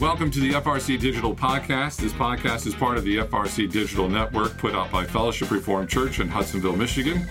Welcome 0.00 0.32
to 0.32 0.40
the 0.40 0.50
FRC 0.54 0.98
Digital 0.98 1.36
Podcast. 1.36 1.98
This 1.98 2.12
podcast 2.12 2.66
is 2.66 2.74
part 2.74 2.98
of 2.98 3.04
the 3.04 3.18
FRC 3.18 3.70
Digital 3.70 4.08
Network 4.08 4.58
put 4.58 4.74
out 4.74 4.90
by 4.90 5.04
Fellowship 5.04 5.52
Reformed 5.52 5.88
Church 5.88 6.18
in 6.18 6.26
Hudsonville, 6.26 6.74
Michigan. 6.74 7.28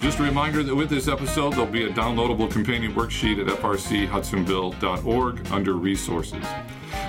Just 0.00 0.18
a 0.18 0.24
reminder 0.24 0.64
that 0.64 0.74
with 0.74 0.90
this 0.90 1.06
episode, 1.06 1.52
there'll 1.52 1.66
be 1.66 1.84
a 1.84 1.90
downloadable 1.90 2.50
companion 2.50 2.94
worksheet 2.94 3.40
at 3.40 3.46
frchudsonville.org 3.58 5.52
under 5.52 5.74
resources. 5.74 6.44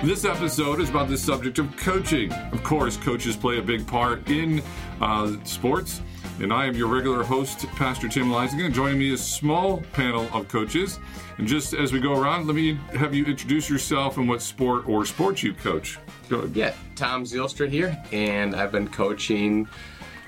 This 0.04 0.24
episode 0.24 0.80
is 0.80 0.88
about 0.88 1.08
the 1.08 1.18
subject 1.18 1.58
of 1.58 1.76
coaching. 1.76 2.32
Of 2.52 2.62
course, 2.62 2.96
coaches 2.96 3.36
play 3.36 3.58
a 3.58 3.62
big 3.62 3.84
part 3.84 4.30
in 4.30 4.62
uh, 5.00 5.32
sports. 5.42 6.00
And 6.40 6.52
I 6.52 6.66
am 6.66 6.74
your 6.74 6.88
regular 6.88 7.22
host, 7.22 7.66
Pastor 7.76 8.08
Tim 8.08 8.28
Leisinger. 8.28 8.72
Joining 8.72 8.98
me 8.98 9.12
is 9.12 9.20
a 9.20 9.24
small 9.24 9.82
panel 9.92 10.28
of 10.32 10.48
coaches. 10.48 10.98
And 11.38 11.46
just 11.46 11.74
as 11.74 11.92
we 11.92 12.00
go 12.00 12.20
around, 12.20 12.46
let 12.46 12.56
me 12.56 12.74
have 12.94 13.14
you 13.14 13.24
introduce 13.24 13.68
yourself 13.70 14.16
and 14.16 14.28
what 14.28 14.42
sport 14.42 14.88
or 14.88 15.04
sports 15.04 15.42
you 15.42 15.52
coach. 15.52 15.98
Go 16.28 16.38
ahead. 16.38 16.56
Yeah, 16.56 16.74
Tom 16.96 17.24
Zielstra 17.24 17.68
here, 17.68 18.02
and 18.12 18.56
I've 18.56 18.72
been 18.72 18.88
coaching 18.88 19.68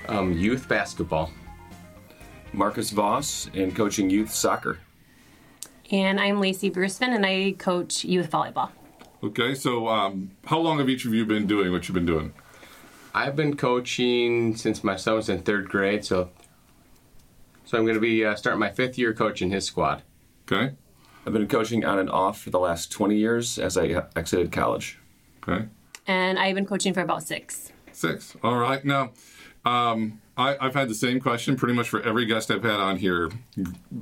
um, 0.07 0.33
youth 0.33 0.69
basketball. 0.69 1.31
Marcus 2.53 2.91
Voss 2.91 3.49
and 3.53 3.75
coaching 3.75 4.09
youth 4.09 4.31
soccer. 4.31 4.79
And 5.91 6.19
I'm 6.19 6.39
Lacey 6.39 6.71
Bruceman, 6.71 7.15
and 7.15 7.25
I 7.25 7.55
coach 7.57 8.05
youth 8.05 8.31
volleyball. 8.31 8.69
Okay, 9.23 9.53
so 9.55 9.87
um, 9.87 10.31
how 10.45 10.59
long 10.59 10.77
have 10.77 10.87
each 10.87 11.05
of 11.05 11.13
you 11.13 11.25
been 11.25 11.47
doing 11.47 11.71
what 11.71 11.87
you've 11.87 11.95
been 11.95 12.05
doing? 12.05 12.33
I've 13.15 13.37
been 13.37 13.55
coaching 13.55 14.57
since 14.57 14.83
my 14.83 14.97
son 14.97 15.15
was 15.15 15.29
in 15.29 15.41
third 15.41 15.69
grade, 15.69 16.03
so 16.03 16.29
so 17.63 17.77
I'm 17.77 17.85
going 17.85 17.95
to 17.95 18.01
be 18.01 18.25
uh, 18.25 18.35
starting 18.35 18.59
my 18.59 18.69
fifth 18.71 18.97
year 18.97 19.13
coaching 19.13 19.51
his 19.51 19.63
squad. 19.63 20.03
Okay, 20.51 20.75
I've 21.25 21.31
been 21.31 21.47
coaching 21.47 21.85
on 21.85 21.97
and 21.97 22.09
off 22.09 22.41
for 22.41 22.49
the 22.49 22.59
last 22.59 22.91
20 22.91 23.15
years 23.15 23.57
as 23.57 23.77
I 23.77 24.03
exited 24.17 24.51
college. 24.51 24.99
okay. 25.47 25.65
And 26.07 26.37
I've 26.37 26.55
been 26.55 26.65
coaching 26.67 26.93
for 26.93 27.01
about 27.01 27.23
six. 27.23 27.71
Six. 27.93 28.35
All 28.43 28.57
right. 28.57 28.83
Now, 28.83 29.13
um, 29.63 30.21
I, 30.37 30.57
I've 30.59 30.75
had 30.75 30.87
the 30.87 30.93
same 30.93 31.19
question 31.19 31.55
pretty 31.55 31.73
much 31.73 31.89
for 31.89 32.01
every 32.03 32.25
guest 32.25 32.51
I've 32.51 32.63
had 32.63 32.79
on 32.79 32.97
here. 32.97 33.31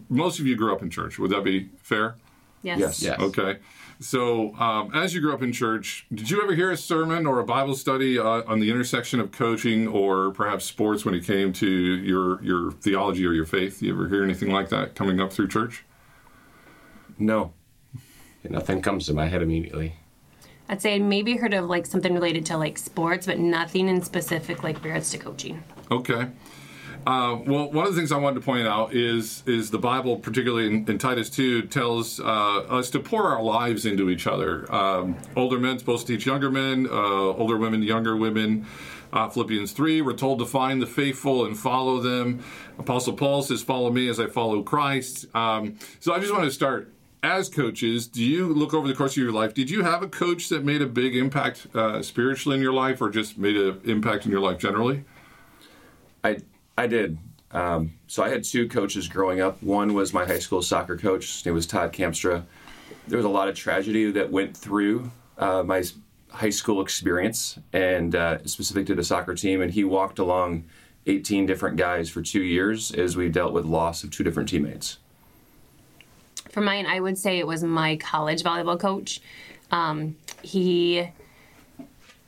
Most 0.10 0.40
of 0.40 0.48
you 0.48 0.58
grew 0.58 0.74
up 0.74 0.82
in 0.82 0.90
church. 0.90 1.18
Would 1.20 1.32
that 1.32 1.44
be 1.46 1.70
fair? 1.82 2.16
Yes. 2.64 2.80
Yes. 2.80 3.02
Yes. 3.04 3.20
Okay. 3.20 3.60
So, 4.00 4.56
um, 4.56 4.92
as 4.94 5.14
you 5.14 5.22
grew 5.22 5.34
up 5.34 5.42
in 5.42 5.54
church, 5.54 6.06
did 6.14 6.30
you 6.30 6.42
ever 6.42 6.54
hear 6.54 6.72
a 6.72 6.78
sermon 6.78 7.26
or 7.26 7.40
a 7.40 7.46
Bible 7.46 7.76
study 7.76 8.20
uh, 8.20 8.44
on 8.48 8.60
the 8.60 8.70
intersection 8.70 9.20
of 9.20 9.32
coaching 9.32 9.88
or 9.88 10.32
perhaps 10.32 10.66
sports 10.66 11.06
when 11.06 11.14
it 11.14 11.24
came 11.26 11.54
to 11.54 11.68
your 11.68 12.44
your 12.44 12.72
theology 12.72 13.26
or 13.26 13.34
your 13.34 13.46
faith? 13.46 13.82
You 13.82 13.94
ever 13.94 14.10
hear 14.10 14.24
anything 14.24 14.52
like 14.52 14.70
that 14.70 14.96
coming 14.96 15.20
up 15.20 15.32
through 15.32 15.48
church? 15.48 15.86
No. 17.18 17.54
Nothing 18.50 18.82
comes 18.82 19.06
to 19.06 19.14
my 19.14 19.28
head 19.28 19.42
immediately. 19.42 19.96
I'd 20.68 20.82
say 20.82 20.96
I 20.96 21.00
maybe 21.00 21.36
heard 21.38 21.54
of 21.54 21.66
like 21.66 21.86
something 21.86 22.14
related 22.14 22.46
to 22.48 22.58
like 22.58 22.78
sports, 22.78 23.26
but 23.26 23.40
nothing 23.40 23.88
in 23.90 24.02
specific 24.02 24.64
like 24.64 24.84
regards 24.84 25.12
to 25.12 25.18
coaching. 25.18 25.64
Okay. 25.92 26.28
Uh, 27.06 27.38
well, 27.46 27.70
one 27.70 27.86
of 27.86 27.94
the 27.94 28.00
things 28.00 28.12
I 28.14 28.18
wanted 28.18 28.36
to 28.36 28.46
point 28.46 28.66
out 28.66 28.94
is 28.94 29.44
is 29.46 29.72
the 29.72 29.78
Bible, 29.78 30.18
particularly 30.18 30.68
in, 30.68 30.90
in 30.90 30.98
Titus 30.98 31.30
two, 31.30 31.64
tells 31.64 32.20
uh, 32.20 32.24
us 32.24 32.90
to 32.92 33.00
pour 33.00 33.24
our 33.24 33.44
lives 33.44 33.86
into 33.86 34.10
each 34.10 34.26
other. 34.26 34.74
Um, 34.74 35.18
older 35.36 35.60
men 35.60 35.80
supposed 35.80 36.08
to 36.08 36.14
teach 36.14 36.26
younger 36.26 36.50
men, 36.50 36.88
uh, 36.90 36.94
older 36.94 37.58
women, 37.58 37.84
younger 37.84 38.16
women. 38.16 38.66
Uh, 39.12 39.30
Philippians 39.30 39.74
three, 39.74 40.02
we're 40.02 40.14
told 40.14 40.40
to 40.40 40.46
find 40.46 40.82
the 40.82 40.88
faithful 40.88 41.46
and 41.46 41.60
follow 41.60 42.00
them. 42.00 42.44
Apostle 42.80 43.14
Paul 43.14 43.42
says, 43.42 43.62
"Follow 43.62 43.92
me 43.92 44.08
as 44.08 44.20
I 44.20 44.28
follow 44.28 44.64
Christ." 44.64 45.28
Um, 45.36 45.78
so 46.00 46.14
I 46.14 46.20
just 46.20 46.32
want 46.32 46.46
to 46.46 46.52
start. 46.52 46.90
As 47.22 47.48
coaches, 47.48 48.08
do 48.08 48.22
you 48.22 48.54
look 48.54 48.74
over 48.74 48.86
the 48.86 48.94
course 48.94 49.14
of 49.14 49.24
your 49.24 49.32
life? 49.32 49.54
Did 49.54 49.70
you 49.70 49.84
have 49.84 50.04
a 50.04 50.10
coach 50.10 50.50
that 50.50 50.66
made 50.66 50.82
a 50.82 50.86
big 50.86 51.16
impact 51.16 51.68
uh, 51.74 52.02
spiritually 52.02 52.58
in 52.58 52.62
your 52.62 52.74
life, 52.74 53.02
or 53.02 53.10
just 53.10 53.38
made 53.38 53.56
an 53.56 53.80
impact 53.86 54.26
in 54.26 54.32
your 54.32 54.42
life 54.42 54.58
generally? 54.58 55.06
I 56.22 56.40
I 56.78 56.88
did. 56.88 57.18
Um, 57.52 57.94
so 58.08 58.24
I 58.24 58.30
had 58.30 58.44
two 58.44 58.68
coaches 58.68 59.08
growing 59.08 59.42
up. 59.42 59.62
One 59.62 59.94
was 59.94 60.14
my 60.14 60.26
high 60.26 60.40
school 60.40 60.62
soccer 60.62 60.98
coach. 60.98 61.26
His 61.32 61.46
name 61.46 61.54
was 61.54 61.68
Todd 61.68 61.94
Kamstra. 61.94 62.44
There 63.08 63.18
was 63.18 63.26
a 63.26 63.30
lot 63.30 63.48
of 63.48 63.56
tragedy 63.56 64.12
that 64.12 64.32
went 64.32 64.58
through 64.58 65.12
uh, 65.38 65.64
my 65.64 65.84
high 66.30 66.50
school 66.50 66.82
experience, 66.82 67.60
and 67.74 68.16
uh, 68.16 68.44
specific 68.46 68.88
to 68.88 68.96
the 68.96 69.04
soccer 69.04 69.36
team. 69.36 69.62
And 69.62 69.72
he 69.72 69.84
walked 69.84 70.20
along 70.20 70.66
18 71.06 71.46
different 71.46 71.78
guys 71.78 72.10
for 72.10 72.22
two 72.22 72.42
years 72.42 72.92
as 72.92 73.16
we 73.16 73.30
dealt 73.30 73.54
with 73.54 73.66
loss 73.66 74.04
of 74.04 74.12
two 74.12 74.24
different 74.24 74.50
teammates. 74.50 74.98
For 76.50 76.62
mine, 76.62 76.86
I 76.86 77.00
would 77.00 77.18
say 77.18 77.40
it 77.40 77.48
was 77.48 77.64
my 77.64 77.98
college 77.98 78.44
volleyball 78.44 78.80
coach. 78.80 79.22
Um, 79.72 80.16
he 80.42 81.08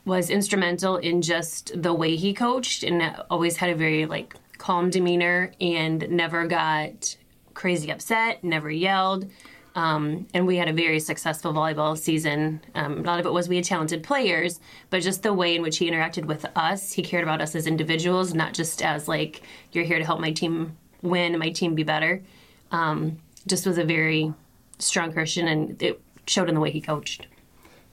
was 0.06 0.30
instrumental 0.30 0.96
in 0.96 1.20
just 1.20 1.82
the 1.82 1.92
way 1.92 2.16
he 2.16 2.32
coached 2.32 2.82
and 2.82 3.14
always 3.28 3.58
had 3.58 3.70
a 3.70 3.74
very 3.74 4.06
like 4.06 4.34
calm 4.56 4.88
demeanor 4.88 5.52
and 5.60 6.08
never 6.08 6.46
got 6.46 7.16
crazy 7.52 7.90
upset, 7.90 8.42
never 8.42 8.70
yelled. 8.70 9.28
Um, 9.74 10.26
and 10.32 10.46
we 10.46 10.56
had 10.56 10.68
a 10.68 10.72
very 10.72 11.00
successful 11.00 11.52
volleyball 11.52 11.98
season. 11.98 12.62
Um, 12.74 13.00
a 13.00 13.02
lot 13.02 13.20
of 13.20 13.26
it 13.26 13.32
was 13.32 13.46
we 13.46 13.56
had 13.56 13.64
talented 13.66 14.02
players, 14.02 14.58
but 14.88 15.02
just 15.02 15.22
the 15.22 15.34
way 15.34 15.54
in 15.54 15.60
which 15.60 15.76
he 15.76 15.90
interacted 15.90 16.24
with 16.24 16.46
us, 16.56 16.92
he 16.92 17.02
cared 17.02 17.24
about 17.24 17.42
us 17.42 17.54
as 17.54 17.66
individuals, 17.66 18.32
not 18.32 18.54
just 18.54 18.82
as 18.82 19.06
like 19.06 19.42
you're 19.72 19.84
here 19.84 19.98
to 19.98 20.04
help 20.04 20.20
my 20.20 20.32
team 20.32 20.76
win 21.02 21.38
my 21.38 21.50
team 21.50 21.74
be 21.74 21.82
better. 21.82 22.22
Um, 22.70 23.18
just 23.46 23.66
was 23.66 23.76
a 23.76 23.84
very 23.84 24.32
strong 24.78 25.12
Christian, 25.12 25.46
and 25.46 25.80
it 25.82 26.00
showed 26.26 26.48
in 26.48 26.54
the 26.54 26.60
way 26.60 26.70
he 26.70 26.80
coached. 26.80 27.26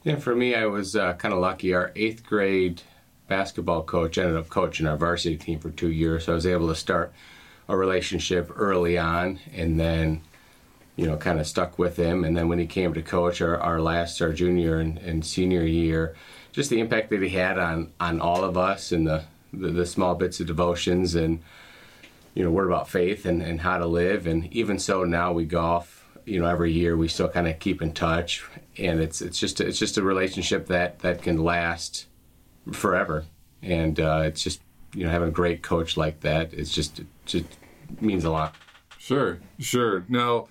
Yeah, 0.04 0.16
for 0.16 0.34
me, 0.36 0.54
I 0.54 0.66
was 0.66 0.94
uh, 0.94 1.14
kind 1.14 1.32
of 1.32 1.40
lucky. 1.40 1.72
Our 1.72 1.90
eighth 1.96 2.26
grade 2.26 2.82
basketball 3.26 3.82
coach 3.84 4.18
ended 4.18 4.36
up 4.36 4.50
coaching 4.50 4.86
our 4.86 4.98
varsity 4.98 5.38
team 5.38 5.58
for 5.58 5.70
two 5.70 5.90
years, 5.90 6.26
so 6.26 6.32
I 6.32 6.34
was 6.34 6.46
able 6.46 6.68
to 6.68 6.74
start 6.74 7.12
a 7.68 7.76
relationship 7.76 8.52
early 8.54 8.98
on, 8.98 9.40
and 9.54 9.80
then 9.80 10.20
you 10.96 11.06
know, 11.06 11.16
kind 11.16 11.40
of 11.40 11.46
stuck 11.46 11.78
with 11.78 11.96
him. 11.96 12.22
And 12.22 12.36
then 12.36 12.48
when 12.48 12.58
he 12.58 12.66
came 12.66 12.94
to 12.94 13.02
coach 13.02 13.40
our, 13.40 13.58
our 13.58 13.80
last, 13.80 14.20
our 14.22 14.32
junior 14.32 14.78
and, 14.78 14.98
and 14.98 15.24
senior 15.26 15.64
year, 15.64 16.14
just 16.52 16.70
the 16.70 16.78
impact 16.78 17.10
that 17.10 17.22
he 17.22 17.30
had 17.30 17.58
on 17.58 17.90
on 17.98 18.20
all 18.20 18.44
of 18.44 18.56
us 18.58 18.92
and 18.92 19.06
the 19.06 19.24
the, 19.52 19.70
the 19.70 19.86
small 19.86 20.14
bits 20.14 20.38
of 20.38 20.46
devotions 20.46 21.14
and 21.14 21.40
you 22.34 22.44
know, 22.44 22.50
word 22.50 22.66
about 22.66 22.88
faith 22.88 23.26
and, 23.26 23.42
and 23.42 23.60
how 23.60 23.78
to 23.78 23.86
live. 23.86 24.26
And 24.26 24.52
even 24.52 24.78
so, 24.78 25.04
now 25.04 25.32
we 25.32 25.44
golf. 25.46 26.04
You 26.26 26.40
know, 26.40 26.46
every 26.46 26.72
year 26.72 26.96
we 26.96 27.08
still 27.08 27.28
kind 27.28 27.48
of 27.48 27.58
keep 27.58 27.80
in 27.82 27.92
touch, 27.92 28.44
and 28.78 29.00
it's 29.00 29.20
it's 29.20 29.38
just 29.38 29.60
it's 29.60 29.78
just 29.78 29.98
a 29.98 30.02
relationship 30.02 30.66
that 30.66 31.00
that 31.00 31.22
can 31.22 31.42
last 31.42 32.06
forever. 32.72 33.24
And 33.62 33.98
uh, 33.98 34.22
it's 34.26 34.42
just 34.42 34.60
you 34.94 35.04
know 35.04 35.10
having 35.10 35.28
a 35.28 35.32
great 35.32 35.62
coach 35.62 35.96
like 35.96 36.20
that. 36.20 36.52
It's 36.52 36.72
just 36.72 37.00
it 37.00 37.06
just 37.26 37.46
means 38.00 38.24
a 38.24 38.30
lot. 38.30 38.54
Sure, 38.98 39.40
sure. 39.58 40.04
Now, 40.08 40.48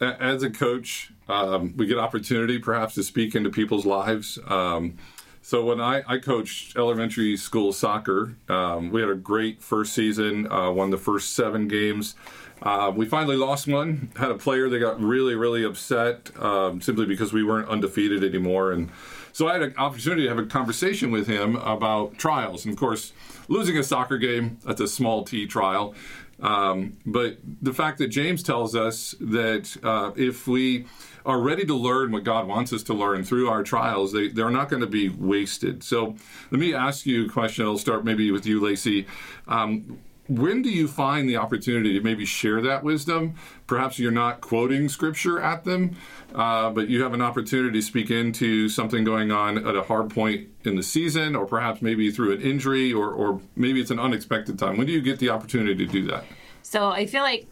as 0.00 0.42
a 0.42 0.50
coach, 0.50 1.12
um, 1.28 1.74
we 1.76 1.86
get 1.86 1.98
opportunity 1.98 2.58
perhaps 2.58 2.94
to 2.94 3.02
speak 3.02 3.34
into 3.34 3.50
people's 3.50 3.84
lives. 3.84 4.38
Um, 4.46 4.96
so 5.42 5.64
when 5.64 5.80
I, 5.80 6.02
I 6.08 6.18
coached 6.18 6.76
elementary 6.76 7.36
school 7.36 7.72
soccer, 7.72 8.36
um, 8.48 8.90
we 8.90 9.00
had 9.00 9.10
a 9.10 9.14
great 9.14 9.62
first 9.62 9.92
season, 9.92 10.50
uh, 10.50 10.72
won 10.72 10.90
the 10.90 10.98
first 10.98 11.34
seven 11.34 11.68
games. 11.68 12.16
Uh, 12.62 12.92
we 12.94 13.06
finally 13.06 13.36
lost 13.36 13.66
one. 13.66 14.10
Had 14.16 14.30
a 14.30 14.34
player 14.34 14.68
that 14.68 14.78
got 14.78 15.00
really, 15.00 15.34
really 15.34 15.64
upset 15.64 16.30
um, 16.40 16.80
simply 16.80 17.06
because 17.06 17.32
we 17.32 17.44
weren't 17.44 17.68
undefeated 17.68 18.24
anymore. 18.24 18.72
And 18.72 18.90
so 19.32 19.48
I 19.48 19.54
had 19.54 19.62
an 19.62 19.74
opportunity 19.76 20.22
to 20.22 20.28
have 20.28 20.38
a 20.38 20.46
conversation 20.46 21.10
with 21.10 21.26
him 21.26 21.56
about 21.56 22.16
trials. 22.18 22.64
And 22.64 22.72
of 22.72 22.80
course, 22.80 23.12
losing 23.48 23.76
a 23.76 23.82
soccer 23.82 24.16
game, 24.18 24.58
that's 24.64 24.80
a 24.80 24.88
small 24.88 25.24
t 25.24 25.46
trial. 25.46 25.94
Um, 26.40 26.98
but 27.06 27.38
the 27.62 27.72
fact 27.72 27.98
that 27.98 28.08
James 28.08 28.42
tells 28.42 28.74
us 28.74 29.14
that 29.20 29.76
uh, 29.82 30.12
if 30.16 30.46
we 30.46 30.86
are 31.24 31.40
ready 31.40 31.64
to 31.64 31.74
learn 31.74 32.12
what 32.12 32.24
God 32.24 32.46
wants 32.46 32.72
us 32.72 32.82
to 32.84 32.94
learn 32.94 33.24
through 33.24 33.48
our 33.48 33.62
trials, 33.62 34.12
they, 34.12 34.28
they're 34.28 34.50
not 34.50 34.68
going 34.68 34.82
to 34.82 34.86
be 34.86 35.08
wasted. 35.08 35.82
So 35.82 36.14
let 36.50 36.60
me 36.60 36.74
ask 36.74 37.06
you 37.06 37.26
a 37.26 37.28
question. 37.28 37.64
I'll 37.64 37.78
start 37.78 38.04
maybe 38.04 38.30
with 38.30 38.46
you, 38.46 38.60
Lacey. 38.60 39.06
Um, 39.48 39.98
when 40.28 40.62
do 40.62 40.70
you 40.70 40.88
find 40.88 41.28
the 41.28 41.36
opportunity 41.36 41.92
to 41.94 42.00
maybe 42.00 42.24
share 42.24 42.60
that 42.62 42.82
wisdom? 42.82 43.34
Perhaps 43.66 43.98
you're 43.98 44.10
not 44.10 44.40
quoting 44.40 44.88
scripture 44.88 45.40
at 45.40 45.64
them, 45.64 45.96
uh, 46.34 46.70
but 46.70 46.88
you 46.88 47.02
have 47.02 47.14
an 47.14 47.22
opportunity 47.22 47.78
to 47.78 47.82
speak 47.82 48.10
into 48.10 48.68
something 48.68 49.04
going 49.04 49.30
on 49.30 49.66
at 49.66 49.76
a 49.76 49.82
hard 49.82 50.10
point 50.10 50.48
in 50.64 50.76
the 50.76 50.82
season, 50.82 51.36
or 51.36 51.46
perhaps 51.46 51.80
maybe 51.82 52.10
through 52.10 52.32
an 52.32 52.42
injury, 52.42 52.92
or, 52.92 53.10
or 53.10 53.40
maybe 53.54 53.80
it's 53.80 53.90
an 53.90 54.00
unexpected 54.00 54.58
time. 54.58 54.76
When 54.76 54.86
do 54.86 54.92
you 54.92 55.00
get 55.00 55.18
the 55.18 55.30
opportunity 55.30 55.86
to 55.86 55.92
do 55.92 56.06
that? 56.06 56.24
So 56.62 56.90
I 56.90 57.06
feel 57.06 57.22
like 57.22 57.46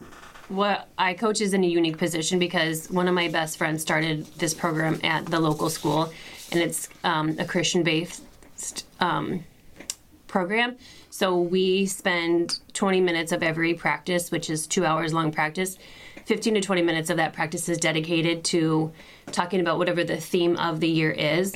what 0.48 0.88
I 0.98 1.14
coach 1.14 1.40
is 1.40 1.54
in 1.54 1.64
a 1.64 1.66
unique 1.66 1.98
position 1.98 2.38
because 2.38 2.90
one 2.90 3.08
of 3.08 3.14
my 3.14 3.28
best 3.28 3.56
friends 3.56 3.82
started 3.82 4.26
this 4.38 4.52
program 4.52 5.00
at 5.02 5.26
the 5.26 5.40
local 5.40 5.70
school, 5.70 6.12
and 6.52 6.60
it's 6.60 6.88
um, 7.04 7.36
a 7.38 7.44
Christian 7.44 7.82
based 7.82 8.86
um, 9.00 9.44
program. 10.26 10.76
So 11.14 11.38
we 11.38 11.86
spend 11.86 12.58
20 12.72 13.00
minutes 13.00 13.30
of 13.30 13.44
every 13.44 13.72
practice, 13.74 14.32
which 14.32 14.50
is 14.50 14.66
two 14.66 14.84
hours 14.84 15.14
long 15.14 15.30
practice. 15.30 15.78
15 16.26 16.54
to 16.54 16.60
20 16.60 16.82
minutes 16.82 17.08
of 17.08 17.18
that 17.18 17.32
practice 17.32 17.68
is 17.68 17.78
dedicated 17.78 18.42
to 18.46 18.90
talking 19.30 19.60
about 19.60 19.78
whatever 19.78 20.02
the 20.02 20.16
theme 20.16 20.56
of 20.56 20.80
the 20.80 20.88
year 20.88 21.12
is. 21.12 21.54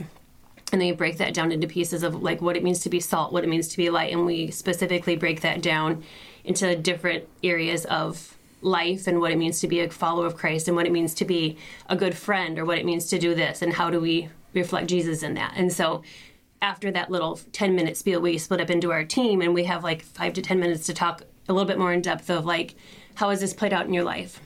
and 0.70 0.81
then 0.81 0.87
you 0.87 0.94
break 0.94 1.19
that 1.19 1.34
down 1.34 1.50
into 1.50 1.66
pieces 1.66 2.05
of 2.05 2.22
like 2.22 2.40
what 2.40 2.56
it 2.56 2.62
means 2.62 2.78
to 2.82 2.88
be 2.88 3.00
salt, 3.00 3.32
what 3.32 3.43
it 3.43 3.50
means 3.50 3.66
to 3.66 3.76
be 3.76 3.90
light, 3.90 4.12
and 4.12 4.25
we 4.25 4.52
specifically 4.52 5.16
break 5.16 5.40
that 5.40 5.60
down 5.60 6.05
into 6.44 6.76
different 6.76 7.25
areas 7.43 7.84
of 7.87 8.37
life 8.62 9.08
and 9.08 9.20
what 9.20 9.32
it 9.32 9.38
means 9.38 9.58
to 9.58 9.66
be 9.66 9.81
a 9.81 9.90
follower 9.90 10.26
of 10.26 10.37
Christ 10.37 10.69
and 10.69 10.76
what 10.76 10.87
it 10.87 10.93
means 10.93 11.14
to 11.14 11.25
be 11.25 11.56
a 11.88 11.96
good 11.96 12.16
friend 12.16 12.60
or 12.60 12.64
what 12.64 12.78
it 12.78 12.87
means 12.87 13.06
to 13.06 13.19
do 13.19 13.34
this 13.34 13.60
and 13.60 13.72
how 13.72 13.90
do 13.90 13.99
we 13.99 14.28
reflect 14.55 14.87
Jesus 14.87 15.25
in 15.25 15.34
that. 15.34 15.55
And 15.56 15.72
so 15.72 16.05
after 16.60 16.90
that 16.90 17.10
little 17.10 17.40
10 17.52 17.75
minute 17.75 17.96
spiel, 17.96 18.20
we 18.20 18.38
split 18.38 18.60
up 18.60 18.70
into 18.70 18.93
our 18.93 19.05
team 19.05 19.40
and 19.40 19.55
we 19.55 19.64
have 19.64 19.84
like 19.84 20.02
five 20.02 20.32
to 20.34 20.43
10 20.43 20.58
minutes 20.58 20.87
to 20.87 20.94
talk 20.94 21.22
a 21.49 21.52
little 21.52 21.66
bit 21.66 21.78
more 21.78 21.93
in 21.93 22.02
depth 22.02 22.31
of 22.31 22.44
like, 22.44 22.75
how 23.14 23.31
has 23.31 23.40
this 23.40 23.55
played 23.55 23.72
out 23.72 23.87
in 23.87 23.94
your 23.94 24.05
life? 24.05 24.40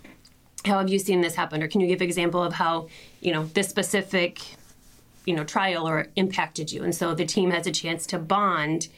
How 0.64 0.78
have 0.78 0.88
you 0.88 0.98
seen 0.98 1.20
this 1.20 1.34
happen? 1.34 1.62
Or 1.62 1.68
can 1.68 1.80
you 1.80 1.88
give 1.88 2.00
an 2.00 2.06
example 2.06 2.42
of 2.42 2.52
how, 2.52 2.88
you 3.20 3.32
know, 3.32 3.44
this 3.46 3.68
specific, 3.68 4.40
you 5.24 5.34
know, 5.34 5.44
trial 5.44 5.88
or 5.88 6.08
impacted 6.16 6.70
you? 6.72 6.84
And 6.84 6.94
so 6.94 7.14
the 7.14 7.26
team 7.26 7.50
has 7.50 7.66
a 7.66 7.72
chance 7.72 8.06
to 8.08 8.18
bond 8.18 8.88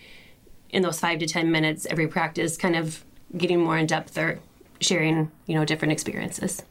in 0.70 0.82
those 0.82 1.00
five 1.00 1.20
to 1.20 1.26
10 1.26 1.50
minutes 1.50 1.86
every 1.86 2.08
practice, 2.08 2.56
kind 2.56 2.76
of 2.76 3.04
getting 3.36 3.60
more 3.60 3.78
in 3.78 3.86
depth 3.86 4.18
or 4.18 4.40
sharing, 4.80 5.30
you 5.46 5.54
know, 5.54 5.64
different 5.64 5.92
experiences. 5.92 6.62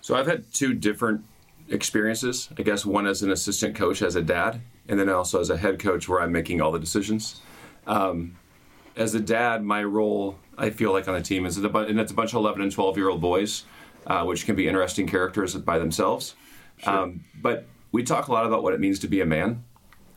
So 0.00 0.16
I've 0.16 0.26
had 0.26 0.50
two 0.52 0.72
different 0.72 1.24
experiences. 1.68 2.48
I 2.58 2.62
guess 2.62 2.86
one 2.86 3.06
as 3.06 3.22
an 3.22 3.30
assistant 3.30 3.76
coach, 3.76 4.02
as 4.02 4.16
a 4.16 4.22
dad, 4.22 4.60
and 4.90 4.98
then 4.98 5.08
also 5.08 5.40
as 5.40 5.48
a 5.48 5.56
head 5.56 5.78
coach, 5.78 6.08
where 6.08 6.20
I'm 6.20 6.32
making 6.32 6.60
all 6.60 6.72
the 6.72 6.78
decisions. 6.78 7.40
Um, 7.86 8.36
as 8.96 9.14
a 9.14 9.20
dad, 9.20 9.62
my 9.62 9.82
role 9.84 10.36
I 10.58 10.70
feel 10.70 10.92
like 10.92 11.08
on 11.08 11.14
the 11.14 11.22
team 11.22 11.46
is 11.46 11.56
a 11.56 11.68
bu- 11.68 11.78
and 11.78 11.98
it's 11.98 12.12
a 12.12 12.14
bunch 12.14 12.32
of 12.32 12.36
11 12.36 12.60
and 12.60 12.72
12 12.72 12.96
year 12.96 13.08
old 13.08 13.20
boys, 13.20 13.64
uh, 14.06 14.24
which 14.24 14.44
can 14.44 14.56
be 14.56 14.66
interesting 14.68 15.06
characters 15.06 15.54
by 15.54 15.78
themselves. 15.78 16.34
Um, 16.84 17.24
but 17.40 17.66
we 17.92 18.02
talk 18.02 18.28
a 18.28 18.32
lot 18.32 18.46
about 18.46 18.62
what 18.62 18.74
it 18.74 18.80
means 18.80 18.98
to 19.00 19.08
be 19.08 19.20
a 19.20 19.26
man, 19.26 19.64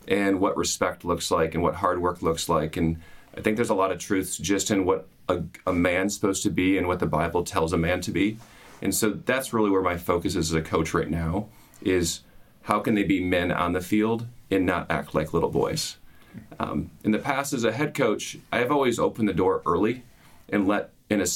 and 0.08 0.40
what 0.40 0.56
respect 0.56 1.04
looks 1.04 1.30
like, 1.30 1.54
and 1.54 1.62
what 1.62 1.76
hard 1.76 2.02
work 2.02 2.20
looks 2.20 2.48
like, 2.48 2.76
and 2.76 3.00
I 3.36 3.40
think 3.40 3.56
there's 3.56 3.70
a 3.70 3.74
lot 3.74 3.92
of 3.92 3.98
truths 3.98 4.36
just 4.36 4.70
in 4.70 4.84
what 4.84 5.08
a, 5.28 5.42
a 5.66 5.72
man's 5.72 6.14
supposed 6.14 6.42
to 6.42 6.50
be 6.50 6.78
and 6.78 6.86
what 6.86 6.98
the 6.98 7.06
Bible 7.06 7.44
tells 7.44 7.72
a 7.72 7.78
man 7.78 8.00
to 8.02 8.10
be. 8.10 8.38
And 8.82 8.94
so 8.94 9.10
that's 9.10 9.52
really 9.52 9.70
where 9.70 9.82
my 9.82 9.96
focus 9.96 10.36
is 10.36 10.50
as 10.50 10.54
a 10.54 10.62
coach 10.62 10.94
right 10.94 11.10
now 11.10 11.48
is 11.80 12.20
how 12.62 12.80
can 12.80 12.94
they 12.94 13.02
be 13.02 13.22
men 13.22 13.50
on 13.50 13.72
the 13.72 13.80
field 13.80 14.26
and 14.50 14.66
not 14.66 14.90
act 14.90 15.14
like 15.14 15.32
little 15.32 15.50
boys. 15.50 15.96
Um, 16.58 16.90
in 17.04 17.12
the 17.12 17.18
past, 17.18 17.52
as 17.52 17.64
a 17.64 17.72
head 17.72 17.94
coach, 17.94 18.38
I 18.52 18.58
have 18.58 18.72
always 18.72 18.98
opened 18.98 19.28
the 19.28 19.34
door 19.34 19.62
early 19.66 20.02
and 20.48 20.66
let 20.66 20.90
in 21.08 21.20
a 21.20 21.26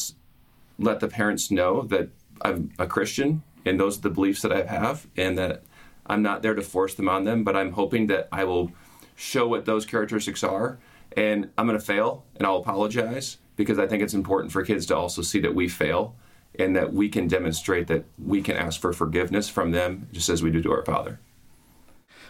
let 0.78 1.00
the 1.00 1.08
parents 1.08 1.50
know 1.50 1.82
that 1.82 2.08
I'm 2.42 2.72
a 2.78 2.86
Christian 2.86 3.42
and 3.68 3.78
those 3.78 3.98
are 3.98 4.02
the 4.02 4.10
beliefs 4.10 4.42
that 4.42 4.52
I 4.52 4.62
have, 4.62 5.06
and 5.16 5.36
that 5.38 5.62
I'm 6.06 6.22
not 6.22 6.42
there 6.42 6.54
to 6.54 6.62
force 6.62 6.94
them 6.94 7.08
on 7.08 7.24
them, 7.24 7.44
but 7.44 7.56
I'm 7.56 7.72
hoping 7.72 8.06
that 8.06 8.28
I 8.32 8.44
will 8.44 8.72
show 9.14 9.46
what 9.46 9.66
those 9.66 9.84
characteristics 9.84 10.42
are, 10.42 10.78
and 11.16 11.50
I'm 11.58 11.66
going 11.66 11.78
to 11.78 11.84
fail 11.84 12.24
and 12.36 12.46
I'll 12.46 12.56
apologize 12.56 13.38
because 13.56 13.78
I 13.78 13.86
think 13.86 14.02
it's 14.02 14.14
important 14.14 14.52
for 14.52 14.62
kids 14.62 14.86
to 14.86 14.96
also 14.96 15.22
see 15.22 15.40
that 15.40 15.54
we 15.54 15.68
fail 15.68 16.14
and 16.58 16.76
that 16.76 16.92
we 16.92 17.08
can 17.08 17.28
demonstrate 17.28 17.88
that 17.88 18.04
we 18.24 18.40
can 18.40 18.56
ask 18.56 18.80
for 18.80 18.92
forgiveness 18.92 19.48
from 19.48 19.72
them 19.72 20.08
just 20.12 20.28
as 20.28 20.42
we 20.42 20.50
do 20.50 20.62
to 20.62 20.72
our 20.72 20.84
Father. 20.84 21.18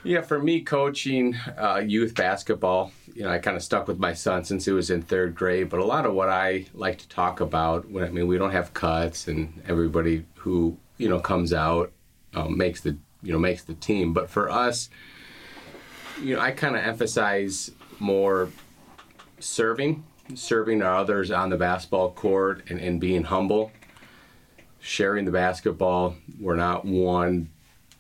Yeah, 0.05 0.21
for 0.21 0.39
me, 0.39 0.61
coaching 0.61 1.35
uh, 1.59 1.83
youth 1.85 2.15
basketball, 2.15 2.93
you 3.15 3.25
know, 3.25 3.31
I 3.31 3.39
kind 3.39 3.57
of 3.57 3.63
stuck 3.65 3.89
with 3.89 3.99
my 3.99 4.15
son 4.15 4.45
since 4.45 4.65
he 4.65 4.71
was 4.71 4.91
in 4.91 5.03
third 5.03 5.35
grade. 5.35 5.69
But 5.69 5.81
a 5.81 5.85
lot 5.85 6.07
of 6.07 6.15
what 6.15 6.29
I 6.29 6.67
like 6.73 6.99
to 6.99 7.09
talk 7.09 7.41
about, 7.41 7.91
when 7.91 8.05
I 8.05 8.09
mean, 8.09 8.29
we 8.29 8.39
don't 8.39 8.53
have 8.53 8.73
cuts, 8.75 9.27
and 9.27 9.61
everybody 9.67 10.25
who 10.37 10.77
you 10.99 11.09
know 11.09 11.19
comes 11.19 11.53
out 11.53 11.93
um, 12.35 12.57
makes 12.57 12.81
the 12.81 12.97
you 13.23 13.33
know 13.33 13.41
makes 13.41 13.65
the 13.65 13.75
team. 13.75 14.13
But 14.13 14.31
for 14.31 14.49
us, 14.49 14.89
you 16.23 16.37
know, 16.37 16.41
I 16.41 16.53
kind 16.53 16.77
of 16.77 16.85
emphasize 16.85 17.73
more 17.99 18.51
serving, 19.41 20.05
serving 20.35 20.81
our 20.81 20.95
others 20.95 21.33
on 21.33 21.51
the 21.51 21.57
basketball 21.57 22.13
court, 22.13 22.63
and, 22.71 22.79
and 22.79 23.01
being 23.01 23.25
humble, 23.25 23.73
sharing 24.79 25.25
the 25.25 25.33
basketball. 25.33 26.15
We're 26.39 26.57
not 26.57 26.85
one 26.85 27.51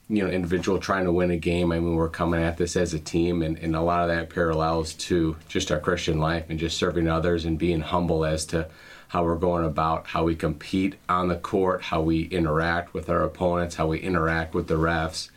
you 0.08 0.24
know 0.24 0.30
individual 0.30 0.78
trying 0.78 1.04
to 1.04 1.12
win 1.12 1.30
a 1.30 1.36
game. 1.36 1.70
I 1.70 1.80
mean, 1.80 1.94
we're 1.94 2.08
coming 2.08 2.42
at 2.42 2.56
this 2.56 2.76
as 2.76 2.94
a 2.94 2.98
team, 2.98 3.42
and, 3.42 3.58
and 3.58 3.76
a 3.76 3.82
lot 3.82 4.08
of 4.08 4.08
that 4.08 4.30
parallels 4.30 4.94
to 4.94 5.36
just 5.48 5.70
our 5.70 5.78
Christian 5.78 6.18
life 6.18 6.46
and 6.48 6.58
just 6.58 6.78
serving 6.78 7.08
others 7.08 7.44
and 7.44 7.58
being 7.58 7.80
humble 7.80 8.24
as 8.24 8.46
to 8.46 8.68
how 9.08 9.24
we're 9.24 9.36
going 9.36 9.64
about 9.64 10.06
how 10.08 10.24
we 10.24 10.34
compete 10.34 10.96
on 11.08 11.28
the 11.28 11.36
court, 11.36 11.82
how 11.82 12.00
we 12.00 12.22
interact 12.24 12.94
with 12.94 13.08
our 13.08 13.22
opponents, 13.22 13.76
how 13.76 13.86
we 13.86 13.98
interact 13.98 14.54
with 14.54 14.68
the 14.68 14.74
refs, 14.74 15.30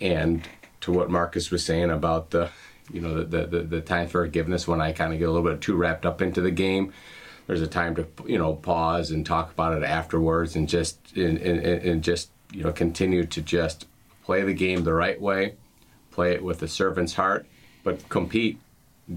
and 0.00 0.48
to 0.80 0.92
what 0.92 1.10
Marcus 1.10 1.50
was 1.50 1.64
saying 1.64 1.90
about 1.90 2.30
the 2.30 2.50
you 2.92 3.00
know 3.00 3.22
the 3.22 3.46
the, 3.46 3.62
the 3.62 3.80
time 3.80 4.08
for 4.08 4.24
forgiveness 4.24 4.66
when 4.66 4.80
I 4.80 4.92
kind 4.92 5.12
of 5.12 5.18
get 5.18 5.28
a 5.28 5.32
little 5.32 5.48
bit 5.48 5.60
too 5.60 5.76
wrapped 5.76 6.04
up 6.04 6.20
into 6.20 6.40
the 6.40 6.50
game. 6.50 6.92
There's 7.46 7.62
a 7.62 7.68
time 7.68 7.94
to 7.94 8.08
you 8.26 8.38
know 8.38 8.54
pause 8.54 9.12
and 9.12 9.24
talk 9.24 9.52
about 9.52 9.76
it 9.76 9.84
afterwards, 9.84 10.56
and 10.56 10.68
just 10.68 11.16
and, 11.16 11.38
and, 11.38 11.60
and 11.60 12.02
just 12.02 12.30
you 12.52 12.64
know 12.64 12.72
continue 12.72 13.24
to 13.24 13.40
just 13.40 13.86
play 14.26 14.42
the 14.42 14.52
game 14.52 14.82
the 14.82 14.92
right 14.92 15.20
way, 15.20 15.54
play 16.10 16.32
it 16.32 16.42
with 16.42 16.60
a 16.60 16.66
servant's 16.66 17.14
heart, 17.14 17.46
but 17.84 18.08
compete. 18.08 18.58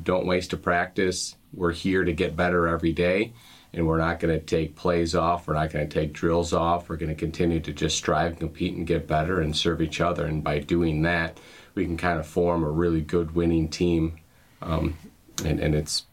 Don't 0.04 0.28
waste 0.28 0.54
a 0.54 0.58
practice. 0.58 1.36
We're 1.52 1.72
here 1.72 2.04
to 2.04 2.14
get 2.14 2.36
better 2.36 2.68
every 2.68 2.94
day, 2.94 3.34
and 3.74 3.88
we're 3.88 3.98
not 3.98 4.20
going 4.20 4.40
to 4.40 4.46
take 4.46 4.76
plays 4.76 5.16
off. 5.16 5.48
We're 5.48 5.56
not 5.56 5.72
going 5.72 5.90
to 5.90 5.92
take 5.92 6.14
drills 6.14 6.54
off. 6.54 6.90
We're 6.90 6.98
going 6.98 7.10
to 7.10 7.16
continue 7.16 7.60
to 7.60 7.74
just 7.74 7.98
strive, 7.98 8.38
compete, 8.38 8.76
and 8.76 8.86
get 8.86 9.08
better 9.08 9.42
and 9.42 9.58
serve 9.58 9.82
each 9.82 10.00
other. 10.00 10.28
And 10.28 10.44
by 10.44 10.60
doing 10.60 11.02
that, 11.02 11.40
we 11.74 11.86
can 11.86 11.98
kind 11.98 12.20
of 12.20 12.28
form 12.28 12.64
a 12.64 12.70
really 12.70 13.02
good 13.02 13.34
winning 13.34 13.68
team. 13.68 14.20
Um, 14.62 14.96
and, 15.44 15.60
and 15.60 15.74
it's 15.74 16.06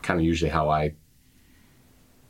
kind 0.00 0.18
of 0.18 0.24
usually 0.24 0.50
how 0.50 0.70
I 0.70 0.94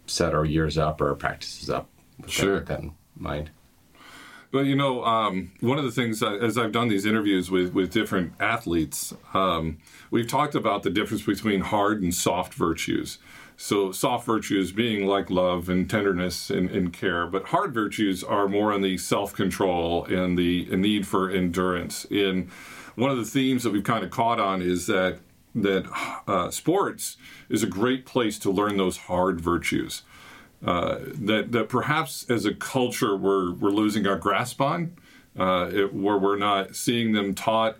set 0.06 0.35
our 0.35 0.44
years 0.44 0.76
up 0.79 1.00
or 1.00 1.11
our 1.11 1.14
practices 1.14 1.71
up 1.71 1.88
with 2.19 2.31
Sure. 2.31 2.55
that, 2.55 2.59
with 2.59 2.67
that 2.69 2.81
in 2.81 2.93
mind. 3.17 3.50
But 4.50 4.61
you 4.61 4.77
know, 4.77 5.05
um, 5.05 5.53
one 5.61 5.79
of 5.79 5.85
the 5.85 5.91
things 5.91 6.23
I, 6.23 6.37
as 6.37 6.56
I've 6.56 6.73
done 6.73 6.89
these 6.89 7.05
interviews 7.05 7.50
with 7.50 7.75
with 7.75 7.93
different 7.93 8.33
athletes, 8.41 9.15
um, 9.35 9.79
we've 10.11 10.27
talked 10.27 10.55
about 10.55 10.83
the 10.83 10.91
difference 10.91 11.23
between 11.23 11.61
hard 11.61 12.03
and 12.03 12.15
soft 12.15 12.55
virtues. 12.55 13.19
So 13.61 13.91
soft 13.91 14.25
virtues 14.25 14.71
being 14.71 15.06
like 15.06 15.31
love 15.31 15.69
and 15.69 15.91
tenderness 15.91 16.49
and, 16.49 16.71
and 16.71 16.93
care, 16.93 17.27
but 17.27 17.47
hard 17.47 17.75
virtues 17.75 18.23
are 18.23 18.49
more 18.49 18.73
on 18.73 18.83
the 18.83 18.97
self 18.97 19.35
control 19.35 20.05
and 20.05 20.39
the 20.39 20.65
need 20.77 21.06
for 21.06 21.29
endurance. 21.29 22.06
And 22.11 22.49
one 22.95 23.11
of 23.11 23.17
the 23.19 23.25
themes 23.25 23.65
that 23.65 23.73
we've 23.73 23.85
kind 23.85 24.05
of 24.05 24.11
caught 24.11 24.40
on 24.40 24.62
is 24.62 24.87
that 24.87 25.19
that 25.55 25.87
uh, 26.26 26.50
sports 26.50 27.17
is 27.49 27.62
a 27.62 27.67
great 27.67 28.07
place 28.07 28.38
to 28.38 28.50
learn 28.50 28.76
those 28.76 28.97
hard 28.97 29.40
virtues 29.40 30.02
uh, 30.65 30.99
that 31.15 31.53
that 31.53 31.69
perhaps 31.69 32.29
as 32.29 32.45
a 32.45 32.55
culture 32.55 33.17
we're 33.17 33.53
we're 33.53 33.71
losing 33.71 34.07
our 34.07 34.17
grasp 34.17 34.61
on, 34.61 34.97
uh, 35.38 35.71
it, 35.73 35.95
where 35.95 36.19
we're 36.19 36.38
not 36.38 36.75
seeing 36.75 37.12
them 37.12 37.35
taught 37.35 37.77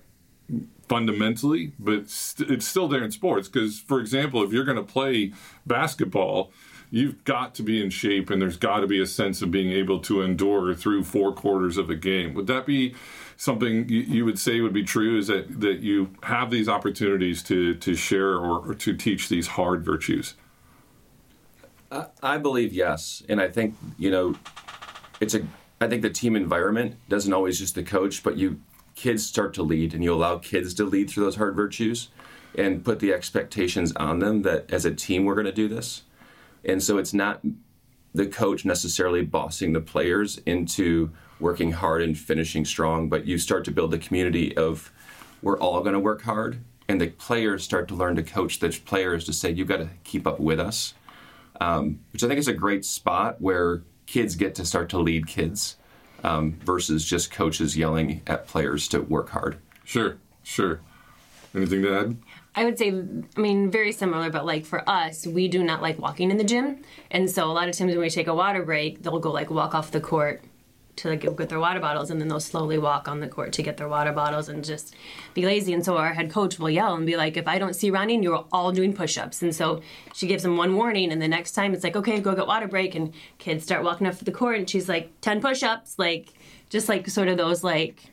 fundamentally, 0.89 1.73
but 1.79 2.09
st- 2.09 2.51
it's 2.51 2.67
still 2.67 2.89
there 2.89 3.05
in 3.05 3.11
sports. 3.11 3.49
Because, 3.49 3.79
for 3.79 4.01
example, 4.01 4.43
if 4.43 4.53
you're 4.53 4.65
going 4.65 4.77
to 4.77 4.83
play 4.83 5.33
basketball, 5.67 6.51
you've 6.91 7.23
got 7.25 7.55
to 7.57 7.63
be 7.63 7.83
in 7.83 7.91
shape, 7.91 8.31
and 8.31 8.41
there's 8.41 8.57
got 8.57 8.81
to 8.81 8.87
be 8.87 9.01
a 9.01 9.07
sense 9.07 9.43
of 9.43 9.51
being 9.51 9.71
able 9.71 10.01
to 10.01 10.23
endure 10.23 10.75
through 10.75 11.05
four 11.05 11.33
quarters 11.33 11.77
of 11.77 11.91
a 11.91 11.95
game. 11.95 12.35
Would 12.35 12.47
that 12.47 12.65
be 12.65 12.95
something 13.37 13.89
you, 13.89 14.01
you 14.01 14.25
would 14.25 14.39
say 14.39 14.61
would 14.61 14.73
be 14.73 14.85
true? 14.85 15.19
Is 15.19 15.27
that 15.27 15.61
that 15.61 15.81
you 15.81 16.11
have 16.23 16.51
these 16.51 16.69
opportunities 16.69 17.43
to 17.45 17.75
to 17.75 17.95
share 17.95 18.35
or, 18.35 18.71
or 18.71 18.75
to 18.75 18.97
teach 18.97 19.29
these 19.29 19.49
hard 19.49 19.85
virtues? 19.85 20.35
I 22.23 22.39
believe 22.39 22.73
yes, 22.73 23.23
and 23.29 23.41
I 23.41 23.49
think 23.49 23.75
you 23.99 24.11
know, 24.11 24.35
it's 25.21 25.35
a. 25.35 25.43
I 25.81 25.87
think 25.87 26.03
the 26.03 26.11
team 26.11 26.35
environment 26.35 26.97
doesn't 27.09 27.33
always 27.33 27.59
just 27.59 27.75
the 27.75 27.85
coach, 27.85 28.23
but 28.23 28.37
you 28.37 28.61
kids 28.95 29.25
start 29.25 29.55
to 29.55 29.63
lead, 29.63 29.95
and 29.95 30.05
you 30.05 30.13
allow 30.13 30.39
kids 30.39 30.75
to 30.75 30.85
lead 30.85 31.09
through 31.09 31.25
those 31.25 31.37
hard 31.37 31.55
virtues, 31.55 32.09
and 32.57 32.85
put 32.85 32.99
the 32.99 33.13
expectations 33.13 33.93
on 33.97 34.19
them 34.19 34.43
that 34.43 34.71
as 34.71 34.85
a 34.85 34.95
team 34.95 35.25
we're 35.25 35.35
going 35.35 35.47
to 35.47 35.53
do 35.53 35.69
this, 35.69 36.03
and 36.65 36.83
so 36.83 36.99
it's 36.99 37.15
not 37.15 37.41
the 38.15 38.27
coach 38.27 38.65
necessarily 38.65 39.23
bossing 39.23 39.73
the 39.73 39.81
players 39.81 40.39
into 40.45 41.11
working 41.41 41.73
hard 41.73 42.03
and 42.03 42.19
finishing 42.19 42.65
strong, 42.65 43.09
but 43.09 43.27
you 43.27 43.39
start 43.39 43.65
to 43.65 43.71
build 43.71 43.91
the 43.93 43.99
community 43.99 44.57
of 44.57 44.91
we're 45.41 45.59
all 45.59 45.81
going 45.81 45.93
to 45.93 46.01
work 46.01 46.23
hard, 46.23 46.59
and 46.89 47.01
the 47.01 47.07
players 47.07 47.63
start 47.63 47.87
to 47.89 47.95
learn 47.95 48.17
to 48.17 48.23
coach 48.23 48.59
the 48.59 48.69
players 48.85 49.25
to 49.25 49.33
say 49.33 49.51
you've 49.51 49.69
got 49.69 49.77
to 49.77 49.89
keep 50.05 50.27
up 50.27 50.41
with 50.41 50.59
us 50.59 50.95
um, 51.61 52.01
which 52.13 52.23
I 52.23 52.29
think 52.29 52.39
is 52.39 52.49
a 52.49 52.53
great 52.53 52.85
spot 52.85 53.41
where 53.41 53.83
kids 54.07 54.37
get 54.37 54.55
to 54.57 54.65
start 54.65 54.89
to 54.91 54.99
lead 54.99 55.27
kids 55.27 55.77
um, 56.25 56.59
versus 56.65 57.05
just 57.05 57.31
coaches 57.31 57.77
yelling 57.77 58.23
at 58.27 58.47
players 58.47 58.89
to 58.89 59.01
work 59.01 59.31
hard. 59.31 59.59
Sure, 59.85 60.19
sure. 60.43 60.81
Anything 61.55 61.83
to 61.83 61.99
add? 61.99 62.17
I 62.55 62.65
would 62.65 62.79
say, 62.79 62.89
I 62.89 63.41
mean, 63.41 63.71
very 63.71 63.93
similar, 63.93 64.31
but 64.31 64.45
like 64.45 64.65
for 64.65 64.89
us, 64.89 65.27
we 65.27 65.49
do 65.49 65.63
not 65.63 65.81
like 65.81 65.99
walking 65.99 66.31
in 66.31 66.39
the 66.39 66.45
gym. 66.45 66.83
And 67.11 67.31
so 67.31 67.45
a 67.45 67.53
lot 67.53 67.69
of 67.69 67.77
times 67.77 67.93
when 67.93 68.01
we 68.01 68.11
take 68.11 68.27
a 68.27 68.35
water 68.35 68.65
break, 68.65 69.03
they'll 69.03 69.21
go 69.21 69.31
like 69.31 69.51
walk 69.51 69.75
off 69.75 69.91
the 69.91 70.01
court 70.01 70.43
to 70.99 71.09
like, 71.09 71.23
go 71.23 71.33
get 71.33 71.49
their 71.49 71.59
water 71.59 71.81
bottles 71.81 72.11
and 72.11 72.21
then 72.21 72.29
they'll 72.29 72.41
slowly 72.41 72.79
walk 72.79 73.09
on 73.09 73.21
the 73.21 73.29
court 73.29 73.53
to 73.55 73.63
get 73.63 73.77
their 73.77 73.89
water 73.89 74.13
bottles 74.13 74.49
and 74.49 74.65
just 74.65 74.95
be 75.35 75.45
lazy. 75.45 75.73
And 75.73 75.85
so 75.85 75.97
our 75.97 76.13
head 76.13 76.31
coach 76.31 76.59
will 76.59 76.71
yell 76.71 76.95
and 76.95 77.07
be 77.07 77.17
like 77.17 77.37
if 77.37 77.49
i 77.49 77.59
don't 77.59 77.75
see 77.75 77.91
Ronnie, 77.91 78.21
you're 78.23 78.45
all 78.53 78.73
doing 78.73 78.93
push-ups. 78.93 79.43
And 79.43 79.55
so 79.55 79.81
she 80.15 80.27
gives 80.27 80.43
them 80.43 80.57
one 80.57 80.75
warning 80.77 81.11
and 81.13 81.21
the 81.21 81.29
next 81.29 81.53
time 81.53 81.75
it's 81.75 81.85
like 81.85 81.97
okay 81.97 82.21
go 82.21 82.35
get 82.35 82.47
water 82.47 82.69
break 82.69 82.95
and 82.95 83.13
kids 83.39 83.65
start 83.65 83.83
walking 83.83 84.07
up 84.07 84.19
to 84.19 84.25
the 84.25 84.33
court 84.33 84.59
and 84.59 84.69
she's 84.69 84.89
like 84.89 85.11
10 85.23 85.41
push-ups 85.41 85.99
like 85.99 86.35
just 86.71 86.89
like 86.89 87.09
sort 87.09 87.29
of 87.29 87.37
those 87.37 87.65
like 87.65 88.05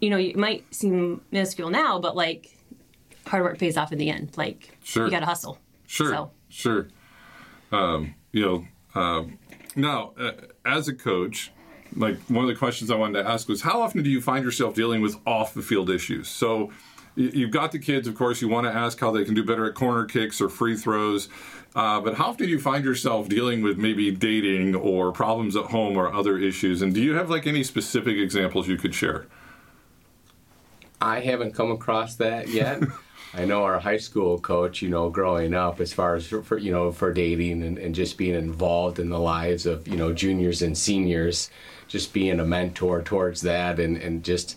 you 0.00 0.10
know 0.10 0.18
it 0.18 0.36
might 0.36 0.64
seem 0.74 1.20
minuscule 1.30 1.70
now 1.70 1.98
but 1.98 2.16
like 2.16 2.56
hard 3.28 3.42
work 3.42 3.58
pays 3.58 3.76
off 3.76 3.92
in 3.92 3.98
the 3.98 4.10
end. 4.10 4.36
Like 4.36 4.76
Sure. 4.82 5.04
you 5.04 5.10
gotta 5.10 5.26
hustle. 5.26 5.58
Sure, 5.86 6.10
so. 6.10 6.30
Sure. 6.48 6.88
Um, 7.72 8.14
you 8.32 8.42
know, 8.42 9.00
um, 9.00 9.38
now 9.74 10.12
uh, 10.18 10.32
as 10.64 10.88
a 10.88 10.94
coach, 10.94 11.52
like 11.94 12.18
one 12.28 12.44
of 12.44 12.48
the 12.48 12.56
questions 12.56 12.90
I 12.90 12.96
wanted 12.96 13.22
to 13.22 13.28
ask 13.28 13.48
was, 13.48 13.62
how 13.62 13.80
often 13.80 14.02
do 14.02 14.10
you 14.10 14.20
find 14.20 14.44
yourself 14.44 14.74
dealing 14.74 15.00
with 15.00 15.16
off 15.26 15.54
the 15.54 15.62
field 15.62 15.90
issues? 15.90 16.28
So 16.28 16.72
you've 17.14 17.50
got 17.50 17.72
the 17.72 17.78
kids, 17.78 18.08
of 18.08 18.14
course. 18.14 18.40
You 18.40 18.48
want 18.48 18.66
to 18.66 18.72
ask 18.72 18.98
how 19.00 19.10
they 19.10 19.24
can 19.24 19.34
do 19.34 19.44
better 19.44 19.66
at 19.66 19.74
corner 19.74 20.04
kicks 20.04 20.40
or 20.40 20.48
free 20.48 20.76
throws. 20.76 21.28
Uh, 21.74 22.00
but 22.00 22.14
how 22.14 22.26
often 22.26 22.46
do 22.46 22.50
you 22.50 22.58
find 22.58 22.84
yourself 22.84 23.28
dealing 23.28 23.62
with 23.62 23.76
maybe 23.76 24.10
dating 24.10 24.74
or 24.74 25.12
problems 25.12 25.56
at 25.56 25.66
home 25.66 25.96
or 25.96 26.12
other 26.12 26.38
issues? 26.38 26.80
And 26.80 26.94
do 26.94 27.02
you 27.02 27.14
have 27.14 27.28
like 27.28 27.46
any 27.46 27.62
specific 27.62 28.16
examples 28.16 28.66
you 28.66 28.76
could 28.76 28.94
share? 28.94 29.26
I 31.00 31.20
haven't 31.20 31.52
come 31.52 31.70
across 31.70 32.16
that 32.16 32.48
yet. 32.48 32.82
I 33.34 33.44
know 33.44 33.64
our 33.64 33.78
high 33.78 33.98
school 33.98 34.38
coach, 34.38 34.80
you 34.80 34.88
know, 34.88 35.10
growing 35.10 35.52
up, 35.52 35.80
as 35.80 35.92
far 35.92 36.14
as 36.14 36.26
for, 36.26 36.42
for 36.42 36.56
you 36.56 36.72
know, 36.72 36.90
for 36.90 37.12
dating 37.12 37.62
and, 37.62 37.76
and 37.76 37.94
just 37.94 38.16
being 38.16 38.34
involved 38.34 38.98
in 38.98 39.10
the 39.10 39.18
lives 39.18 39.66
of, 39.66 39.86
you 39.86 39.96
know, 39.96 40.14
juniors 40.14 40.62
and 40.62 40.76
seniors, 40.76 41.50
just 41.88 42.12
being 42.12 42.40
a 42.40 42.44
mentor 42.44 43.02
towards 43.02 43.42
that 43.42 43.78
and, 43.78 43.96
and 43.96 44.24
just 44.24 44.56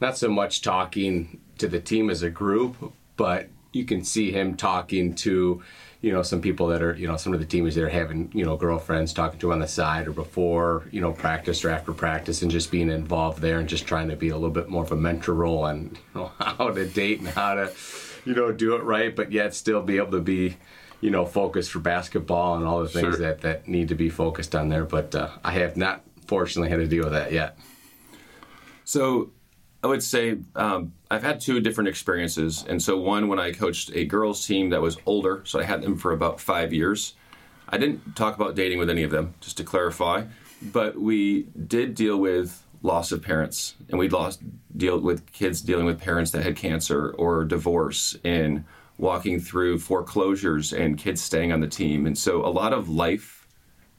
not 0.00 0.16
so 0.16 0.28
much 0.28 0.62
talking 0.62 1.40
to 1.58 1.68
the 1.68 1.80
team 1.80 2.10
as 2.10 2.22
a 2.22 2.30
group, 2.30 2.92
but 3.16 3.48
you 3.72 3.84
can 3.84 4.04
see 4.04 4.30
him 4.30 4.56
talking 4.56 5.14
to, 5.14 5.62
you 6.00 6.12
know, 6.12 6.22
some 6.22 6.40
people 6.40 6.68
that 6.68 6.82
are, 6.82 6.94
you 6.94 7.06
know, 7.06 7.16
some 7.16 7.32
of 7.34 7.40
the 7.40 7.46
teammates 7.46 7.74
that 7.76 7.84
are 7.84 7.88
having, 7.88 8.30
you 8.34 8.44
know, 8.44 8.56
girlfriends 8.56 9.12
talking 9.12 9.38
to 9.40 9.52
on 9.52 9.58
the 9.58 9.66
side 9.68 10.06
or 10.06 10.12
before, 10.12 10.84
you 10.90 11.00
know, 11.00 11.12
practice 11.12 11.64
or 11.64 11.70
after 11.70 11.92
practice 11.92 12.42
and 12.42 12.50
just 12.50 12.70
being 12.70 12.90
involved 12.90 13.40
there 13.40 13.58
and 13.58 13.68
just 13.68 13.86
trying 13.86 14.08
to 14.08 14.16
be 14.16 14.28
a 14.28 14.34
little 14.34 14.50
bit 14.50 14.68
more 14.68 14.84
of 14.84 14.92
a 14.92 14.96
mentor 14.96 15.34
role 15.34 15.64
on, 15.64 15.96
you 16.14 16.20
know, 16.20 16.30
how 16.38 16.70
to 16.70 16.86
date 16.86 17.18
and 17.20 17.28
how 17.28 17.54
to, 17.54 17.72
you 18.24 18.34
know, 18.34 18.52
do 18.52 18.74
it 18.76 18.82
right, 18.82 19.14
but 19.14 19.32
yet 19.32 19.54
still 19.54 19.82
be 19.82 19.96
able 19.96 20.12
to 20.12 20.20
be, 20.20 20.56
you 21.00 21.10
know, 21.10 21.26
focused 21.26 21.70
for 21.72 21.80
basketball 21.80 22.56
and 22.56 22.64
all 22.64 22.80
the 22.82 22.88
things 22.88 23.16
Sure. 23.16 23.26
that, 23.26 23.40
that 23.42 23.66
need 23.68 23.88
to 23.88 23.94
be 23.94 24.08
focused 24.08 24.54
on 24.54 24.68
there. 24.68 24.84
But 24.84 25.14
uh, 25.14 25.30
I 25.42 25.52
have 25.52 25.76
not 25.76 26.02
fortunately 26.26 26.70
had 26.70 26.78
to 26.78 26.86
deal 26.86 27.04
with 27.04 27.12
that 27.12 27.32
yet. 27.32 27.58
So 28.84 29.30
I 29.84 29.86
would 29.86 30.02
say 30.02 30.38
um, 30.56 30.94
I've 31.10 31.22
had 31.22 31.42
two 31.42 31.60
different 31.60 31.88
experiences. 31.88 32.64
And 32.66 32.82
so, 32.82 32.98
one, 32.98 33.28
when 33.28 33.38
I 33.38 33.52
coached 33.52 33.90
a 33.94 34.06
girls' 34.06 34.46
team 34.46 34.70
that 34.70 34.80
was 34.80 34.96
older, 35.04 35.42
so 35.44 35.60
I 35.60 35.64
had 35.64 35.82
them 35.82 35.98
for 35.98 36.12
about 36.12 36.40
five 36.40 36.72
years. 36.72 37.14
I 37.68 37.76
didn't 37.76 38.16
talk 38.16 38.34
about 38.34 38.54
dating 38.54 38.78
with 38.78 38.88
any 38.88 39.02
of 39.02 39.10
them, 39.10 39.34
just 39.40 39.58
to 39.58 39.64
clarify, 39.64 40.24
but 40.62 40.98
we 40.98 41.42
did 41.66 41.94
deal 41.94 42.16
with 42.16 42.62
loss 42.82 43.12
of 43.12 43.22
parents, 43.22 43.74
and 43.90 43.98
we 43.98 44.08
lost 44.08 44.40
deal 44.74 44.98
with 44.98 45.30
kids 45.32 45.60
dealing 45.60 45.84
with 45.84 46.00
parents 46.00 46.30
that 46.30 46.42
had 46.42 46.56
cancer 46.56 47.10
or 47.10 47.44
divorce, 47.44 48.16
and 48.24 48.64
walking 48.96 49.38
through 49.38 49.78
foreclosures 49.78 50.72
and 50.72 50.96
kids 50.96 51.20
staying 51.20 51.52
on 51.52 51.60
the 51.60 51.68
team. 51.68 52.06
And 52.06 52.16
so, 52.16 52.42
a 52.42 52.48
lot 52.48 52.72
of 52.72 52.88
life 52.88 53.43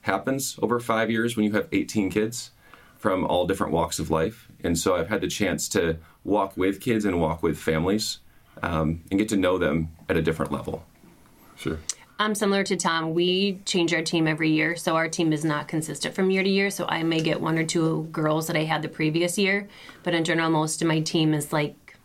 happens 0.05 0.57
over 0.61 0.79
five 0.79 1.09
years 1.09 1.35
when 1.35 1.45
you 1.45 1.51
have 1.53 1.67
18 1.71 2.11
kids 2.11 2.51
from 2.95 3.25
all 3.25 3.47
different 3.47 3.73
walks 3.73 3.97
of 3.97 4.11
life. 4.11 4.47
And 4.63 4.77
so 4.77 4.95
I've 4.95 5.09
had 5.09 5.21
the 5.21 5.27
chance 5.27 5.67
to 5.69 5.97
walk 6.23 6.55
with 6.55 6.79
kids 6.79 7.05
and 7.05 7.19
walk 7.19 7.41
with 7.41 7.57
families 7.57 8.19
um, 8.61 9.01
and 9.09 9.19
get 9.19 9.29
to 9.29 9.35
know 9.35 9.57
them 9.57 9.89
at 10.07 10.15
a 10.15 10.21
different 10.21 10.51
level. 10.51 10.85
Sure. 11.55 11.79
I'm 12.19 12.35
similar 12.35 12.63
to 12.63 12.75
Tom. 12.77 13.15
We 13.15 13.59
change 13.65 13.95
our 13.95 14.03
team 14.03 14.27
every 14.27 14.51
year, 14.51 14.75
so 14.75 14.95
our 14.95 15.09
team 15.09 15.33
is 15.33 15.43
not 15.43 15.67
consistent 15.67 16.13
from 16.13 16.29
year 16.29 16.43
to 16.43 16.49
year. 16.49 16.69
So 16.69 16.85
I 16.87 17.01
may 17.01 17.19
get 17.19 17.41
one 17.41 17.57
or 17.57 17.65
two 17.65 18.07
girls 18.11 18.45
that 18.47 18.55
I 18.55 18.63
had 18.63 18.83
the 18.83 18.87
previous 18.87 19.39
year, 19.39 19.67
but 20.03 20.13
in 20.13 20.23
general, 20.23 20.51
most 20.51 20.83
of 20.83 20.87
my 20.87 21.01
team 21.01 21.33
is 21.33 21.51
like 21.51 21.97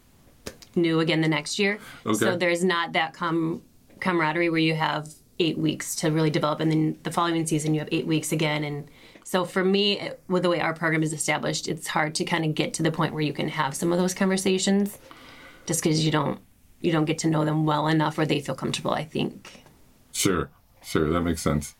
new 0.75 1.01
again 1.01 1.21
the 1.21 1.29
next 1.29 1.59
year. 1.59 1.79
Okay. 2.07 2.17
So 2.19 2.37
there's 2.37 2.65
not 2.65 2.95
that 2.95 3.13
com- 3.13 3.63
camaraderie 4.01 4.49
where 4.49 4.59
you 4.59 4.75
have 4.75 5.11
eight 5.41 5.59
weeks 5.59 5.97
to 5.97 6.11
really 6.11 6.31
develop, 6.31 6.61
and 6.61 6.71
then 6.71 6.97
the 7.03 7.11
following 7.11 7.45
season 7.47 7.75
you 7.75 7.81
have 7.81 7.89
eight 7.91 8.07
weeks 8.07 8.31
again. 8.31 8.63
And 8.63 8.89
so 9.25 9.45
for 9.45 9.65
me, 9.65 10.11
with 10.29 10.45
the 10.45 10.49
way 10.49 10.61
our 10.61 10.75
program 10.75 11.03
is 11.03 11.13
established, 11.13 11.67
it's 11.67 11.89
hard 11.89 12.15
to 12.17 12.25
kind 12.25 12.45
of 12.45 12.55
get 12.55 12.75
to 12.75 12.83
the 12.83 12.93
point 12.93 13.13
where 13.13 13.23
you 13.23 13.33
can 13.33 13.49
have 13.49 13.75
some 13.75 13.91
of 13.93 13.99
those 13.99 14.15
conversations, 14.15 14.99
just 15.67 15.83
because 15.83 16.05
you 16.05 16.13
don't 16.13 16.39
you 16.81 16.93
don't 16.93 17.05
get 17.05 17.19
to 17.19 17.29
know 17.29 17.45
them 17.45 17.67
well 17.67 17.89
enough 17.89 18.19
or 18.19 18.25
they 18.25 18.41
feel 18.41 18.55
comfortable. 18.55 18.93
I 18.93 19.05
think. 19.05 19.65
Sure. 20.13 20.51
Sure. 20.83 21.11
That 21.11 21.23
makes 21.23 21.43
sense. 21.43 21.75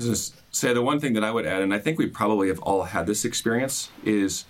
Just 0.00 0.34
say 0.54 0.72
the 0.72 0.82
one 0.82 0.98
thing 0.98 1.12
that 1.12 1.24
I 1.24 1.30
would 1.30 1.46
add, 1.46 1.62
and 1.62 1.72
I 1.72 1.78
think 1.78 1.98
we 1.98 2.06
probably 2.06 2.48
have 2.48 2.58
all 2.60 2.82
had 2.82 3.06
this 3.06 3.24
experience, 3.24 3.90
is 4.04 4.44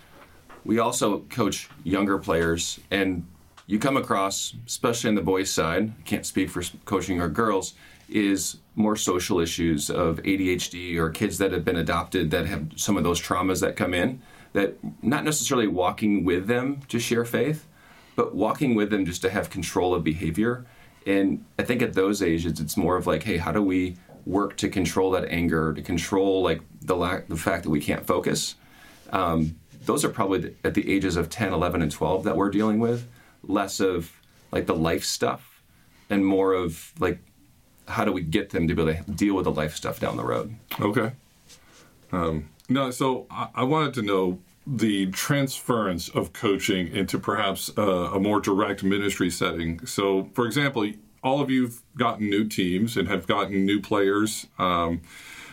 we 0.65 0.79
also 0.79 1.19
coach 1.29 1.69
younger 1.83 2.17
players, 2.17 2.79
and 2.89 3.27
you 3.67 3.79
come 3.79 3.95
across, 3.95 4.55
especially 4.65 5.09
on 5.09 5.15
the 5.15 5.21
boys' 5.21 5.51
side, 5.51 5.93
I 5.97 6.01
can't 6.03 6.25
speak 6.25 6.49
for 6.49 6.63
coaching 6.85 7.21
our 7.21 7.29
girls, 7.29 7.75
is 8.13 8.57
more 8.75 8.95
social 8.95 9.39
issues 9.39 9.89
of 9.89 10.17
ADHD 10.17 10.97
or 10.97 11.09
kids 11.09 11.39
that 11.39 11.51
have 11.51 11.65
been 11.65 11.75
adopted 11.75 12.31
that 12.31 12.45
have 12.45 12.71
some 12.75 12.95
of 12.95 13.03
those 13.03 13.19
traumas 13.19 13.59
that 13.61 13.75
come 13.75 13.93
in. 13.93 14.21
That 14.53 14.77
not 15.03 15.23
necessarily 15.23 15.67
walking 15.67 16.23
with 16.23 16.45
them 16.45 16.81
to 16.89 16.99
share 16.99 17.25
faith, 17.25 17.65
but 18.15 18.35
walking 18.35 18.75
with 18.75 18.91
them 18.91 19.03
just 19.03 19.23
to 19.23 19.31
have 19.31 19.49
control 19.49 19.95
of 19.95 20.03
behavior. 20.03 20.65
And 21.07 21.43
I 21.57 21.63
think 21.63 21.81
at 21.81 21.93
those 21.93 22.21
ages, 22.21 22.59
it's 22.59 22.77
more 22.77 22.95
of 22.95 23.07
like, 23.07 23.23
hey, 23.23 23.37
how 23.37 23.51
do 23.51 23.63
we 23.63 23.97
work 24.25 24.57
to 24.57 24.69
control 24.69 25.11
that 25.11 25.25
anger, 25.25 25.73
to 25.73 25.81
control 25.81 26.43
like 26.43 26.61
the 26.81 26.95
lack, 26.95 27.27
the 27.27 27.35
fact 27.35 27.63
that 27.63 27.69
we 27.69 27.81
can't 27.81 28.05
focus. 28.05 28.55
Um, 29.11 29.59
those 29.85 30.05
are 30.05 30.09
probably 30.09 30.55
at 30.63 30.75
the 30.75 30.91
ages 30.91 31.17
of 31.17 31.29
10, 31.29 31.51
11, 31.51 31.81
and 31.81 31.91
12 31.91 32.23
that 32.23 32.37
we're 32.37 32.49
dealing 32.49 32.79
with. 32.79 33.07
Less 33.43 33.79
of 33.79 34.11
like 34.51 34.67
the 34.67 34.75
life 34.75 35.03
stuff, 35.03 35.61
and 36.09 36.25
more 36.25 36.53
of 36.53 36.93
like 36.99 37.19
how 37.87 38.05
do 38.05 38.11
we 38.11 38.21
get 38.21 38.51
them 38.51 38.67
to 38.67 38.75
be 38.75 38.81
able 38.81 38.93
to 38.93 39.11
deal 39.11 39.35
with 39.35 39.45
the 39.45 39.51
life 39.51 39.75
stuff 39.75 39.99
down 39.99 40.17
the 40.17 40.23
road. 40.23 40.55
Okay. 40.79 41.11
Um, 42.11 42.49
no, 42.69 42.91
so 42.91 43.25
I, 43.29 43.49
I 43.55 43.63
wanted 43.63 43.93
to 43.95 44.01
know 44.01 44.39
the 44.65 45.07
transference 45.07 46.09
of 46.09 46.31
coaching 46.31 46.87
into 46.95 47.19
perhaps 47.19 47.71
uh, 47.77 48.11
a 48.13 48.19
more 48.19 48.39
direct 48.39 48.83
ministry 48.83 49.29
setting. 49.29 49.85
So, 49.85 50.29
for 50.33 50.45
example, 50.45 50.89
all 51.23 51.41
of 51.41 51.49
you've 51.49 51.81
gotten 51.97 52.29
new 52.29 52.47
teams 52.47 52.95
and 52.95 53.07
have 53.07 53.27
gotten 53.27 53.65
new 53.65 53.81
players. 53.81 54.47
Um, 54.57 55.01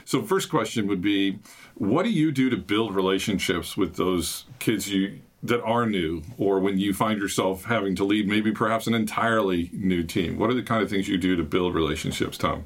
so, 0.05 0.23
first 0.23 0.49
question 0.49 0.87
would 0.87 1.03
be, 1.03 1.39
what 1.75 2.05
do 2.05 2.11
you 2.11 2.31
do 2.31 2.51
to 2.51 2.57
build 2.57 2.95
relationships 2.95 3.77
with 3.77 3.97
those 3.97 4.45
kids 4.59 4.89
you 4.89 5.21
that 5.43 5.63
are 5.63 5.87
new, 5.87 6.23
or 6.37 6.59
when 6.61 6.79
you 6.79 6.93
find 6.93 7.19
yourself 7.19 7.65
having 7.65 7.95
to 7.97 8.05
lead 8.05 8.29
maybe 8.29 8.53
perhaps 8.53 8.87
an 8.87 8.95
entirely 8.95 9.71
new 9.73 10.03
team? 10.03 10.39
What 10.39 10.51
are 10.51 10.55
the 10.55 10.63
kind 10.63 10.83
of 10.83 10.91
things 10.91 11.09
you 11.09 11.17
do 11.19 11.35
to 11.37 11.43
build 11.43 11.75
relationships, 11.75 12.37
Tom? 12.37 12.65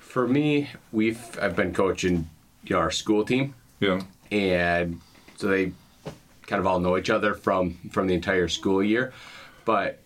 For 0.00 0.26
me, 0.26 0.68
we've 0.90 1.20
I've 1.40 1.56
been 1.56 1.72
coaching 1.72 2.28
you 2.64 2.74
know, 2.76 2.80
our 2.80 2.90
school 2.90 3.24
team, 3.24 3.54
Yeah. 3.80 4.02
and 4.30 5.00
so 5.36 5.48
they 5.48 5.72
kind 6.46 6.60
of 6.60 6.66
all 6.66 6.80
know 6.80 6.98
each 6.98 7.08
other 7.10 7.34
from 7.34 7.74
from 7.92 8.08
the 8.08 8.14
entire 8.14 8.48
school 8.48 8.82
year. 8.82 9.12
But 9.64 10.00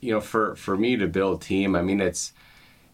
you 0.00 0.12
know, 0.12 0.20
for 0.20 0.54
for 0.56 0.76
me 0.76 0.96
to 0.96 1.08
build 1.08 1.42
team, 1.42 1.74
I 1.74 1.82
mean, 1.82 2.00
it's 2.00 2.32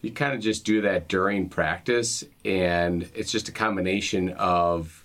you 0.01 0.11
kind 0.11 0.33
of 0.33 0.39
just 0.41 0.65
do 0.65 0.81
that 0.81 1.07
during 1.07 1.47
practice, 1.47 2.23
and 2.43 3.07
it's 3.13 3.31
just 3.31 3.49
a 3.49 3.51
combination 3.51 4.29
of 4.29 5.03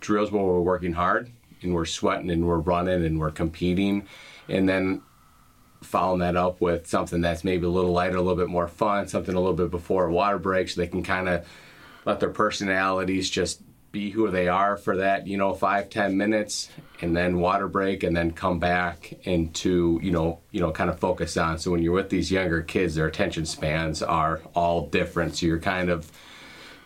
drills 0.00 0.30
where 0.32 0.42
we're 0.42 0.60
working 0.60 0.92
hard 0.92 1.30
and 1.62 1.74
we're 1.74 1.84
sweating 1.84 2.30
and 2.30 2.46
we're 2.46 2.58
running 2.58 3.04
and 3.04 3.18
we're 3.18 3.30
competing, 3.30 4.06
and 4.48 4.68
then 4.68 5.02
following 5.82 6.20
that 6.20 6.36
up 6.36 6.60
with 6.60 6.86
something 6.86 7.20
that's 7.20 7.44
maybe 7.44 7.66
a 7.66 7.70
little 7.70 7.92
lighter, 7.92 8.16
a 8.16 8.20
little 8.20 8.36
bit 8.36 8.48
more 8.48 8.66
fun, 8.66 9.06
something 9.06 9.34
a 9.34 9.40
little 9.40 9.54
bit 9.54 9.70
before 9.70 10.06
a 10.06 10.12
water 10.12 10.38
break, 10.38 10.68
so 10.68 10.80
they 10.80 10.86
can 10.86 11.02
kind 11.02 11.28
of 11.28 11.46
let 12.04 12.18
their 12.20 12.30
personalities 12.30 13.30
just 13.30 13.62
be 13.92 14.10
who 14.10 14.30
they 14.30 14.48
are 14.48 14.76
for 14.76 14.96
that, 14.96 15.26
you 15.26 15.36
know, 15.38 15.54
five 15.54 15.88
ten 15.88 16.16
minutes, 16.16 16.70
and 17.00 17.16
then 17.16 17.38
water 17.38 17.68
break, 17.68 18.02
and 18.02 18.16
then 18.16 18.30
come 18.30 18.58
back 18.58 19.12
into 19.24 19.98
you 20.02 20.10
know, 20.10 20.40
you 20.50 20.60
know, 20.60 20.70
kind 20.70 20.90
of 20.90 20.98
focus 20.98 21.36
on. 21.36 21.58
So 21.58 21.70
when 21.70 21.82
you're 21.82 21.92
with 21.92 22.10
these 22.10 22.30
younger 22.30 22.62
kids, 22.62 22.94
their 22.94 23.06
attention 23.06 23.46
spans 23.46 24.02
are 24.02 24.40
all 24.54 24.88
different. 24.88 25.36
So 25.36 25.46
you're 25.46 25.60
kind 25.60 25.88
of 25.88 26.10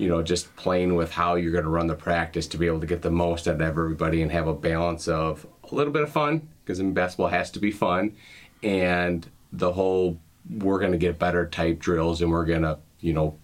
you 0.00 0.08
know, 0.08 0.22
just 0.22 0.56
playing 0.56 0.94
with 0.94 1.12
how 1.12 1.34
you're 1.34 1.52
going 1.52 1.64
to 1.64 1.70
run 1.70 1.86
the 1.86 1.94
practice 1.94 2.46
to 2.46 2.56
be 2.56 2.66
able 2.66 2.80
to 2.80 2.86
get 2.86 3.02
the 3.02 3.10
most 3.10 3.46
out 3.46 3.56
of 3.56 3.60
everybody 3.60 4.22
and 4.22 4.32
have 4.32 4.48
a 4.48 4.54
balance 4.54 5.06
of 5.06 5.46
a 5.70 5.74
little 5.74 5.92
bit 5.92 6.02
of 6.02 6.10
fun 6.10 6.48
because 6.64 6.80
in 6.80 6.94
basketball 6.94 7.28
has 7.28 7.50
to 7.50 7.58
be 7.58 7.70
fun 7.70 8.16
and 8.62 9.28
the 9.52 9.72
whole 9.72 10.18
we're 10.48 10.78
going 10.78 10.92
to 10.92 10.98
get 10.98 11.18
better 11.18 11.46
type 11.46 11.78
drills 11.78 12.22
and 12.22 12.30
we're 12.30 12.46
going 12.46 12.62
to, 12.62 12.78
you 13.00 13.12
know, 13.12 13.36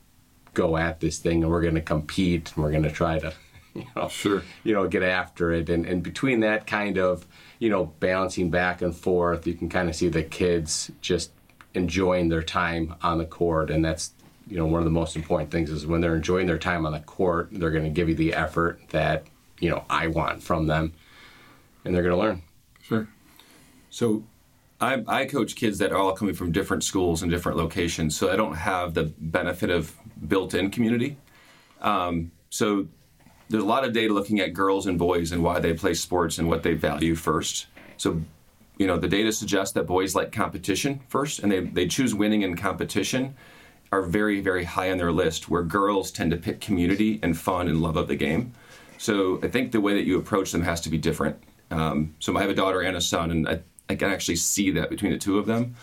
go 0.54 0.78
at 0.78 0.98
this 1.00 1.18
thing 1.18 1.42
and 1.42 1.52
we're 1.52 1.60
going 1.60 1.74
to 1.74 1.82
compete 1.82 2.50
and 2.54 2.64
we're 2.64 2.70
going 2.70 2.82
to 2.84 2.90
try 2.90 3.18
to, 3.18 3.34
you 3.74 3.84
know, 3.94 4.08
Sure. 4.08 4.42
you 4.64 4.72
know, 4.72 4.88
get 4.88 5.02
after 5.02 5.52
it. 5.52 5.68
And, 5.68 5.84
and 5.84 6.02
between 6.02 6.40
that 6.40 6.66
kind 6.66 6.96
of, 6.96 7.26
you 7.58 7.68
know, 7.68 7.84
balancing 8.00 8.48
back 8.48 8.80
and 8.80 8.96
forth, 8.96 9.46
you 9.46 9.52
can 9.52 9.68
kind 9.68 9.90
of 9.90 9.94
see 9.94 10.08
the 10.08 10.22
kids 10.22 10.90
just 11.02 11.32
enjoying 11.74 12.30
their 12.30 12.42
time 12.42 12.94
on 13.02 13.18
the 13.18 13.26
court. 13.26 13.70
And 13.70 13.84
that's, 13.84 14.14
you 14.46 14.56
know, 14.56 14.66
one 14.66 14.80
of 14.80 14.84
the 14.84 14.90
most 14.90 15.16
important 15.16 15.50
things 15.50 15.70
is 15.70 15.86
when 15.86 16.00
they're 16.00 16.16
enjoying 16.16 16.46
their 16.46 16.58
time 16.58 16.86
on 16.86 16.92
the 16.92 17.00
court, 17.00 17.48
they're 17.52 17.70
going 17.70 17.84
to 17.84 17.90
give 17.90 18.08
you 18.08 18.14
the 18.14 18.34
effort 18.34 18.80
that, 18.90 19.24
you 19.58 19.70
know, 19.70 19.84
I 19.90 20.06
want 20.08 20.42
from 20.42 20.66
them. 20.66 20.92
And 21.84 21.94
they're 21.94 22.02
going 22.02 22.14
to 22.14 22.20
learn. 22.20 22.42
Sure. 22.82 23.08
So 23.90 24.24
I, 24.80 25.02
I 25.06 25.24
coach 25.24 25.56
kids 25.56 25.78
that 25.78 25.92
are 25.92 25.96
all 25.96 26.12
coming 26.12 26.34
from 26.34 26.52
different 26.52 26.84
schools 26.84 27.22
and 27.22 27.30
different 27.30 27.56
locations, 27.56 28.16
so 28.16 28.30
I 28.30 28.36
don't 28.36 28.54
have 28.54 28.94
the 28.94 29.04
benefit 29.18 29.70
of 29.70 29.94
built-in 30.28 30.70
community. 30.70 31.16
Um, 31.80 32.30
so 32.50 32.86
there's 33.48 33.62
a 33.62 33.66
lot 33.66 33.84
of 33.84 33.92
data 33.92 34.12
looking 34.12 34.40
at 34.40 34.52
girls 34.52 34.86
and 34.86 34.98
boys 34.98 35.32
and 35.32 35.42
why 35.42 35.60
they 35.60 35.72
play 35.72 35.94
sports 35.94 36.38
and 36.38 36.48
what 36.48 36.62
they 36.62 36.74
value 36.74 37.14
first. 37.14 37.66
So 37.96 38.20
you 38.76 38.86
know 38.86 38.98
the 38.98 39.08
data 39.08 39.32
suggests 39.32 39.72
that 39.74 39.84
boys 39.86 40.14
like 40.14 40.30
competition 40.32 41.00
first, 41.08 41.38
and 41.38 41.50
they, 41.50 41.60
they 41.60 41.86
choose 41.86 42.14
winning 42.14 42.42
in 42.42 42.56
competition 42.56 43.34
are 43.92 44.02
very 44.02 44.40
very 44.40 44.64
high 44.64 44.90
on 44.90 44.98
their 44.98 45.12
list. 45.12 45.48
Where 45.48 45.62
girls 45.62 46.10
tend 46.10 46.30
to 46.32 46.36
pick 46.36 46.60
community 46.60 47.20
and 47.22 47.38
fun 47.38 47.68
and 47.68 47.80
love 47.80 47.96
of 47.96 48.08
the 48.08 48.16
game. 48.16 48.52
So 48.98 49.40
I 49.42 49.48
think 49.48 49.72
the 49.72 49.80
way 49.80 49.94
that 49.94 50.04
you 50.04 50.18
approach 50.18 50.52
them 50.52 50.62
has 50.62 50.80
to 50.82 50.90
be 50.90 50.98
different. 50.98 51.36
Um, 51.70 52.14
so 52.18 52.36
I 52.36 52.40
have 52.40 52.50
a 52.50 52.54
daughter 52.54 52.80
and 52.80 52.96
a 52.96 53.00
son, 53.00 53.30
and 53.30 53.48
I, 53.48 53.60
I 53.88 53.94
can 53.94 54.10
actually 54.10 54.36
see 54.36 54.70
that 54.72 54.88
between 54.88 55.12
the 55.12 55.18
two 55.18 55.38
of 55.38 55.46
them. 55.46 55.74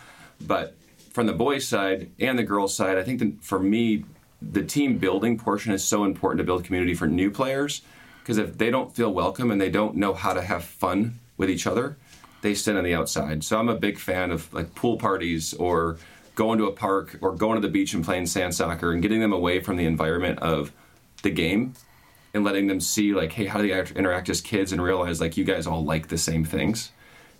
But 0.41 0.75
from 1.11 1.27
the 1.27 1.33
boys' 1.33 1.67
side 1.67 2.09
and 2.19 2.39
the 2.39 2.43
girls' 2.43 2.75
side, 2.75 2.97
I 2.97 3.03
think 3.03 3.19
that 3.19 3.43
for 3.43 3.59
me, 3.59 4.05
the 4.41 4.63
team 4.63 4.97
building 4.97 5.37
portion 5.37 5.71
is 5.71 5.83
so 5.83 6.03
important 6.03 6.39
to 6.39 6.43
build 6.43 6.63
community 6.63 6.93
for 6.95 7.07
new 7.07 7.31
players 7.31 7.81
because 8.21 8.37
if 8.37 8.57
they 8.57 8.71
don't 8.71 8.93
feel 8.95 9.13
welcome 9.13 9.51
and 9.51 9.59
they 9.59 9.69
don't 9.69 9.95
know 9.95 10.13
how 10.13 10.33
to 10.33 10.41
have 10.41 10.63
fun 10.63 11.19
with 11.37 11.49
each 11.49 11.67
other, 11.67 11.97
they 12.41 12.53
sit 12.53 12.75
on 12.75 12.83
the 12.83 12.93
outside. 12.93 13.43
So 13.43 13.57
I'm 13.59 13.69
a 13.69 13.75
big 13.75 13.97
fan 13.97 14.31
of 14.31 14.51
like 14.53 14.73
pool 14.75 14.97
parties 14.97 15.53
or 15.53 15.97
going 16.35 16.57
to 16.57 16.65
a 16.65 16.71
park 16.71 17.17
or 17.21 17.33
going 17.33 17.55
to 17.55 17.65
the 17.65 17.71
beach 17.71 17.93
and 17.93 18.03
playing 18.03 18.25
sand 18.25 18.55
soccer 18.55 18.91
and 18.91 19.01
getting 19.01 19.19
them 19.19 19.33
away 19.33 19.59
from 19.59 19.77
the 19.77 19.85
environment 19.85 20.39
of 20.39 20.71
the 21.21 21.29
game 21.29 21.73
and 22.33 22.43
letting 22.43 22.67
them 22.67 22.79
see 22.79 23.13
like 23.13 23.33
hey 23.33 23.45
how 23.45 23.61
do 23.61 23.67
they 23.67 23.93
interact 23.93 24.29
as 24.29 24.41
kids 24.41 24.71
and 24.71 24.81
realize 24.81 25.21
like 25.21 25.37
you 25.37 25.43
guys 25.43 25.67
all 25.67 25.83
like 25.83 26.07
the 26.07 26.17
same 26.17 26.43
things. 26.43 26.91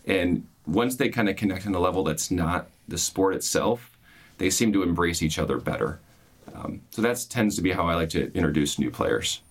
And 0.05 0.47
once 0.65 0.95
they 0.95 1.09
kind 1.09 1.29
of 1.29 1.35
connect 1.35 1.65
on 1.65 1.73
a 1.73 1.79
level 1.79 2.03
that's 2.03 2.29
not 2.29 2.67
the 2.87 2.97
sport 2.97 3.35
itself 3.35 3.89
they 4.37 4.49
seem 4.49 4.73
to 4.73 4.81
embrace 4.83 5.21
each 5.21 5.37
other 5.37 5.57
better. 5.57 5.99
Um, 6.53 6.81
so 6.89 7.01
that 7.01 7.25
tends 7.29 7.55
to 7.55 7.61
be 7.61 7.71
how 7.71 7.87
i 7.87 7.95
like 7.95 8.09
to 8.09 8.31
introduce 8.33 8.77
new 8.77 8.91
players 8.91 9.41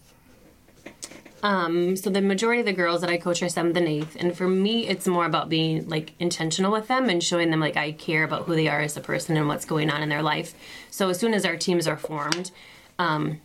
So 1.42 2.08
the 2.11 2.22
majority 2.22 2.61
of 2.61 2.66
the 2.66 2.72
girls 2.72 3.00
that 3.00 3.11
I 3.11 3.16
coach 3.16 3.42
are 3.42 3.49
seventh 3.49 3.76
and 3.76 3.88
eighth, 3.88 4.16
and 4.18 4.37
for 4.37 4.49
me, 4.49 4.87
it's 4.87 5.06
more 5.06 5.26
about 5.26 5.49
being 5.49 5.88
like 5.88 6.12
intentional 6.18 6.70
with 6.70 6.88
them 6.88 7.08
and 7.08 7.22
showing 7.22 7.50
them 7.50 7.61
like 7.61 7.76
I 7.76 7.92
care 7.92 8.22
about 8.22 8.44
who 8.44 8.54
they 8.54 8.68
are 8.68 8.80
as 8.80 8.96
a 8.96 9.00
person 9.00 9.37
and 9.37 9.49
what's 9.49 9.64
going 9.64 9.90
on 9.90 10.02
in 10.02 10.08
their 10.08 10.22
life. 10.22 10.54
So 10.90 11.08
as 11.08 11.18
soon 11.18 11.34
as 11.34 11.44
our 11.44 11.56
teams 11.56 11.88
are 11.88 11.96
formed, 11.96 12.52
um, 12.99 13.40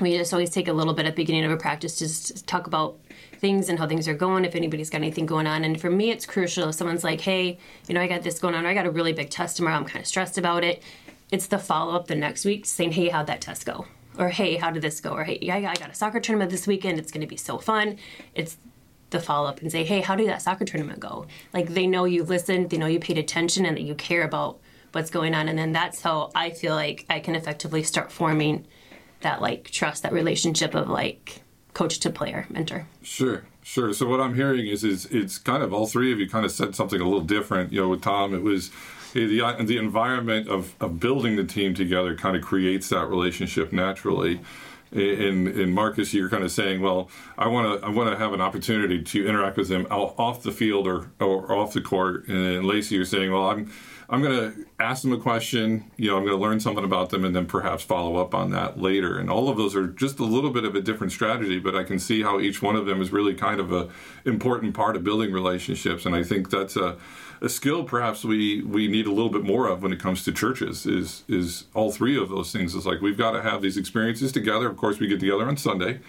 we 0.00 0.16
just 0.16 0.32
always 0.32 0.50
take 0.50 0.68
a 0.68 0.72
little 0.72 0.94
bit 0.94 1.06
at 1.06 1.16
the 1.16 1.22
beginning 1.22 1.44
of 1.44 1.50
a 1.50 1.56
practice 1.56 1.96
to 1.98 2.04
just 2.04 2.46
talk 2.46 2.66
about 2.66 2.98
things 3.38 3.68
and 3.68 3.78
how 3.78 3.86
things 3.86 4.08
are 4.08 4.14
going 4.14 4.44
if 4.44 4.54
anybody's 4.54 4.90
got 4.90 4.98
anything 4.98 5.26
going 5.26 5.46
on. 5.46 5.64
And 5.64 5.80
for 5.80 5.90
me 5.90 6.10
it's 6.10 6.26
crucial 6.26 6.68
if 6.70 6.74
someone's 6.74 7.04
like 7.04 7.20
hey 7.20 7.58
you 7.86 7.94
know 7.94 8.00
i 8.00 8.06
got 8.06 8.22
this 8.22 8.38
going 8.38 8.54
on 8.54 8.64
or 8.64 8.68
i 8.68 8.74
got 8.74 8.86
a 8.86 8.90
really 8.90 9.12
big 9.12 9.30
test 9.30 9.56
tomorrow 9.56 9.76
i'm 9.76 9.84
kind 9.84 10.00
of 10.00 10.06
stressed 10.06 10.38
about 10.38 10.64
it 10.64 10.82
it's 11.30 11.46
the 11.46 11.58
follow-up 11.58 12.06
the 12.06 12.14
next 12.14 12.44
week 12.44 12.64
saying 12.66 12.92
hey 12.92 13.08
how'd 13.08 13.26
that 13.26 13.40
test 13.40 13.66
go 13.66 13.86
or 14.18 14.28
hey 14.28 14.56
how 14.56 14.70
did 14.70 14.82
this 14.82 15.00
go? 15.00 15.10
or 15.10 15.24
hey 15.24 15.38
yeah, 15.42 15.56
i 15.56 15.74
got 15.74 15.90
a 15.90 15.94
soccer 15.94 16.20
tournament 16.20 16.50
this 16.50 16.66
weekend. 16.66 16.98
It's 16.98 17.12
going 17.12 17.20
to 17.22 17.26
be 17.26 17.36
so 17.36 17.58
fun. 17.58 17.98
It's 18.34 18.56
the 19.10 19.20
follow-up 19.20 19.60
and 19.60 19.70
say 19.70 19.84
hey 19.84 20.00
how 20.00 20.16
did 20.16 20.28
that 20.28 20.42
soccer 20.42 20.64
tournament 20.64 21.00
go? 21.00 21.26
Like 21.52 21.68
they 21.68 21.86
know 21.86 22.04
you 22.04 22.24
listened 22.24 22.70
they 22.70 22.78
know 22.78 22.86
you 22.86 23.00
paid 23.00 23.18
attention 23.18 23.66
and 23.66 23.76
that 23.76 23.82
you 23.82 23.94
care 23.94 24.22
about 24.22 24.58
what's 24.92 25.10
going 25.10 25.34
on 25.34 25.48
and 25.48 25.58
then 25.58 25.72
that's 25.72 26.00
how 26.00 26.30
i 26.34 26.48
feel 26.48 26.74
like 26.74 27.04
i 27.10 27.20
can 27.20 27.34
effectively 27.34 27.82
start 27.82 28.10
forming 28.10 28.66
that 29.20 29.42
like 29.42 29.70
trust 29.70 30.02
that 30.04 30.12
relationship 30.12 30.74
of 30.74 30.88
like 30.88 31.42
coach 31.74 32.00
to 32.00 32.10
player 32.10 32.46
mentor. 32.48 32.86
Sure, 33.02 33.44
sure. 33.62 33.92
So 33.92 34.06
what 34.06 34.20
I'm 34.20 34.34
hearing 34.34 34.66
is, 34.66 34.82
is 34.82 35.04
it's 35.06 35.36
kind 35.36 35.62
of 35.62 35.74
all 35.74 35.86
three 35.86 36.10
of 36.10 36.18
you 36.18 36.28
kind 36.28 36.46
of 36.46 36.52
said 36.52 36.74
something 36.74 37.00
a 37.00 37.04
little 37.04 37.20
different. 37.20 37.72
You 37.72 37.82
know, 37.82 37.88
with 37.88 38.02
Tom, 38.02 38.34
it 38.34 38.42
was 38.42 38.70
the 39.12 39.40
uh, 39.40 39.62
the 39.62 39.78
environment 39.78 40.48
of, 40.48 40.74
of 40.80 41.00
building 41.00 41.36
the 41.36 41.44
team 41.44 41.74
together 41.74 42.14
kind 42.14 42.36
of 42.36 42.42
creates 42.42 42.88
that 42.90 43.06
relationship 43.06 43.72
naturally. 43.72 44.40
In 44.92 45.48
in 45.48 45.72
Marcus, 45.72 46.14
you're 46.14 46.28
kind 46.30 46.44
of 46.44 46.52
saying, 46.52 46.80
well, 46.80 47.10
I 47.36 47.48
want 47.48 47.80
to 47.80 47.86
I 47.86 47.90
want 47.90 48.10
to 48.10 48.16
have 48.16 48.32
an 48.32 48.40
opportunity 48.40 49.02
to 49.02 49.26
interact 49.26 49.56
with 49.56 49.68
them 49.68 49.86
off 49.90 50.42
the 50.42 50.52
field 50.52 50.86
or, 50.86 51.10
or 51.18 51.52
off 51.52 51.72
the 51.72 51.80
court. 51.80 52.28
And 52.28 52.64
Lacey, 52.64 52.94
you're 52.94 53.04
saying, 53.04 53.32
well, 53.32 53.50
I'm 53.50 53.70
I'm 54.08 54.22
going 54.22 54.38
to 54.38 54.66
ask 54.78 55.02
them 55.02 55.12
a 55.12 55.18
question. 55.18 55.90
You 55.96 56.10
know, 56.10 56.16
I'm 56.16 56.24
going 56.24 56.36
to 56.36 56.42
learn 56.42 56.60
something 56.60 56.84
about 56.84 57.10
them, 57.10 57.24
and 57.24 57.34
then 57.34 57.46
perhaps 57.46 57.82
follow 57.82 58.16
up 58.16 58.34
on 58.34 58.50
that 58.52 58.80
later. 58.80 59.18
And 59.18 59.28
all 59.28 59.48
of 59.48 59.56
those 59.56 59.74
are 59.74 59.88
just 59.88 60.20
a 60.20 60.24
little 60.24 60.50
bit 60.50 60.64
of 60.64 60.76
a 60.76 60.80
different 60.80 61.12
strategy, 61.12 61.58
but 61.58 61.74
I 61.74 61.82
can 61.82 61.98
see 61.98 62.22
how 62.22 62.38
each 62.38 62.62
one 62.62 62.76
of 62.76 62.86
them 62.86 63.02
is 63.02 63.10
really 63.10 63.34
kind 63.34 63.58
of 63.58 63.72
a 63.72 63.88
important 64.24 64.74
part 64.74 64.94
of 64.94 65.02
building 65.02 65.32
relationships. 65.32 66.06
And 66.06 66.14
I 66.14 66.22
think 66.22 66.50
that's 66.50 66.76
a, 66.76 66.96
a 67.40 67.48
skill 67.48 67.84
perhaps 67.84 68.24
we 68.24 68.62
we 68.62 68.88
need 68.88 69.06
a 69.06 69.12
little 69.12 69.30
bit 69.30 69.44
more 69.44 69.68
of 69.68 69.82
when 69.82 69.92
it 69.92 70.00
comes 70.00 70.24
to 70.24 70.32
churches. 70.32 70.86
Is 70.86 71.24
is 71.28 71.64
all 71.74 71.92
three 71.92 72.18
of 72.18 72.28
those 72.28 72.52
things? 72.52 72.74
It's 72.74 72.86
like 72.86 73.00
we've 73.00 73.18
got 73.18 73.32
to 73.32 73.42
have 73.42 73.62
these 73.62 73.76
experiences 73.76 74.32
together. 74.32 74.68
Of 74.68 74.76
course, 74.76 74.98
we 74.98 75.06
get 75.06 75.20
together 75.20 75.46
on 75.46 75.56
Sunday, 75.56 76.00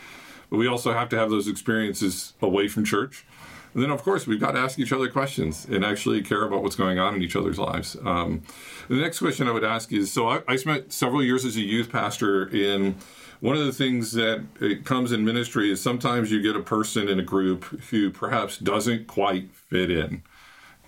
but 0.50 0.58
we 0.58 0.68
also 0.68 0.94
have 0.94 1.10
to 1.10 1.18
have 1.18 1.30
those 1.30 1.48
experiences 1.48 2.34
away 2.42 2.68
from 2.68 2.86
church. 2.86 3.26
And 3.74 3.84
then, 3.84 3.92
of 3.92 4.02
course, 4.02 4.26
we've 4.26 4.40
got 4.40 4.54
to 4.54 4.60
ask 4.60 4.80
each 4.80 4.92
other 4.92 5.08
questions 5.08 5.66
and 5.66 5.86
actually 5.86 6.24
care 6.24 6.44
about 6.44 6.64
what's 6.64 6.76
going 6.76 6.98
on 6.98 7.14
in 7.14 7.22
each 7.22 7.36
other's 7.36 7.60
lives. 7.60 7.96
Um, 8.04 8.42
the 8.88 8.96
next 8.96 9.20
question 9.20 9.48
I 9.48 9.52
would 9.52 9.64
ask 9.64 9.94
is 9.94 10.12
so 10.12 10.28
I, 10.28 10.42
I 10.48 10.56
spent 10.56 10.92
several 10.92 11.24
years 11.24 11.46
as 11.46 11.56
a 11.58 11.62
youth 11.62 11.92
pastor 11.92 12.48
in. 12.50 12.96
One 13.40 13.56
of 13.56 13.64
the 13.64 13.72
things 13.72 14.14
that 14.14 14.44
it 14.60 14.84
comes 14.84 15.12
in 15.12 15.24
ministry 15.24 15.70
is 15.72 15.80
sometimes 15.80 16.32
you 16.32 16.42
get 16.42 16.56
a 16.56 16.60
person 16.60 17.08
in 17.08 17.20
a 17.20 17.24
group 17.24 17.66
who 17.92 18.10
perhaps 18.10 18.58
doesn't 18.58 19.06
quite 19.06 19.54
fit 19.54 19.92
in, 19.92 20.24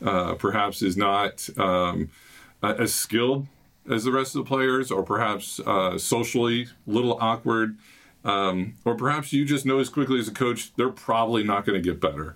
uh, 0.03 0.35
perhaps 0.35 0.81
is 0.81 0.97
not 0.97 1.49
um, 1.57 2.09
as 2.61 2.93
skilled 2.93 3.47
as 3.89 4.03
the 4.03 4.11
rest 4.11 4.35
of 4.35 4.43
the 4.43 4.47
players, 4.47 4.91
or 4.91 5.03
perhaps 5.03 5.59
uh, 5.61 5.97
socially 5.97 6.63
a 6.63 6.67
little 6.85 7.17
awkward, 7.19 7.77
um, 8.23 8.75
or 8.85 8.95
perhaps 8.95 9.33
you 9.33 9.45
just 9.45 9.65
know 9.65 9.79
as 9.79 9.89
quickly 9.89 10.19
as 10.19 10.27
a 10.27 10.33
coach 10.33 10.73
they're 10.75 10.89
probably 10.89 11.43
not 11.43 11.65
going 11.65 11.81
to 11.81 11.89
get 11.89 11.99
better. 11.99 12.35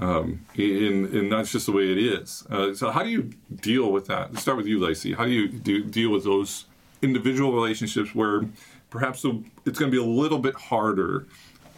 Um, 0.00 0.46
and, 0.56 1.06
and 1.06 1.32
that's 1.32 1.50
just 1.50 1.66
the 1.66 1.72
way 1.72 1.90
it 1.90 1.98
is. 1.98 2.46
Uh, 2.50 2.72
so, 2.72 2.90
how 2.90 3.02
do 3.02 3.08
you 3.08 3.30
deal 3.60 3.90
with 3.90 4.06
that? 4.06 4.32
Let's 4.32 4.42
start 4.42 4.56
with 4.56 4.66
you, 4.66 4.78
Lacey. 4.78 5.12
How 5.12 5.24
do 5.24 5.30
you 5.30 5.48
do, 5.48 5.82
deal 5.84 6.10
with 6.10 6.24
those 6.24 6.66
individual 7.02 7.52
relationships 7.52 8.14
where 8.14 8.42
perhaps 8.90 9.24
it's 9.64 9.78
going 9.78 9.90
to 9.90 9.96
be 9.96 9.98
a 9.98 10.04
little 10.04 10.38
bit 10.38 10.54
harder 10.54 11.26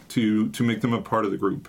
to 0.09 0.49
to 0.49 0.63
make 0.63 0.81
them 0.81 0.93
a 0.93 1.01
part 1.01 1.25
of 1.25 1.31
the 1.31 1.37
group? 1.37 1.67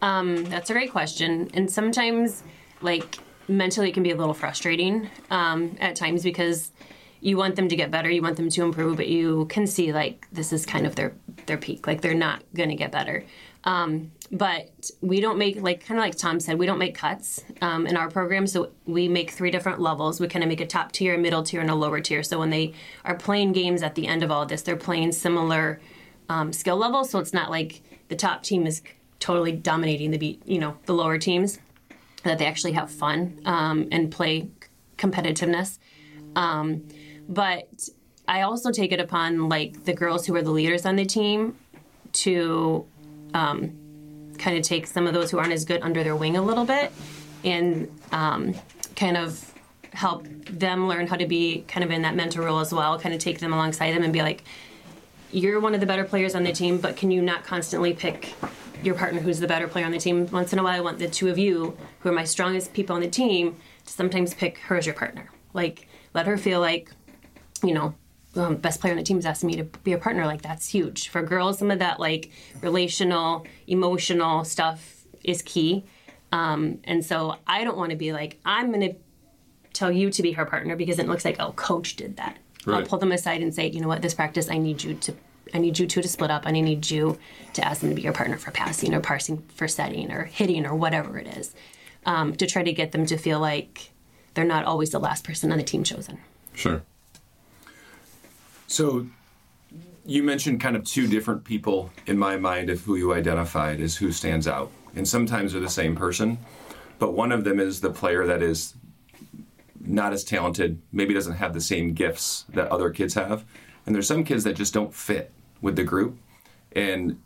That's 0.00 0.68
a 0.68 0.72
great 0.72 0.90
question. 0.90 1.50
And 1.54 1.70
sometimes, 1.70 2.42
like, 2.82 3.18
mentally, 3.48 3.88
it 3.88 3.92
can 3.92 4.02
be 4.02 4.10
a 4.10 4.16
little 4.16 4.34
frustrating 4.34 5.08
um, 5.30 5.76
at 5.80 5.96
times 5.96 6.22
because 6.22 6.72
you 7.20 7.36
want 7.36 7.54
them 7.54 7.68
to 7.68 7.76
get 7.76 7.90
better, 7.90 8.10
you 8.10 8.20
want 8.20 8.36
them 8.36 8.48
to 8.50 8.62
improve, 8.62 8.96
but 8.96 9.08
you 9.08 9.46
can 9.46 9.66
see, 9.66 9.92
like, 9.92 10.26
this 10.32 10.52
is 10.52 10.66
kind 10.66 10.86
of 10.86 10.96
their, 10.96 11.12
their 11.46 11.56
peak. 11.56 11.86
Like, 11.86 12.00
they're 12.00 12.14
not 12.14 12.42
going 12.54 12.68
to 12.68 12.74
get 12.74 12.90
better. 12.90 13.24
Um, 13.64 14.10
but 14.32 14.90
we 15.02 15.20
don't 15.20 15.38
make, 15.38 15.62
like, 15.62 15.86
kind 15.86 16.00
of 16.00 16.04
like 16.04 16.16
Tom 16.16 16.40
said, 16.40 16.58
we 16.58 16.66
don't 16.66 16.78
make 16.78 16.96
cuts 16.96 17.44
um, 17.60 17.86
in 17.86 17.96
our 17.96 18.10
program. 18.10 18.48
So 18.48 18.70
we 18.86 19.06
make 19.06 19.30
three 19.30 19.52
different 19.52 19.80
levels. 19.80 20.18
We 20.18 20.26
kind 20.26 20.42
of 20.42 20.48
make 20.48 20.60
a 20.60 20.66
top 20.66 20.90
tier, 20.90 21.14
a 21.14 21.18
middle 21.18 21.44
tier, 21.44 21.60
and 21.60 21.70
a 21.70 21.76
lower 21.76 22.00
tier. 22.00 22.24
So 22.24 22.40
when 22.40 22.50
they 22.50 22.74
are 23.04 23.14
playing 23.14 23.52
games 23.52 23.84
at 23.84 23.94
the 23.94 24.08
end 24.08 24.24
of 24.24 24.32
all 24.32 24.44
this, 24.44 24.62
they're 24.62 24.74
playing 24.74 25.12
similar 25.12 25.80
um, 26.28 26.52
skill 26.52 26.76
levels. 26.76 27.10
So 27.10 27.20
it's 27.20 27.32
not 27.32 27.50
like 27.50 27.82
the 28.08 28.16
top 28.16 28.42
team 28.42 28.66
is 28.66 28.82
totally 29.20 29.52
dominating 29.52 30.10
the 30.10 30.18
beat, 30.18 30.42
you 30.44 30.58
know, 30.58 30.76
the 30.86 30.94
lower 30.94 31.18
teams. 31.18 31.60
That 32.24 32.38
they 32.38 32.46
actually 32.46 32.72
have 32.72 32.90
fun 32.90 33.40
um, 33.44 33.88
and 33.90 34.10
play 34.10 34.48
competitiveness. 34.96 35.78
Um, 36.36 36.86
but 37.28 37.88
I 38.28 38.42
also 38.42 38.70
take 38.70 38.92
it 38.92 39.00
upon 39.00 39.48
like 39.48 39.84
the 39.84 39.92
girls 39.92 40.26
who 40.26 40.34
are 40.36 40.42
the 40.42 40.50
leaders 40.50 40.86
on 40.86 40.96
the 40.96 41.04
team 41.04 41.56
to 42.12 42.86
um, 43.34 44.32
kind 44.38 44.56
of 44.56 44.62
take 44.62 44.86
some 44.86 45.06
of 45.06 45.14
those 45.14 45.30
who 45.30 45.38
aren't 45.38 45.52
as 45.52 45.64
good 45.64 45.82
under 45.82 46.02
their 46.04 46.16
wing 46.16 46.36
a 46.36 46.42
little 46.42 46.64
bit 46.64 46.92
and 47.44 47.90
um, 48.12 48.54
kind 48.96 49.16
of 49.16 49.52
help 49.92 50.26
them 50.44 50.88
learn 50.88 51.06
how 51.06 51.16
to 51.16 51.26
be 51.26 51.64
kind 51.68 51.84
of 51.84 51.90
in 51.90 52.02
that 52.02 52.14
mentor 52.14 52.42
role 52.42 52.60
as 52.60 52.72
well. 52.72 52.98
Kind 52.98 53.14
of 53.14 53.20
take 53.20 53.40
them 53.40 53.52
alongside 53.52 53.92
them 53.92 54.02
and 54.02 54.12
be 54.12 54.22
like, 54.22 54.44
you're 55.32 55.60
one 55.60 55.74
of 55.74 55.80
the 55.80 55.86
better 55.86 56.04
players 56.04 56.34
on 56.34 56.44
the 56.44 56.52
team, 56.52 56.78
but 56.78 56.96
can 56.96 57.10
you 57.10 57.22
not 57.22 57.44
constantly 57.44 57.92
pick 57.92 58.34
your 58.84 58.94
partner 58.94 59.20
who's 59.20 59.40
the 59.40 59.48
better 59.48 59.68
player 59.68 59.86
on 59.86 59.92
the 59.92 59.98
team? 59.98 60.26
Once 60.30 60.52
in 60.52 60.58
a 60.58 60.62
while, 60.62 60.76
I 60.76 60.80
want 60.80 60.98
the 60.98 61.08
two 61.08 61.28
of 61.28 61.38
you, 61.38 61.76
who 62.00 62.08
are 62.08 62.12
my 62.12 62.24
strongest 62.24 62.72
people 62.72 62.96
on 62.96 63.02
the 63.02 63.10
team, 63.10 63.56
to 63.86 63.92
sometimes 63.92 64.34
pick 64.34 64.58
her 64.58 64.76
as 64.76 64.86
your 64.86 64.94
partner. 64.94 65.30
Like, 65.52 65.88
let 66.14 66.26
her 66.26 66.36
feel 66.36 66.60
like, 66.60 66.90
you 67.62 67.74
know, 67.74 67.94
um, 68.36 68.56
best 68.56 68.80
player 68.80 68.92
on 68.92 68.96
the 68.96 69.02
team 69.02 69.18
is 69.18 69.26
asking 69.26 69.48
me 69.48 69.56
to 69.56 69.64
be 69.64 69.92
a 69.92 69.98
partner. 69.98 70.26
Like 70.26 70.42
that's 70.42 70.66
huge 70.68 71.08
for 71.08 71.22
girls. 71.22 71.58
Some 71.58 71.70
of 71.70 71.78
that 71.80 72.00
like 72.00 72.30
relational, 72.60 73.46
emotional 73.66 74.44
stuff 74.44 75.04
is 75.22 75.42
key. 75.42 75.84
Um, 76.32 76.78
and 76.84 77.04
so 77.04 77.36
I 77.46 77.64
don't 77.64 77.76
want 77.76 77.90
to 77.90 77.96
be 77.96 78.12
like 78.12 78.38
I'm 78.44 78.72
going 78.72 78.92
to 78.92 78.96
tell 79.72 79.92
you 79.92 80.10
to 80.10 80.22
be 80.22 80.32
her 80.32 80.44
partner 80.44 80.76
because 80.76 80.98
it 80.98 81.08
looks 81.08 81.24
like 81.24 81.36
oh 81.40 81.52
coach 81.52 81.96
did 81.96 82.16
that. 82.16 82.38
I'll 82.66 82.86
pull 82.86 82.98
them 82.98 83.10
aside 83.12 83.42
and 83.42 83.52
say 83.52 83.68
you 83.68 83.80
know 83.80 83.88
what 83.88 84.02
this 84.02 84.14
practice 84.14 84.48
I 84.48 84.56
need 84.56 84.82
you 84.82 84.94
to. 84.94 85.14
I 85.54 85.58
need 85.58 85.78
you 85.78 85.86
two 85.86 86.02
to 86.02 86.08
split 86.08 86.30
up, 86.30 86.46
and 86.46 86.56
I 86.56 86.60
need 86.60 86.90
you 86.90 87.18
to 87.54 87.64
ask 87.64 87.80
them 87.80 87.90
to 87.90 87.96
be 87.96 88.02
your 88.02 88.12
partner 88.12 88.38
for 88.38 88.50
passing 88.50 88.94
or 88.94 89.00
parsing 89.00 89.42
for 89.54 89.68
setting 89.68 90.10
or 90.10 90.24
hitting 90.24 90.66
or 90.66 90.74
whatever 90.74 91.18
it 91.18 91.26
is, 91.26 91.54
um, 92.06 92.34
to 92.36 92.46
try 92.46 92.62
to 92.62 92.72
get 92.72 92.92
them 92.92 93.06
to 93.06 93.16
feel 93.16 93.40
like 93.40 93.90
they're 94.34 94.44
not 94.44 94.64
always 94.64 94.90
the 94.90 94.98
last 94.98 95.24
person 95.24 95.52
on 95.52 95.58
the 95.58 95.64
team 95.64 95.84
chosen. 95.84 96.18
Sure. 96.54 96.82
So 98.66 99.06
you 100.04 100.22
mentioned 100.22 100.60
kind 100.60 100.76
of 100.76 100.84
two 100.84 101.06
different 101.06 101.44
people 101.44 101.90
in 102.06 102.18
my 102.18 102.36
mind 102.36 102.70
of 102.70 102.80
who 102.80 102.96
you 102.96 103.12
identified 103.12 103.80
as 103.80 103.96
who 103.96 104.10
stands 104.10 104.48
out. 104.48 104.70
And 104.96 105.06
sometimes 105.06 105.52
they're 105.52 105.60
the 105.60 105.68
same 105.68 105.94
person, 105.94 106.38
but 106.98 107.12
one 107.12 107.32
of 107.32 107.44
them 107.44 107.60
is 107.60 107.80
the 107.80 107.90
player 107.90 108.26
that 108.26 108.42
is 108.42 108.74
not 109.80 110.12
as 110.12 110.24
talented, 110.24 110.80
maybe 110.92 111.12
doesn't 111.14 111.34
have 111.34 111.54
the 111.54 111.60
same 111.60 111.92
gifts 111.92 112.44
that 112.50 112.68
other 112.68 112.90
kids 112.90 113.14
have. 113.14 113.44
And 113.84 113.94
there's 113.94 114.06
some 114.06 114.24
kids 114.24 114.44
that 114.44 114.54
just 114.54 114.72
don't 114.72 114.94
fit 114.94 115.32
with 115.62 115.76
the 115.76 115.84
group. 115.84 116.18
And 116.72 117.20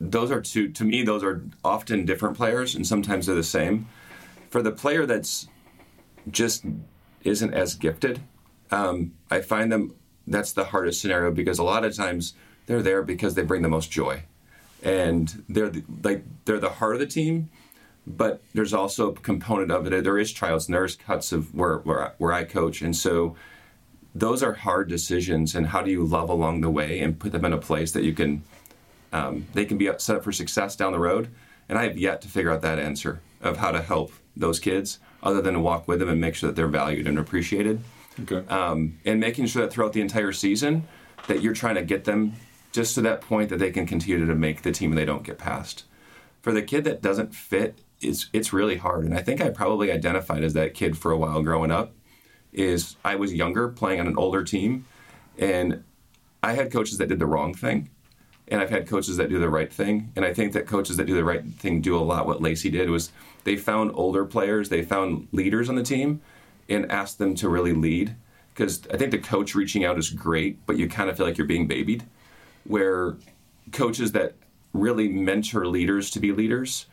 those 0.00 0.30
are 0.30 0.40
two 0.40 0.68
to 0.70 0.84
me 0.84 1.02
those 1.02 1.22
are 1.22 1.44
often 1.62 2.06
different 2.06 2.34
players 2.34 2.74
and 2.74 2.86
sometimes 2.86 3.26
they're 3.26 3.34
the 3.34 3.42
same. 3.42 3.86
For 4.48 4.62
the 4.62 4.72
player 4.72 5.04
that's 5.04 5.48
just 6.30 6.64
isn't 7.22 7.52
as 7.52 7.74
gifted, 7.74 8.20
um, 8.70 9.12
I 9.30 9.42
find 9.42 9.70
them 9.70 9.94
that's 10.26 10.52
the 10.52 10.64
hardest 10.64 11.00
scenario 11.00 11.30
because 11.30 11.58
a 11.58 11.64
lot 11.64 11.84
of 11.84 11.94
times 11.94 12.34
they're 12.66 12.82
there 12.82 13.02
because 13.02 13.34
they 13.34 13.42
bring 13.42 13.62
the 13.62 13.68
most 13.68 13.90
joy, 13.90 14.22
and 14.82 15.44
they're 15.48 15.68
the, 15.68 15.84
like 16.02 16.24
they're 16.44 16.60
the 16.60 16.70
heart 16.70 16.94
of 16.94 17.00
the 17.00 17.06
team. 17.06 17.50
But 18.06 18.42
there's 18.54 18.72
also 18.72 19.10
a 19.10 19.14
component 19.14 19.70
of 19.70 19.86
it. 19.86 20.04
There 20.04 20.18
is 20.18 20.32
trials 20.32 20.66
and 20.66 20.74
there's 20.74 20.96
cuts 20.96 21.32
of 21.32 21.54
where 21.54 21.78
where 21.78 22.06
I, 22.06 22.10
where 22.18 22.32
I 22.32 22.44
coach, 22.44 22.80
and 22.80 22.96
so 22.96 23.36
those 24.14 24.42
are 24.42 24.52
hard 24.52 24.88
decisions. 24.88 25.54
And 25.54 25.68
how 25.68 25.82
do 25.82 25.90
you 25.90 26.04
love 26.04 26.28
along 26.30 26.60
the 26.60 26.70
way 26.70 27.00
and 27.00 27.18
put 27.18 27.32
them 27.32 27.44
in 27.44 27.52
a 27.52 27.58
place 27.58 27.92
that 27.92 28.02
you 28.04 28.12
can 28.12 28.42
um, 29.12 29.46
they 29.54 29.64
can 29.64 29.76
be 29.76 29.90
set 29.98 30.16
up 30.16 30.24
for 30.24 30.32
success 30.32 30.76
down 30.76 30.92
the 30.92 30.98
road? 30.98 31.28
And 31.68 31.78
I 31.78 31.84
have 31.84 31.98
yet 31.98 32.20
to 32.22 32.28
figure 32.28 32.50
out 32.52 32.62
that 32.62 32.78
answer 32.78 33.20
of 33.40 33.58
how 33.58 33.70
to 33.70 33.80
help 33.82 34.12
those 34.36 34.58
kids, 34.60 34.98
other 35.22 35.40
than 35.42 35.54
to 35.54 35.60
walk 35.60 35.86
with 35.88 35.98
them 36.00 36.08
and 36.08 36.20
make 36.20 36.34
sure 36.34 36.48
that 36.48 36.56
they're 36.56 36.68
valued 36.68 37.06
and 37.06 37.18
appreciated 37.18 37.80
Okay. 38.22 38.46
um, 38.48 38.98
and 39.04 39.20
making 39.20 39.46
sure 39.46 39.62
that 39.62 39.72
throughout 39.72 39.92
the 39.92 40.00
entire 40.00 40.32
season 40.32 40.86
that 41.26 41.42
you're 41.42 41.54
trying 41.54 41.74
to 41.76 41.82
get 41.82 42.04
them 42.04 42.34
just 42.72 42.94
to 42.94 43.00
that 43.02 43.20
point 43.20 43.48
that 43.50 43.58
they 43.58 43.70
can 43.70 43.86
continue 43.86 44.24
to 44.26 44.34
make 44.34 44.62
the 44.62 44.72
team 44.72 44.90
and 44.92 44.98
they 44.98 45.04
don't 45.04 45.22
get 45.24 45.38
past. 45.38 45.84
For 46.42 46.52
the 46.52 46.62
kid 46.62 46.84
that 46.84 47.02
doesn't 47.02 47.34
fit, 47.34 47.80
it's 48.00 48.28
it's 48.32 48.52
really 48.52 48.76
hard. 48.76 49.04
And 49.04 49.14
I 49.14 49.22
think 49.22 49.40
I 49.40 49.50
probably 49.50 49.92
identified 49.92 50.42
as 50.42 50.54
that 50.54 50.74
kid 50.74 50.96
for 50.96 51.10
a 51.12 51.18
while 51.18 51.42
growing 51.42 51.70
up. 51.70 51.92
Is 52.52 52.96
I 53.04 53.14
was 53.14 53.32
younger 53.32 53.68
playing 53.68 54.00
on 54.00 54.06
an 54.06 54.16
older 54.16 54.42
team, 54.42 54.86
and 55.38 55.84
I 56.42 56.52
had 56.54 56.72
coaches 56.72 56.98
that 56.98 57.08
did 57.08 57.18
the 57.18 57.26
wrong 57.26 57.54
thing, 57.54 57.90
and 58.48 58.60
I've 58.60 58.70
had 58.70 58.88
coaches 58.88 59.16
that 59.18 59.28
do 59.28 59.38
the 59.38 59.48
right 59.48 59.72
thing. 59.72 60.12
And 60.16 60.24
I 60.24 60.34
think 60.34 60.52
that 60.54 60.66
coaches 60.66 60.96
that 60.96 61.06
do 61.06 61.14
the 61.14 61.24
right 61.24 61.44
thing 61.44 61.80
do 61.80 61.96
a 61.96 62.00
lot. 62.00 62.26
What 62.26 62.42
Lacey 62.42 62.70
did 62.70 62.90
was 62.90 63.12
they 63.44 63.56
found 63.56 63.92
older 63.94 64.24
players, 64.24 64.68
they 64.68 64.82
found 64.82 65.28
leaders 65.32 65.68
on 65.68 65.76
the 65.76 65.82
team, 65.82 66.20
and 66.68 66.90
asked 66.90 67.18
them 67.18 67.34
to 67.36 67.48
really 67.48 67.72
lead. 67.72 68.16
Because 68.52 68.82
I 68.92 68.96
think 68.96 69.12
the 69.12 69.18
coach 69.18 69.54
reaching 69.54 69.84
out 69.84 69.98
is 69.98 70.10
great, 70.10 70.66
but 70.66 70.76
you 70.76 70.88
kind 70.88 71.08
of 71.08 71.16
feel 71.16 71.26
like 71.26 71.38
you're 71.38 71.46
being 71.46 71.68
babied. 71.68 72.04
Where 72.64 73.16
coaches 73.72 74.12
that 74.12 74.34
really 74.72 75.08
mentor 75.08 75.66
leaders 75.66 76.10
to 76.10 76.20
be 76.20 76.32
leaders 76.32 76.86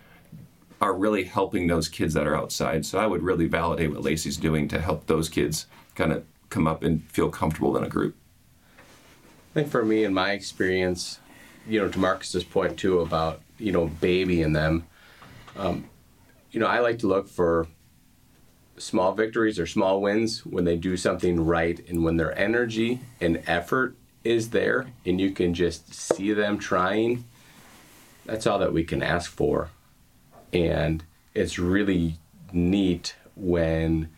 are 0.80 0.94
really 0.94 1.24
helping 1.24 1.68
those 1.68 1.90
kids 1.90 2.14
that 2.14 2.28
are 2.28 2.36
outside. 2.36 2.86
So 2.86 3.00
I 3.00 3.08
would 3.08 3.24
really 3.24 3.48
validate 3.48 3.92
what 3.92 4.04
Lacey's 4.04 4.38
doing 4.38 4.68
to 4.70 4.80
help 4.80 5.08
those 5.08 5.30
kids 5.30 5.66
kind 5.96 6.12
of 6.12 6.24
come 6.50 6.68
up 6.68 6.84
and 6.84 7.04
feel 7.12 7.30
comfortable 7.30 7.76
in 7.78 7.84
a 7.84 7.90
group. 7.90 8.16
I 8.80 9.54
think 9.54 9.70
for 9.70 9.84
me, 9.84 10.04
in 10.04 10.14
my 10.14 10.32
experience, 10.32 11.20
you 11.68 11.80
know, 11.80 11.90
to 11.90 12.00
Marcus's 12.00 12.44
point 12.44 12.78
too 12.78 13.00
about 13.00 13.42
you 13.58 13.72
know 13.72 13.88
baby 13.88 14.42
in 14.42 14.54
them, 14.54 14.86
um, 15.58 15.90
you 16.52 16.60
know, 16.60 16.68
I 16.68 16.80
like 16.80 17.00
to 17.00 17.08
look 17.08 17.28
for 17.28 17.68
small 18.78 19.14
victories 19.14 19.60
or 19.60 19.66
small 19.66 20.02
wins 20.02 20.46
when 20.46 20.64
they 20.64 20.78
do 20.78 20.96
something 20.96 21.46
right 21.46 21.84
and 21.90 22.04
when 22.04 22.18
their 22.18 22.38
energy 22.38 23.00
and 23.20 23.42
effort 23.48 23.96
is 24.24 24.52
there 24.52 24.88
and 25.06 25.20
you 25.20 25.32
can 25.32 25.54
just 25.54 25.94
see 25.94 26.34
them 26.34 26.58
trying. 26.60 27.26
That's 28.26 28.46
all 28.46 28.60
that 28.60 28.74
we 28.74 28.84
can 28.84 29.02
ask 29.02 29.32
for, 29.32 29.70
and 30.54 31.04
it's 31.34 31.60
really 31.60 32.18
neat 32.52 33.16
when 33.36 34.10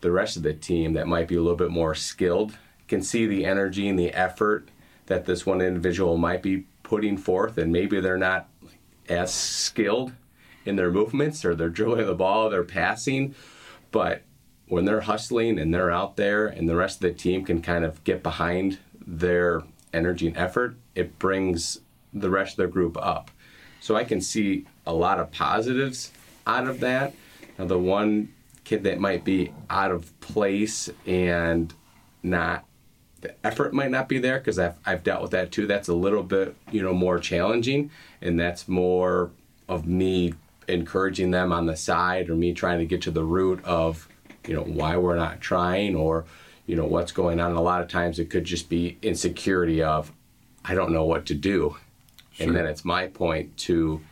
the 0.00 0.10
rest 0.10 0.36
of 0.36 0.42
the 0.42 0.52
team 0.52 0.92
that 0.92 1.06
might 1.06 1.28
be 1.28 1.36
a 1.36 1.40
little 1.40 1.56
bit 1.56 1.70
more 1.70 1.94
skilled 1.94 2.56
can 2.88 3.02
see 3.02 3.26
the 3.26 3.44
energy 3.44 3.88
and 3.88 3.98
the 3.98 4.12
effort 4.12 4.68
that 5.06 5.24
this 5.24 5.46
one 5.46 5.60
individual 5.60 6.16
might 6.16 6.42
be 6.42 6.66
putting 6.82 7.16
forth. 7.16 7.58
And 7.58 7.72
maybe 7.72 8.00
they're 8.00 8.18
not 8.18 8.48
as 9.08 9.32
skilled 9.32 10.12
in 10.64 10.76
their 10.76 10.90
movements 10.90 11.44
or 11.44 11.54
they're 11.54 11.68
dribbling 11.68 12.06
the 12.06 12.14
ball 12.14 12.50
they're 12.50 12.64
passing 12.64 13.34
but 13.92 14.22
when 14.68 14.84
they're 14.84 15.02
hustling 15.02 15.58
and 15.58 15.72
they're 15.72 15.92
out 15.92 16.16
there 16.16 16.46
and 16.46 16.68
the 16.68 16.74
rest 16.74 16.96
of 16.96 17.02
the 17.02 17.12
team 17.12 17.44
can 17.44 17.62
kind 17.62 17.84
of 17.84 18.02
get 18.02 18.22
behind 18.22 18.78
their 19.06 19.62
energy 19.92 20.26
and 20.26 20.36
effort 20.36 20.76
it 20.94 21.18
brings 21.18 21.78
the 22.12 22.30
rest 22.30 22.58
of 22.58 22.66
the 22.66 22.72
group 22.72 22.96
up. 23.00 23.30
So 23.80 23.94
i 23.94 24.04
can 24.04 24.20
see 24.20 24.66
a 24.86 24.92
lot 24.92 25.18
of 25.18 25.32
positives 25.32 26.12
out 26.46 26.66
of 26.66 26.80
that. 26.80 27.14
Now 27.58 27.66
the 27.66 27.78
one 27.78 28.32
kid 28.64 28.84
that 28.84 28.98
might 28.98 29.24
be 29.24 29.52
out 29.70 29.90
of 29.90 30.18
place 30.20 30.90
and 31.06 31.72
not 32.22 32.64
the 33.20 33.34
effort 33.44 33.72
might 33.72 33.90
not 33.90 34.08
be 34.08 34.18
there 34.18 34.38
because 34.38 34.58
I've, 34.58 34.74
I've 34.84 35.02
dealt 35.02 35.22
with 35.22 35.30
that 35.30 35.50
too. 35.50 35.66
That's 35.66 35.88
a 35.88 35.94
little 35.94 36.22
bit 36.22 36.54
you 36.70 36.82
know 36.82 36.92
more 36.92 37.18
challenging 37.18 37.90
and 38.20 38.38
that's 38.38 38.68
more 38.68 39.30
of 39.68 39.86
me 39.86 40.34
encouraging 40.68 41.30
them 41.30 41.52
on 41.52 41.66
the 41.66 41.76
side 41.76 42.28
or 42.28 42.34
me 42.34 42.52
trying 42.52 42.78
to 42.78 42.86
get 42.86 43.02
to 43.02 43.10
the 43.10 43.24
root 43.24 43.64
of 43.64 44.08
you 44.46 44.54
know 44.54 44.62
why 44.62 44.96
we're 44.96 45.16
not 45.16 45.40
trying 45.40 45.94
or 45.94 46.24
you 46.66 46.76
know 46.76 46.86
what's 46.86 47.12
going 47.12 47.40
on. 47.40 47.50
And 47.50 47.58
a 47.58 47.62
lot 47.62 47.82
of 47.82 47.88
times 47.88 48.18
it 48.18 48.30
could 48.30 48.44
just 48.44 48.68
be 48.68 48.98
insecurity 49.02 49.82
of 49.82 50.12
i 50.64 50.74
don't 50.74 50.92
know 50.92 51.04
what 51.04 51.26
to 51.26 51.34
do. 51.34 51.76
And 52.38 52.54
then 52.54 52.66
it's 52.66 52.84
my 52.84 53.06
point 53.06 53.56
to 53.58 54.02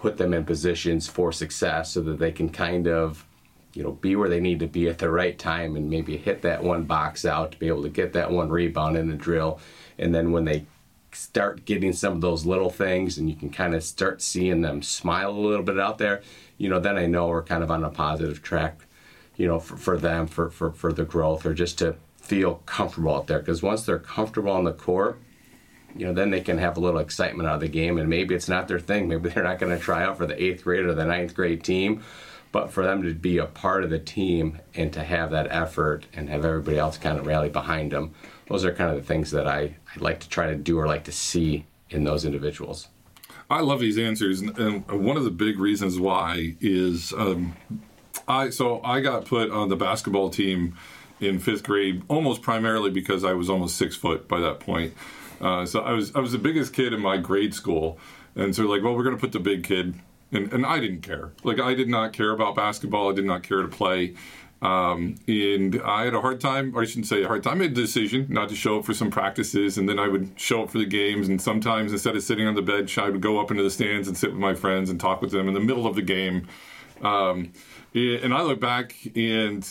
put 0.00 0.16
them 0.16 0.34
in 0.34 0.44
positions 0.44 1.06
for 1.06 1.32
success 1.32 1.92
so 1.92 2.00
that 2.02 2.18
they 2.18 2.32
can 2.32 2.48
kind 2.48 2.86
of 2.86 3.24
you 3.72 3.82
know 3.82 3.92
be 3.92 4.16
where 4.16 4.28
they 4.28 4.40
need 4.40 4.60
to 4.60 4.66
be 4.66 4.88
at 4.88 4.98
the 4.98 5.10
right 5.10 5.38
time 5.38 5.76
and 5.76 5.90
maybe 5.90 6.16
hit 6.16 6.42
that 6.42 6.62
one 6.62 6.84
box 6.84 7.24
out 7.24 7.52
to 7.52 7.58
be 7.58 7.68
able 7.68 7.82
to 7.82 7.88
get 7.88 8.12
that 8.12 8.30
one 8.30 8.48
rebound 8.48 8.96
in 8.96 9.08
the 9.08 9.16
drill. 9.16 9.60
And 9.98 10.14
then 10.14 10.32
when 10.32 10.44
they 10.44 10.66
start 11.12 11.64
getting 11.64 11.92
some 11.92 12.12
of 12.12 12.20
those 12.20 12.44
little 12.44 12.70
things 12.70 13.16
and 13.16 13.28
you 13.30 13.36
can 13.36 13.50
kind 13.50 13.74
of 13.74 13.82
start 13.82 14.20
seeing 14.20 14.60
them 14.60 14.82
smile 14.82 15.30
a 15.30 15.32
little 15.32 15.64
bit 15.64 15.80
out 15.80 15.96
there 15.96 16.20
you 16.58 16.68
know 16.68 16.78
then 16.78 16.98
i 16.98 17.06
know 17.06 17.28
we're 17.28 17.42
kind 17.42 17.62
of 17.62 17.70
on 17.70 17.82
a 17.82 17.88
positive 17.88 18.42
track 18.42 18.84
you 19.38 19.46
know 19.46 19.58
for, 19.58 19.78
for 19.78 19.96
them 19.96 20.26
for, 20.26 20.50
for 20.50 20.72
for 20.72 20.92
the 20.92 21.06
growth 21.06 21.46
or 21.46 21.54
just 21.54 21.78
to 21.78 21.96
feel 22.26 22.56
comfortable 22.66 23.14
out 23.14 23.26
there. 23.28 23.38
Because 23.38 23.62
once 23.62 23.86
they're 23.86 23.98
comfortable 23.98 24.50
on 24.50 24.64
the 24.64 24.72
court 24.72 25.20
you 25.98 26.06
know, 26.06 26.12
then 26.12 26.30
they 26.30 26.40
can 26.40 26.58
have 26.58 26.76
a 26.76 26.80
little 26.80 27.00
excitement 27.00 27.48
out 27.48 27.56
of 27.56 27.60
the 27.60 27.68
game, 27.68 27.98
and 27.98 28.08
maybe 28.08 28.34
it's 28.34 28.48
not 28.48 28.68
their 28.68 28.78
thing. 28.78 29.08
Maybe 29.08 29.28
they're 29.28 29.44
not 29.44 29.58
going 29.58 29.76
to 29.76 29.82
try 29.82 30.04
out 30.04 30.18
for 30.18 30.26
the 30.26 30.42
eighth 30.42 30.64
grade 30.64 30.84
or 30.84 30.94
the 30.94 31.04
ninth 31.04 31.34
grade 31.34 31.62
team, 31.64 32.02
but 32.52 32.70
for 32.70 32.84
them 32.84 33.02
to 33.02 33.14
be 33.14 33.38
a 33.38 33.46
part 33.46 33.84
of 33.84 33.90
the 33.90 33.98
team 33.98 34.58
and 34.74 34.92
to 34.92 35.02
have 35.02 35.30
that 35.30 35.48
effort 35.50 36.06
and 36.14 36.28
have 36.28 36.44
everybody 36.44 36.78
else 36.78 36.96
kind 36.98 37.18
of 37.18 37.26
rally 37.26 37.48
behind 37.48 37.92
them, 37.92 38.14
those 38.48 38.64
are 38.64 38.72
kind 38.72 38.90
of 38.90 38.96
the 38.96 39.02
things 39.02 39.30
that 39.32 39.46
I, 39.46 39.60
I 39.60 39.98
like 39.98 40.20
to 40.20 40.28
try 40.28 40.46
to 40.46 40.56
do 40.56 40.78
or 40.78 40.86
like 40.86 41.04
to 41.04 41.12
see 41.12 41.66
in 41.90 42.04
those 42.04 42.24
individuals. 42.24 42.88
I 43.48 43.60
love 43.60 43.80
these 43.80 43.98
answers, 43.98 44.40
and, 44.40 44.86
one 44.88 45.16
of 45.16 45.24
the 45.24 45.30
big 45.30 45.58
reasons 45.58 46.00
why 46.00 46.56
is 46.60 47.12
um, 47.12 47.56
I. 48.26 48.50
So 48.50 48.80
I 48.82 49.00
got 49.00 49.24
put 49.24 49.50
on 49.50 49.68
the 49.68 49.76
basketball 49.76 50.30
team 50.30 50.76
in 51.20 51.38
fifth 51.38 51.62
grade 51.62 52.02
almost 52.08 52.42
primarily 52.42 52.90
because 52.90 53.24
I 53.24 53.32
was 53.32 53.48
almost 53.48 53.76
six 53.76 53.94
foot 53.94 54.26
by 54.26 54.40
that 54.40 54.58
point. 54.60 54.94
Uh, 55.40 55.66
so 55.66 55.80
I 55.80 55.92
was 55.92 56.14
I 56.14 56.20
was 56.20 56.32
the 56.32 56.38
biggest 56.38 56.72
kid 56.72 56.92
in 56.92 57.00
my 57.00 57.16
grade 57.16 57.54
school, 57.54 57.98
and 58.34 58.54
so 58.54 58.64
like, 58.64 58.82
well, 58.82 58.94
we're 58.94 59.04
gonna 59.04 59.16
put 59.16 59.32
the 59.32 59.40
big 59.40 59.64
kid, 59.64 59.94
and 60.32 60.52
and 60.52 60.64
I 60.66 60.80
didn't 60.80 61.02
care. 61.02 61.32
Like 61.44 61.60
I 61.60 61.74
did 61.74 61.88
not 61.88 62.12
care 62.12 62.32
about 62.32 62.54
basketball. 62.54 63.10
I 63.10 63.14
did 63.14 63.24
not 63.24 63.42
care 63.42 63.62
to 63.62 63.68
play. 63.68 64.14
Um, 64.62 65.16
and 65.28 65.80
I 65.84 66.06
had 66.06 66.14
a 66.14 66.20
hard 66.20 66.40
time, 66.40 66.74
or 66.74 66.80
I 66.82 66.86
shouldn't 66.86 67.06
say 67.06 67.22
a 67.22 67.26
hard 67.26 67.42
time, 67.42 67.54
I 67.54 67.56
made 67.56 67.72
a 67.72 67.74
decision 67.74 68.26
not 68.30 68.48
to 68.48 68.56
show 68.56 68.78
up 68.78 68.86
for 68.86 68.94
some 68.94 69.10
practices, 69.10 69.76
and 69.76 69.86
then 69.86 69.98
I 69.98 70.08
would 70.08 70.30
show 70.36 70.62
up 70.62 70.70
for 70.70 70.78
the 70.78 70.86
games. 70.86 71.28
And 71.28 71.40
sometimes 71.40 71.92
instead 71.92 72.16
of 72.16 72.22
sitting 72.22 72.46
on 72.46 72.54
the 72.54 72.62
bench, 72.62 72.96
I 72.96 73.10
would 73.10 73.20
go 73.20 73.38
up 73.38 73.50
into 73.50 73.62
the 73.62 73.70
stands 73.70 74.08
and 74.08 74.16
sit 74.16 74.30
with 74.30 74.40
my 74.40 74.54
friends 74.54 74.88
and 74.88 74.98
talk 74.98 75.20
with 75.20 75.30
them 75.30 75.46
in 75.46 75.54
the 75.54 75.60
middle 75.60 75.86
of 75.86 75.94
the 75.94 76.02
game. 76.02 76.48
Um, 77.02 77.52
and 77.94 78.32
I 78.32 78.42
look 78.42 78.60
back, 78.60 78.94
and 79.14 79.68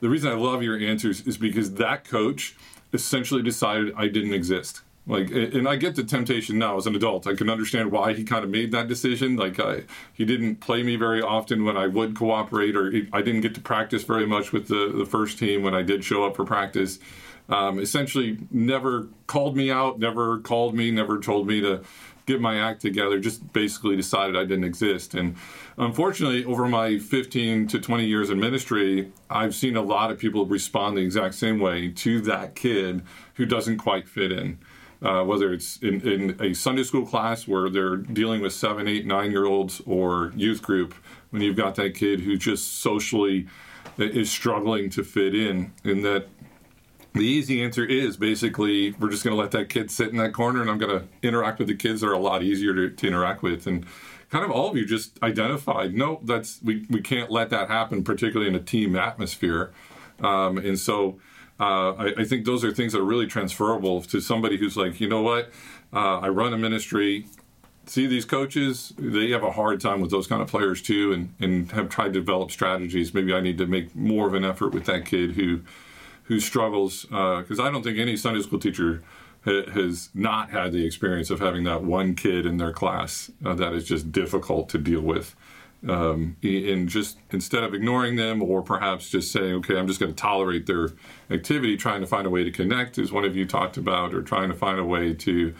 the 0.00 0.08
reason 0.08 0.30
I 0.30 0.34
love 0.34 0.62
your 0.62 0.78
answers 0.78 1.22
is 1.22 1.38
because 1.38 1.74
that 1.74 2.04
coach 2.04 2.56
essentially 2.92 3.42
decided 3.42 3.94
I 3.96 4.08
didn't 4.08 4.34
exist. 4.34 4.82
Like, 5.06 5.30
and 5.30 5.68
I 5.68 5.76
get 5.76 5.96
the 5.96 6.04
temptation 6.04 6.58
now 6.58 6.78
as 6.78 6.86
an 6.86 6.96
adult. 6.96 7.26
I 7.26 7.34
can 7.34 7.50
understand 7.50 7.92
why 7.92 8.14
he 8.14 8.24
kind 8.24 8.42
of 8.42 8.50
made 8.50 8.72
that 8.72 8.88
decision. 8.88 9.36
Like, 9.36 9.60
I, 9.60 9.82
he 10.14 10.24
didn't 10.24 10.56
play 10.56 10.82
me 10.82 10.96
very 10.96 11.20
often 11.20 11.64
when 11.64 11.76
I 11.76 11.88
would 11.88 12.16
cooperate, 12.16 12.74
or 12.74 12.90
he, 12.90 13.08
I 13.12 13.20
didn't 13.20 13.42
get 13.42 13.54
to 13.56 13.60
practice 13.60 14.02
very 14.02 14.26
much 14.26 14.52
with 14.52 14.68
the, 14.68 14.92
the 14.96 15.04
first 15.04 15.38
team 15.38 15.62
when 15.62 15.74
I 15.74 15.82
did 15.82 16.04
show 16.04 16.24
up 16.24 16.36
for 16.36 16.46
practice. 16.46 16.98
Um, 17.50 17.78
essentially, 17.78 18.38
never 18.50 19.08
called 19.26 19.56
me 19.56 19.70
out, 19.70 19.98
never 19.98 20.38
called 20.38 20.74
me, 20.74 20.90
never 20.90 21.20
told 21.20 21.46
me 21.46 21.60
to 21.60 21.82
get 22.24 22.40
my 22.40 22.58
act 22.58 22.80
together. 22.80 23.20
Just 23.20 23.52
basically 23.52 23.96
decided 23.96 24.34
I 24.34 24.44
didn't 24.44 24.64
exist. 24.64 25.12
And 25.12 25.36
unfortunately, 25.76 26.46
over 26.46 26.66
my 26.66 26.98
15 26.98 27.66
to 27.68 27.78
20 27.78 28.06
years 28.06 28.30
in 28.30 28.40
ministry, 28.40 29.12
I've 29.28 29.54
seen 29.54 29.76
a 29.76 29.82
lot 29.82 30.10
of 30.10 30.18
people 30.18 30.46
respond 30.46 30.96
the 30.96 31.02
exact 31.02 31.34
same 31.34 31.58
way 31.60 31.90
to 31.90 32.22
that 32.22 32.54
kid 32.54 33.02
who 33.34 33.44
doesn't 33.44 33.76
quite 33.76 34.08
fit 34.08 34.32
in 34.32 34.58
uh, 35.04 35.22
whether 35.22 35.52
it's 35.52 35.76
in, 35.78 36.00
in 36.00 36.36
a 36.40 36.54
Sunday 36.54 36.82
school 36.82 37.06
class 37.06 37.46
where 37.46 37.68
they're 37.68 37.96
dealing 37.96 38.40
with 38.40 38.54
seven, 38.54 38.88
eight, 38.88 39.06
nine 39.06 39.30
year 39.30 39.44
olds 39.44 39.82
or 39.86 40.32
youth 40.34 40.62
group, 40.62 40.94
when 41.30 41.42
you've 41.42 41.56
got 41.56 41.74
that 41.74 41.94
kid 41.94 42.20
who 42.20 42.36
just 42.36 42.80
socially 42.80 43.46
is 43.98 44.30
struggling 44.30 44.88
to 44.90 45.04
fit 45.04 45.34
in, 45.34 45.72
and 45.84 46.04
that 46.04 46.28
the 47.12 47.20
easy 47.20 47.62
answer 47.62 47.84
is 47.84 48.16
basically 48.16 48.92
we're 48.92 49.10
just 49.10 49.22
going 49.22 49.36
to 49.36 49.40
let 49.40 49.52
that 49.52 49.68
kid 49.68 49.90
sit 49.90 50.08
in 50.08 50.16
that 50.16 50.32
corner 50.32 50.60
and 50.60 50.70
I'm 50.70 50.78
going 50.78 50.98
to 50.98 51.06
interact 51.22 51.60
with 51.60 51.68
the 51.68 51.76
kids 51.76 52.00
that 52.00 52.08
are 52.08 52.12
a 52.12 52.18
lot 52.18 52.42
easier 52.42 52.74
to, 52.74 52.90
to 52.90 53.06
interact 53.06 53.42
with. 53.42 53.68
And 53.68 53.86
kind 54.30 54.44
of 54.44 54.50
all 54.50 54.70
of 54.70 54.76
you 54.76 54.84
just 54.84 55.22
identified, 55.22 55.94
no, 55.94 56.18
that's 56.24 56.58
we, 56.62 56.86
we 56.90 57.00
can't 57.00 57.30
let 57.30 57.50
that 57.50 57.68
happen, 57.68 58.02
particularly 58.02 58.48
in 58.48 58.56
a 58.56 58.62
team 58.62 58.96
atmosphere. 58.96 59.72
Um, 60.20 60.58
and 60.58 60.76
so 60.78 61.20
uh, 61.60 61.92
I, 61.92 62.14
I, 62.18 62.24
think 62.24 62.44
those 62.44 62.64
are 62.64 62.72
things 62.72 62.92
that 62.92 63.00
are 63.00 63.04
really 63.04 63.26
transferable 63.26 64.02
to 64.02 64.20
somebody 64.20 64.56
who's 64.56 64.76
like, 64.76 65.00
you 65.00 65.08
know 65.08 65.22
what, 65.22 65.50
uh, 65.92 66.18
I 66.18 66.28
run 66.28 66.52
a 66.52 66.58
ministry. 66.58 67.26
See 67.86 68.06
these 68.06 68.24
coaches, 68.24 68.92
they 68.98 69.30
have 69.30 69.44
a 69.44 69.52
hard 69.52 69.80
time 69.80 70.00
with 70.00 70.10
those 70.10 70.26
kind 70.26 70.42
of 70.42 70.48
players 70.48 70.82
too, 70.82 71.12
and, 71.12 71.34
and 71.38 71.70
have 71.72 71.90
tried 71.90 72.14
to 72.14 72.20
develop 72.20 72.50
strategies. 72.50 73.14
Maybe 73.14 73.32
I 73.32 73.40
need 73.40 73.58
to 73.58 73.66
make 73.66 73.94
more 73.94 74.26
of 74.26 74.34
an 74.34 74.44
effort 74.44 74.72
with 74.72 74.86
that 74.86 75.04
kid 75.06 75.32
who 75.32 75.60
who 76.24 76.40
struggles 76.40 77.02
because 77.02 77.60
uh, 77.60 77.64
I 77.64 77.70
don't 77.70 77.82
think 77.82 77.98
any 77.98 78.16
Sunday 78.16 78.40
school 78.40 78.58
teacher 78.58 79.02
ha- 79.44 79.70
has 79.70 80.08
not 80.14 80.50
had 80.50 80.72
the 80.72 80.84
experience 80.84 81.30
of 81.30 81.40
having 81.40 81.64
that 81.64 81.84
one 81.84 82.14
kid 82.14 82.46
in 82.46 82.56
their 82.56 82.72
class 82.72 83.30
uh, 83.44 83.54
that 83.54 83.74
is 83.74 83.84
just 83.84 84.10
difficult 84.10 84.70
to 84.70 84.78
deal 84.78 85.02
with 85.02 85.36
um, 85.88 86.36
just 86.86 87.18
instead 87.30 87.62
of 87.62 87.74
ignoring 87.74 88.16
them 88.16 88.42
or 88.42 88.62
perhaps 88.62 89.10
just 89.10 89.32
saying, 89.32 89.54
okay, 89.56 89.76
I'm 89.76 89.86
just 89.86 90.00
going 90.00 90.12
to 90.12 90.16
tolerate 90.16 90.66
their 90.66 90.90
activity, 91.30 91.76
trying 91.76 92.00
to 92.00 92.06
find 92.06 92.26
a 92.26 92.30
way 92.30 92.44
to 92.44 92.50
connect, 92.50 92.98
as 92.98 93.12
one 93.12 93.24
of 93.24 93.36
you 93.36 93.46
talked 93.46 93.76
about, 93.76 94.14
or 94.14 94.22
trying 94.22 94.48
to 94.48 94.54
find 94.54 94.78
a 94.78 94.84
way 94.84 95.12
to 95.14 95.54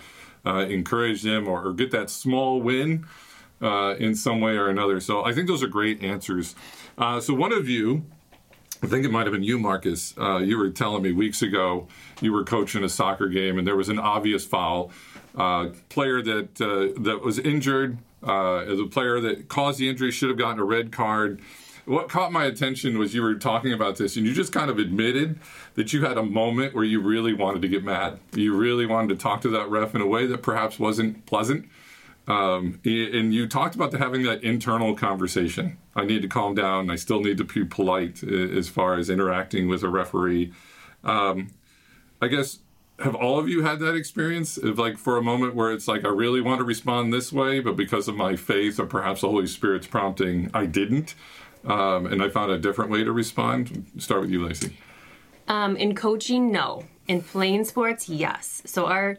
uh, 0.47 0.67
encourage 0.69 1.23
them 1.23 1.49
or, 1.49 1.67
or, 1.67 1.73
get 1.73 1.91
that 1.91 2.11
small 2.11 2.61
win 2.61 3.07
uh, 3.63 3.95
in 3.99 4.15
some 4.15 4.41
way 4.41 4.57
or 4.57 4.69
another. 4.69 5.01
So 5.01 5.25
I 5.25 5.33
think 5.33 5.49
those 5.49 5.63
are 5.63 5.69
great 5.69 6.03
answers. 6.03 6.55
Uh, 6.99 7.19
so 7.21 7.33
one 7.33 7.53
of 7.53 7.67
you, 7.67 8.05
I 8.83 8.87
think 8.87 9.07
it 9.07 9.11
might 9.11 9.25
have 9.25 9.33
been 9.33 9.43
you, 9.43 9.59
Marcus, 9.59 10.15
uh, 10.19 10.39
you 10.39 10.59
were 10.59 10.69
telling 10.69 11.03
me 11.03 11.13
weeks 11.13 11.41
ago 11.41 11.89
you 12.21 12.33
were 12.33 12.45
coaching 12.45 12.85
a 12.85 12.89
soccer 12.89 13.29
game 13.29 13.59
and 13.59 13.67
there 13.67 13.77
was 13.77 13.89
an 13.89 13.99
obvious 13.99 14.45
foul. 14.45 14.91
Uh, 15.35 15.71
player 15.89 16.23
that 16.23 16.61
uh, 16.61 17.01
that 17.03 17.21
was 17.21 17.41
injured 17.41 17.99
uh, 18.25 18.65
the 18.65 18.89
player 18.91 19.21
that 19.21 19.49
caused 19.49 19.79
the 19.79 19.89
injury 19.89 20.11
should 20.11 20.29
have 20.29 20.39
gotten 20.39 20.59
a 20.59 20.65
red 20.65 20.93
card. 20.93 21.41
What 21.85 22.09
caught 22.09 22.33
my 22.33 22.45
attention 22.45 22.99
was 22.99 23.15
you 23.15 23.23
were 23.23 23.35
talking 23.35 23.73
about 23.73 23.97
this, 23.97 24.17
and 24.17 24.27
you 24.27 24.33
just 24.33 24.53
kind 24.53 24.71
of 24.71 24.79
admitted 24.79 25.39
that 25.75 25.93
you 25.93 26.05
had 26.05 26.17
a 26.17 26.23
moment 26.23 26.75
where 26.75 26.85
you 26.85 27.01
really 27.01 27.35
wanted 27.35 27.61
to 27.63 27.69
get 27.69 27.85
mad. 27.85 28.19
You 28.33 28.57
really 28.57 28.87
wanted 28.87 29.11
to 29.11 29.23
talk 29.23 29.43
to 29.43 29.51
that 29.51 29.69
ref 29.69 29.95
in 29.95 30.01
a 30.01 30.07
way 30.07 30.27
that 30.27 30.43
perhaps 30.43 30.79
wasn't 30.79 31.27
pleasant. 31.27 31.69
Um, 32.27 32.81
and 32.87 33.35
you 33.35 33.47
talked 33.47 33.75
about 33.75 33.93
having 33.93 34.23
that 34.23 34.43
internal 34.43 34.95
conversation. 34.95 35.77
I 35.95 36.05
need 36.05 36.23
to 36.23 36.29
calm 36.29 36.55
down. 36.55 36.91
I 36.91 36.97
still 36.97 37.21
need 37.21 37.37
to 37.39 37.45
be 37.45 37.65
polite 37.65 38.23
as 38.23 38.69
far 38.69 38.95
as 38.95 39.11
interacting 39.11 39.69
with 39.69 39.83
a 39.83 39.89
referee. 39.89 40.53
Um, 41.03 41.49
I 42.23 42.29
guess 42.29 42.61
have 43.01 43.15
all 43.15 43.39
of 43.39 43.49
you 43.49 43.63
had 43.63 43.81
that 43.81 43.95
experience 43.95 44.57
of 44.57 44.79
like 44.79 44.99
for 44.99 45.17
a 45.17 45.23
moment 45.23 45.55
where 45.55 45.73
it's 45.73 45.89
like 45.89 46.05
I 46.05 46.09
really 46.09 46.41
want 46.41 46.59
to 46.59 46.65
respond 46.65 47.13
this 47.13 47.33
way, 47.33 47.61
but 47.61 47.77
because 47.77 48.07
of 48.09 48.15
my 48.15 48.37
faith 48.37 48.79
or 48.79 48.87
perhaps 48.87 49.23
the 49.23 49.29
Holy 49.29 49.47
Spirit's 49.47 49.87
prompting, 49.87 50.51
I 50.55 50.67
didn't, 50.67 51.15
um, 51.65 52.07
and 52.07 52.23
I 52.23 52.29
found 52.29 52.53
a 52.53 52.59
different 52.59 52.91
way 52.91 53.03
to 53.03 53.13
respond. 53.13 53.87
Start 53.99 54.23
with 54.23 54.31
you, 54.31 54.47
Lacey. 54.47 54.77
Um, 55.49 55.77
in 55.77 55.95
coaching, 55.95 56.53
no. 56.53 56.85
In 57.09 57.21
playing 57.21 57.65
sports, 57.65 58.09
yes. 58.09 58.63
So 58.65 58.87
our 58.87 59.19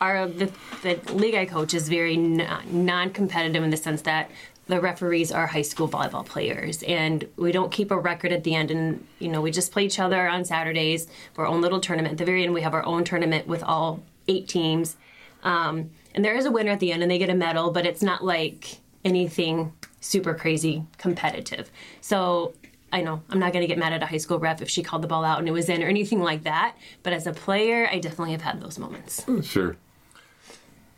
our 0.00 0.28
the, 0.28 0.52
the 0.82 1.00
league 1.14 1.34
I 1.34 1.46
coach 1.46 1.72
is 1.72 1.88
very 1.88 2.16
non 2.16 3.10
competitive 3.10 3.62
in 3.62 3.70
the 3.70 3.76
sense 3.76 4.02
that 4.02 4.30
the 4.66 4.80
referees 4.80 5.30
are 5.30 5.46
high 5.46 5.62
school 5.62 5.88
volleyball 5.88 6.24
players 6.24 6.82
and 6.84 7.26
we 7.36 7.52
don't 7.52 7.70
keep 7.70 7.90
a 7.90 7.98
record 7.98 8.32
at 8.32 8.44
the 8.44 8.54
end 8.54 8.70
and 8.70 9.06
you 9.18 9.28
know 9.28 9.40
we 9.40 9.50
just 9.50 9.72
play 9.72 9.84
each 9.84 9.98
other 9.98 10.26
on 10.28 10.44
saturdays 10.44 11.06
for 11.32 11.44
our 11.44 11.52
own 11.52 11.60
little 11.60 11.80
tournament 11.80 12.12
at 12.12 12.18
the 12.18 12.24
very 12.24 12.44
end 12.44 12.54
we 12.54 12.62
have 12.62 12.74
our 12.74 12.84
own 12.84 13.04
tournament 13.04 13.46
with 13.46 13.62
all 13.62 14.02
eight 14.28 14.48
teams 14.48 14.96
um, 15.42 15.90
and 16.14 16.24
there 16.24 16.34
is 16.34 16.46
a 16.46 16.50
winner 16.50 16.70
at 16.70 16.80
the 16.80 16.92
end 16.92 17.02
and 17.02 17.10
they 17.10 17.18
get 17.18 17.30
a 17.30 17.34
medal 17.34 17.70
but 17.70 17.84
it's 17.86 18.02
not 18.02 18.24
like 18.24 18.78
anything 19.04 19.72
super 20.00 20.34
crazy 20.34 20.84
competitive 20.98 21.70
so 22.00 22.54
I 22.92 23.00
know 23.00 23.22
I'm 23.28 23.40
not 23.40 23.52
going 23.52 23.62
to 23.62 23.66
get 23.66 23.76
mad 23.76 23.92
at 23.92 24.04
a 24.04 24.06
high 24.06 24.18
school 24.18 24.38
ref 24.38 24.62
if 24.62 24.70
she 24.70 24.82
called 24.84 25.02
the 25.02 25.08
ball 25.08 25.24
out 25.24 25.40
and 25.40 25.48
it 25.48 25.50
was 25.50 25.68
in 25.68 25.82
or 25.82 25.88
anything 25.88 26.22
like 26.22 26.44
that. 26.44 26.76
But 27.02 27.12
as 27.12 27.26
a 27.26 27.32
player, 27.32 27.88
I 27.90 27.98
definitely 27.98 28.30
have 28.30 28.42
had 28.42 28.60
those 28.60 28.78
moments. 28.78 29.24
Sure. 29.42 29.76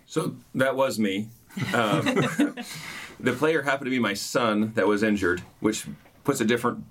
So 0.07 0.37
that 0.55 0.77
was 0.77 0.99
me. 0.99 1.29
Um, 1.73 2.55
the 3.21 3.33
player 3.33 3.63
happened 3.63 3.87
to 3.87 3.91
be 3.91 3.99
my 3.99 4.15
son 4.15 4.73
that 4.75 4.87
was 4.87 5.03
injured, 5.03 5.43
which 5.61 5.87
puts 6.25 6.41
a 6.41 6.45
different 6.45 6.85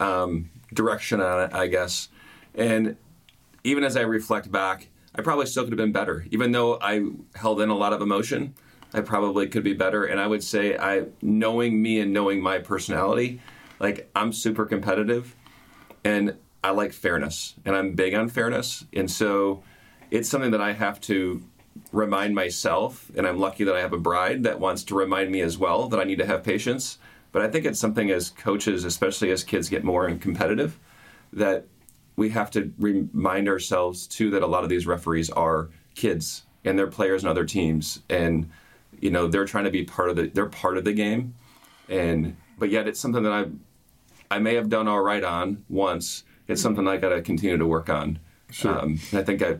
um, 0.00 0.50
direction 0.72 1.20
on 1.20 1.44
it, 1.44 1.54
I 1.54 1.66
guess. 1.66 2.08
And 2.54 2.96
even 3.64 3.84
as 3.84 3.96
I 3.96 4.02
reflect 4.02 4.50
back, 4.50 4.88
I 5.14 5.22
probably 5.22 5.46
still 5.46 5.64
could 5.64 5.72
have 5.72 5.78
been 5.78 5.92
better. 5.92 6.26
Even 6.30 6.52
though 6.52 6.78
I 6.80 7.06
held 7.34 7.60
in 7.60 7.68
a 7.68 7.76
lot 7.76 7.92
of 7.92 8.00
emotion, 8.00 8.54
I 8.94 9.00
probably 9.00 9.46
could 9.46 9.62
be 9.62 9.74
better. 9.74 10.04
And 10.04 10.20
I 10.20 10.26
would 10.26 10.42
say, 10.42 10.76
I 10.76 11.06
knowing 11.20 11.80
me 11.80 12.00
and 12.00 12.12
knowing 12.12 12.42
my 12.42 12.58
personality, 12.58 13.40
like 13.78 14.10
I'm 14.14 14.32
super 14.32 14.64
competitive, 14.64 15.34
and 16.04 16.36
I 16.64 16.70
like 16.70 16.92
fairness, 16.92 17.54
and 17.64 17.74
I'm 17.74 17.92
big 17.94 18.14
on 18.14 18.28
fairness, 18.28 18.84
and 18.92 19.10
so 19.10 19.64
it's 20.10 20.28
something 20.28 20.52
that 20.52 20.60
I 20.60 20.72
have 20.72 21.00
to 21.02 21.42
remind 21.92 22.34
myself, 22.34 23.10
and 23.14 23.26
I'm 23.26 23.38
lucky 23.38 23.64
that 23.64 23.76
I 23.76 23.80
have 23.80 23.92
a 23.92 23.98
bride 23.98 24.42
that 24.44 24.58
wants 24.58 24.82
to 24.84 24.94
remind 24.94 25.30
me 25.30 25.42
as 25.42 25.58
well 25.58 25.88
that 25.88 26.00
I 26.00 26.04
need 26.04 26.18
to 26.18 26.26
have 26.26 26.42
patience. 26.42 26.98
But 27.30 27.42
I 27.42 27.48
think 27.48 27.64
it's 27.64 27.78
something 27.78 28.10
as 28.10 28.30
coaches, 28.30 28.84
especially 28.84 29.30
as 29.30 29.44
kids 29.44 29.68
get 29.68 29.84
more 29.84 30.06
and 30.06 30.20
competitive, 30.20 30.78
that 31.32 31.66
we 32.16 32.30
have 32.30 32.50
to 32.52 32.72
remind 32.78 33.48
ourselves 33.48 34.06
too 34.06 34.30
that 34.30 34.42
a 34.42 34.46
lot 34.46 34.64
of 34.64 34.68
these 34.68 34.86
referees 34.86 35.30
are 35.30 35.70
kids 35.94 36.42
and 36.64 36.78
they're 36.78 36.86
players 36.86 37.22
in 37.22 37.28
other 37.28 37.44
teams, 37.44 38.00
and 38.08 38.50
you 39.00 39.10
know 39.10 39.28
they're 39.28 39.44
trying 39.44 39.64
to 39.64 39.70
be 39.70 39.84
part 39.84 40.10
of 40.10 40.16
the 40.16 40.28
they're 40.28 40.46
part 40.46 40.76
of 40.76 40.84
the 40.84 40.92
game, 40.92 41.34
and 41.88 42.36
but 42.58 42.70
yet 42.70 42.86
it's 42.86 43.00
something 43.00 43.22
that 43.22 43.32
I 43.32 43.46
I 44.36 44.38
may 44.38 44.54
have 44.54 44.68
done 44.68 44.88
all 44.88 45.00
right 45.00 45.24
on 45.24 45.64
once. 45.68 46.24
It's 46.48 46.62
something 46.62 46.86
I 46.86 46.96
got 46.96 47.10
to 47.10 47.22
continue 47.22 47.56
to 47.56 47.66
work 47.66 47.88
on. 47.88 48.18
Sure. 48.50 48.78
Um, 48.78 49.00
and 49.10 49.20
I 49.20 49.22
think 49.22 49.42
I 49.42 49.58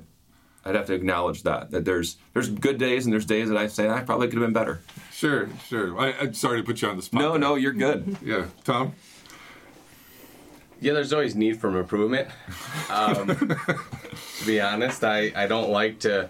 I'd 0.64 0.74
have 0.74 0.86
to 0.86 0.94
acknowledge 0.94 1.42
that 1.42 1.70
that 1.72 1.84
there's 1.84 2.16
there's 2.34 2.48
good 2.48 2.78
days 2.78 3.04
and 3.04 3.12
there's 3.12 3.26
days 3.26 3.48
that 3.48 3.58
I 3.58 3.66
say 3.66 3.88
I 3.88 4.00
probably 4.00 4.28
could 4.28 4.38
have 4.38 4.46
been 4.46 4.52
better. 4.52 4.80
Sure, 5.10 5.48
sure. 5.66 5.98
I, 5.98 6.10
am 6.10 6.34
sorry 6.34 6.60
to 6.60 6.66
put 6.66 6.82
you 6.82 6.88
on 6.88 6.96
the 6.96 7.02
spot. 7.02 7.20
No, 7.20 7.36
no, 7.36 7.54
you're 7.56 7.72
good. 7.72 8.16
yeah, 8.24 8.46
Tom. 8.64 8.94
Yeah, 10.80 10.94
there's 10.94 11.12
always 11.12 11.36
need 11.36 11.60
for 11.60 11.76
improvement. 11.78 12.28
Um, 12.90 13.28
to 13.28 14.46
be 14.46 14.60
honest, 14.60 15.04
I, 15.04 15.32
I 15.34 15.46
don't 15.46 15.70
like 15.70 16.00
to 16.00 16.28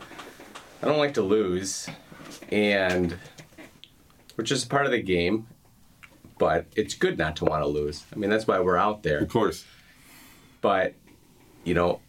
I 0.83 0.87
don't 0.87 0.99
like 0.99 1.15
to 1.15 1.23
lose, 1.23 1.89
and 2.51 3.17
which 4.35 4.51
is 4.51 4.65
part 4.65 4.87
of 4.87 4.93
the 4.93 5.03
game. 5.03 5.47
But 6.39 6.67
it's 6.75 6.95
good 6.95 7.19
not 7.19 7.37
to 7.37 7.45
want 7.45 7.63
to 7.63 7.69
lose. 7.69 8.05
I 8.13 8.17
mean, 8.17 8.29
that's 8.29 8.49
why 8.49 8.59
we're 8.59 8.77
out 8.77 9.05
there. 9.05 9.19
Of 9.19 9.29
course. 9.29 9.65
But 10.61 10.95
you 11.65 11.75
know, 11.75 12.01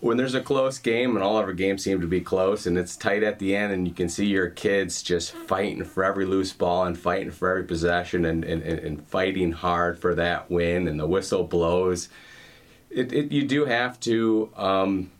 when 0.00 0.16
there's 0.16 0.34
a 0.34 0.40
close 0.40 0.78
game 0.78 1.14
and 1.14 1.22
all 1.22 1.38
of 1.38 1.44
our 1.44 1.52
games 1.52 1.84
seem 1.84 2.00
to 2.00 2.06
be 2.06 2.20
close 2.20 2.66
and 2.66 2.78
it's 2.78 2.96
tight 2.96 3.22
at 3.22 3.38
the 3.38 3.54
end 3.54 3.72
and 3.72 3.86
you 3.86 3.94
can 3.94 4.08
see 4.08 4.26
your 4.26 4.48
kids 4.48 5.02
just 5.02 5.32
fighting 5.32 5.84
for 5.84 6.04
every 6.04 6.24
loose 6.24 6.52
ball 6.52 6.84
and 6.84 6.98
fighting 6.98 7.30
for 7.30 7.50
every 7.50 7.64
possession 7.64 8.24
and, 8.24 8.44
and, 8.44 8.62
and 8.62 9.06
fighting 9.08 9.52
hard 9.52 9.98
for 9.98 10.14
that 10.14 10.50
win 10.50 10.88
and 10.88 10.98
the 10.98 11.06
whistle 11.06 11.44
blows 11.44 12.08
it, 12.90 13.12
it 13.12 13.30
you 13.30 13.46
do 13.46 13.64
have 13.66 14.00
to 14.00 14.50
um, 14.56 15.10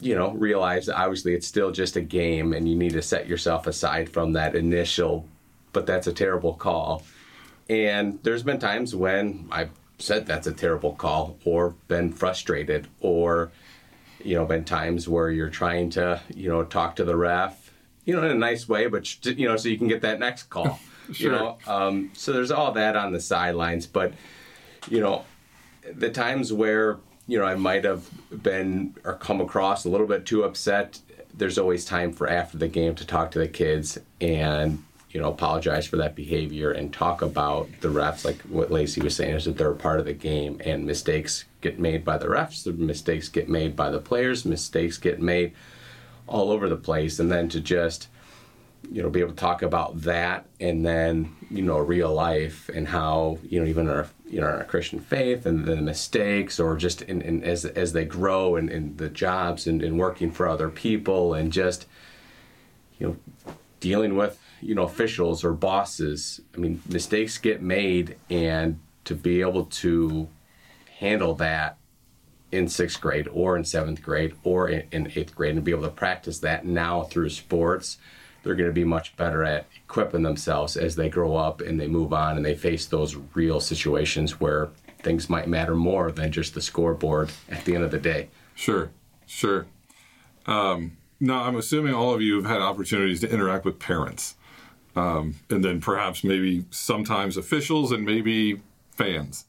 you 0.00 0.14
know 0.14 0.32
realize 0.32 0.86
that 0.86 0.96
obviously 0.96 1.34
it's 1.34 1.46
still 1.46 1.70
just 1.70 1.96
a 1.96 2.00
game 2.00 2.52
and 2.52 2.68
you 2.68 2.76
need 2.76 2.92
to 2.92 3.02
set 3.02 3.26
yourself 3.26 3.66
aside 3.66 4.08
from 4.08 4.32
that 4.32 4.54
initial 4.54 5.26
but 5.72 5.86
that's 5.86 6.06
a 6.06 6.12
terrible 6.12 6.54
call. 6.54 7.02
And 7.68 8.18
there's 8.22 8.42
been 8.42 8.58
times 8.58 8.94
when 8.94 9.48
I've 9.50 9.70
said 9.98 10.26
that's 10.26 10.46
a 10.46 10.52
terrible 10.52 10.92
call 10.92 11.36
or 11.44 11.74
been 11.88 12.12
frustrated 12.12 12.88
or 13.00 13.50
you 14.24 14.34
know 14.34 14.44
been 14.44 14.64
times 14.64 15.08
where 15.08 15.30
you're 15.30 15.50
trying 15.50 15.90
to 15.90 16.20
you 16.34 16.48
know 16.48 16.64
talk 16.64 16.96
to 16.96 17.04
the 17.04 17.16
ref 17.16 17.72
you 18.04 18.14
know 18.14 18.22
in 18.22 18.30
a 18.30 18.34
nice 18.34 18.68
way 18.68 18.86
but 18.86 19.24
you 19.26 19.48
know 19.48 19.56
so 19.56 19.68
you 19.68 19.78
can 19.78 19.88
get 19.88 20.02
that 20.02 20.18
next 20.18 20.44
call 20.44 20.78
Sure. 21.10 21.32
you 21.32 21.38
know 21.38 21.58
um, 21.66 22.10
so 22.12 22.32
there's 22.34 22.50
all 22.50 22.72
that 22.72 22.94
on 22.94 23.12
the 23.12 23.20
sidelines 23.20 23.86
but 23.86 24.12
you 24.90 25.00
know 25.00 25.24
the 25.94 26.10
times 26.10 26.52
where 26.52 26.98
you 27.26 27.38
know 27.38 27.46
I 27.46 27.54
might 27.54 27.84
have 27.84 28.06
been 28.42 28.94
or 29.04 29.14
come 29.14 29.40
across 29.40 29.86
a 29.86 29.88
little 29.88 30.06
bit 30.06 30.26
too 30.26 30.44
upset 30.44 31.00
there's 31.32 31.56
always 31.58 31.84
time 31.84 32.12
for 32.12 32.28
after 32.28 32.58
the 32.58 32.68
game 32.68 32.94
to 32.96 33.06
talk 33.06 33.30
to 33.30 33.38
the 33.38 33.48
kids 33.48 33.98
and 34.20 34.82
you 35.10 35.20
know 35.20 35.30
apologize 35.30 35.86
for 35.86 35.96
that 35.96 36.14
behavior 36.14 36.72
and 36.72 36.92
talk 36.92 37.22
about 37.22 37.68
the 37.80 37.88
refs 37.88 38.24
like 38.24 38.40
what 38.42 38.70
Lacey 38.70 39.00
was 39.00 39.16
saying 39.16 39.34
is 39.34 39.46
that 39.46 39.56
they're 39.56 39.70
a 39.70 39.76
part 39.76 40.00
of 40.00 40.04
the 40.04 40.12
game 40.12 40.60
and 40.64 40.84
mistakes 40.84 41.46
get 41.60 41.78
made 41.78 42.04
by 42.04 42.16
the 42.16 42.26
refs 42.26 42.64
the 42.64 42.72
mistakes 42.72 43.28
get 43.28 43.48
made 43.48 43.74
by 43.74 43.90
the 43.90 43.98
players 43.98 44.44
mistakes 44.44 44.96
get 44.96 45.20
made 45.20 45.52
all 46.28 46.50
over 46.50 46.68
the 46.68 46.76
place. 46.76 47.18
And 47.18 47.32
then 47.32 47.48
to 47.48 47.60
just 47.60 48.08
you 48.92 49.02
know 49.02 49.10
be 49.10 49.20
able 49.20 49.30
to 49.30 49.36
talk 49.36 49.62
about 49.62 50.02
that 50.02 50.46
and 50.60 50.86
then 50.86 51.34
you 51.50 51.62
know 51.62 51.78
real 51.78 52.14
life 52.14 52.70
and 52.72 52.86
how 52.86 53.38
you 53.42 53.60
know 53.60 53.66
even 53.66 53.88
our 53.88 54.06
you 54.28 54.40
know 54.40 54.46
our 54.46 54.64
Christian 54.64 55.00
faith 55.00 55.46
and 55.46 55.64
the 55.64 55.76
mistakes 55.76 56.60
or 56.60 56.76
just 56.76 57.02
in, 57.02 57.20
in 57.22 57.42
as 57.42 57.64
as 57.64 57.92
they 57.92 58.04
grow 58.04 58.54
and 58.54 58.70
in, 58.70 58.96
the 58.96 59.08
jobs 59.08 59.66
and, 59.66 59.82
and 59.82 59.98
working 59.98 60.30
for 60.30 60.48
other 60.48 60.68
people 60.68 61.34
and 61.34 61.52
just 61.52 61.86
you 63.00 63.08
know 63.08 63.16
dealing 63.80 64.16
with 64.16 64.40
you 64.60 64.74
know 64.76 64.84
officials 64.84 65.42
or 65.42 65.52
bosses. 65.52 66.40
I 66.54 66.58
mean 66.58 66.80
mistakes 66.88 67.36
get 67.36 67.60
made 67.60 68.16
and 68.30 68.78
to 69.06 69.16
be 69.16 69.40
able 69.40 69.64
to 69.64 70.28
handle 70.98 71.34
that 71.34 71.76
in 72.50 72.68
sixth 72.68 73.00
grade 73.00 73.28
or 73.32 73.56
in 73.56 73.64
seventh 73.64 74.02
grade 74.02 74.34
or 74.42 74.68
in, 74.68 74.86
in 74.92 75.12
eighth 75.14 75.34
grade 75.34 75.54
and 75.54 75.64
be 75.64 75.70
able 75.70 75.82
to 75.82 75.90
practice 75.90 76.38
that 76.38 76.64
now 76.64 77.02
through 77.02 77.28
sports 77.28 77.98
they're 78.42 78.54
going 78.54 78.70
to 78.70 78.74
be 78.74 78.84
much 78.84 79.16
better 79.16 79.44
at 79.44 79.66
equipping 79.84 80.22
themselves 80.22 80.76
as 80.76 80.96
they 80.96 81.08
grow 81.08 81.36
up 81.36 81.60
and 81.60 81.78
they 81.78 81.88
move 81.88 82.12
on 82.12 82.36
and 82.36 82.46
they 82.46 82.54
face 82.54 82.86
those 82.86 83.16
real 83.34 83.60
situations 83.60 84.40
where 84.40 84.70
things 85.00 85.28
might 85.28 85.48
matter 85.48 85.74
more 85.74 86.10
than 86.10 86.32
just 86.32 86.54
the 86.54 86.62
scoreboard 86.62 87.30
at 87.50 87.64
the 87.64 87.74
end 87.74 87.84
of 87.84 87.90
the 87.90 87.98
day 87.98 88.28
Sure, 88.58 88.90
sure. 89.24 89.66
Um, 90.46 90.96
now, 91.20 91.44
I'm 91.44 91.54
assuming 91.54 91.94
all 91.94 92.12
of 92.12 92.20
you 92.20 92.34
have 92.42 92.46
had 92.46 92.60
opportunities 92.60 93.20
to 93.20 93.30
interact 93.30 93.64
with 93.64 93.78
parents, 93.78 94.34
um, 94.96 95.36
and 95.48 95.64
then 95.64 95.80
perhaps 95.80 96.24
maybe 96.24 96.64
sometimes 96.70 97.36
officials 97.36 97.92
and 97.92 98.04
maybe 98.04 98.60
fans. 98.90 99.44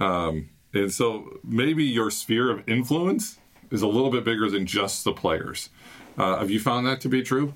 Um, 0.00 0.48
and 0.76 0.92
so 0.92 1.38
maybe 1.44 1.84
your 1.84 2.10
sphere 2.10 2.50
of 2.50 2.68
influence 2.68 3.38
is 3.70 3.82
a 3.82 3.86
little 3.86 4.10
bit 4.10 4.24
bigger 4.24 4.48
than 4.50 4.66
just 4.66 5.04
the 5.04 5.12
players. 5.12 5.70
Uh, 6.18 6.38
have 6.38 6.50
you 6.50 6.60
found 6.60 6.86
that 6.86 7.00
to 7.02 7.08
be 7.08 7.22
true, 7.22 7.54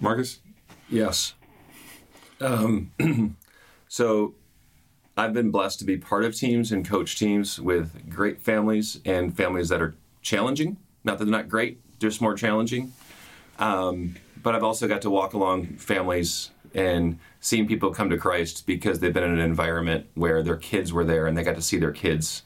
Marcus? 0.00 0.40
Yes. 0.88 1.34
Um, 2.40 2.92
so 3.88 4.34
I've 5.16 5.32
been 5.32 5.50
blessed 5.50 5.78
to 5.80 5.84
be 5.84 5.96
part 5.96 6.24
of 6.24 6.34
teams 6.34 6.72
and 6.72 6.88
coach 6.88 7.18
teams 7.18 7.60
with 7.60 8.08
great 8.08 8.40
families 8.40 9.00
and 9.04 9.36
families 9.36 9.68
that 9.68 9.82
are 9.82 9.96
challenging. 10.22 10.76
Not 11.04 11.18
that 11.18 11.24
they're 11.24 11.32
not 11.32 11.48
great, 11.48 11.80
just 11.98 12.20
more 12.20 12.34
challenging. 12.34 12.92
Um, 13.58 14.16
but 14.42 14.54
I've 14.54 14.62
also 14.62 14.86
got 14.86 15.02
to 15.02 15.10
walk 15.10 15.34
along 15.34 15.76
families 15.78 16.50
and 16.74 17.18
seeing 17.40 17.66
people 17.66 17.90
come 17.90 18.10
to 18.10 18.18
Christ 18.18 18.66
because 18.66 19.00
they've 19.00 19.12
been 19.12 19.24
in 19.24 19.32
an 19.32 19.38
environment 19.38 20.06
where 20.14 20.42
their 20.42 20.56
kids 20.56 20.92
were 20.92 21.04
there 21.04 21.26
and 21.26 21.36
they 21.36 21.42
got 21.42 21.56
to 21.56 21.62
see 21.62 21.78
their 21.78 21.92
kids 21.92 22.42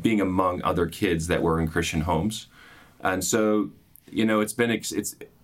being 0.00 0.20
among 0.20 0.62
other 0.62 0.86
kids 0.86 1.26
that 1.28 1.42
were 1.42 1.60
in 1.60 1.68
Christian 1.68 2.02
homes. 2.02 2.48
And 3.00 3.22
so, 3.22 3.70
you 4.10 4.24
know, 4.24 4.40
it's 4.40 4.52
been 4.52 4.70
it's 4.70 4.92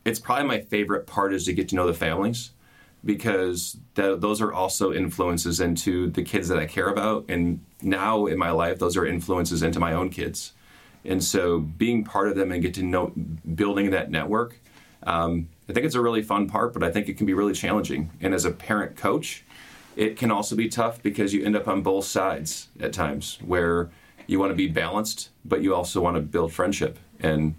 it's 0.05 0.19
probably 0.19 0.47
my 0.47 0.61
favorite 0.61 1.07
part 1.07 1.35
is 1.35 1.45
to 1.45 1.53
get 1.53 1.69
to 1.69 1.77
know 1.77 1.87
the 1.87 1.95
families 1.95 2.51
because 3.05 3.77
th- 3.95 4.21
those 4.21 4.41
are 4.41 4.53
also 4.53 4.93
influences 4.93 5.61
into 5.61 6.11
the 6.11 6.23
kids 6.23 6.49
that 6.49 6.59
I 6.59 6.67
care 6.67 6.89
about 6.89 7.25
and 7.29 7.61
now 7.81 8.27
in 8.27 8.39
my 8.39 8.51
life 8.51 8.79
those 8.79 8.95
are 8.97 9.07
influences 9.07 9.63
into 9.63 9.81
my 9.81 9.93
own 9.93 10.11
kids. 10.11 10.53
And 11.05 11.23
so 11.25 11.61
being 11.61 12.05
part 12.05 12.29
of 12.29 12.37
them 12.37 12.53
and 12.53 12.61
get 12.61 12.75
to 12.75 12.83
know 12.83 13.13
building 13.55 13.91
that 13.91 14.11
network 14.11 14.61
um, 15.05 15.49
I 15.71 15.73
think 15.73 15.87
it's 15.87 15.95
a 15.95 16.01
really 16.01 16.23
fun 16.23 16.49
part, 16.49 16.75
but 16.75 16.83
I 16.83 16.91
think 16.91 17.09
it 17.09 17.17
can 17.17 17.27
be 17.27 17.33
really 17.33 17.53
challenging. 17.53 18.11
And 18.21 18.35
as 18.35 18.45
a 18.45 18.51
parent 18.51 18.97
coach, 18.97 19.45
it 19.95 20.17
can 20.17 20.33
also 20.33 20.57
be 20.57 20.69
tough 20.69 21.01
because 21.01 21.33
you 21.33 21.45
end 21.45 21.55
up 21.55 21.69
on 21.69 21.81
both 21.83 22.07
sides 22.07 22.69
at 22.81 22.93
times 22.93 23.39
where 23.41 23.89
you 24.27 24.41
want 24.41 24.51
to 24.51 24.57
be 24.57 24.67
balanced, 24.67 25.29
but 25.45 25.63
you 25.63 25.73
also 25.73 26.01
want 26.01 26.17
to 26.17 26.21
build 26.23 26.53
friendship. 26.53 26.99
And 27.21 27.55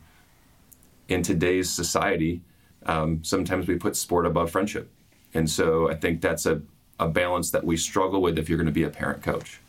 in 1.08 1.24
today's 1.24 1.70
society, 1.70 2.42
um, 2.86 3.24
sometimes 3.24 3.66
we 3.68 3.78
put 3.78 3.96
sport 3.96 4.26
above 4.26 4.52
friendship. 4.52 4.90
And 5.34 5.50
so 5.50 5.90
I 5.90 5.96
think 5.96 6.20
that's 6.20 6.46
a, 6.46 6.62
a 7.00 7.08
balance 7.08 7.50
that 7.52 7.64
we 7.64 7.78
struggle 7.78 8.22
with 8.22 8.38
if 8.38 8.50
you're 8.50 8.58
going 8.58 8.66
to 8.66 8.74
be 8.74 8.84
a 8.84 8.90
parent 8.90 9.24
coach. 9.24 9.62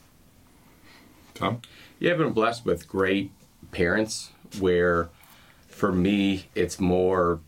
Tom? 1.35 1.63
Yeah, 2.01 2.11
I've 2.11 2.19
been 2.19 2.33
blessed 2.33 2.65
with 2.65 2.89
great 2.89 3.31
parents 3.71 4.33
where 4.59 5.11
for 5.69 5.93
me 5.93 6.47
it's 6.57 6.81
more 6.81 7.39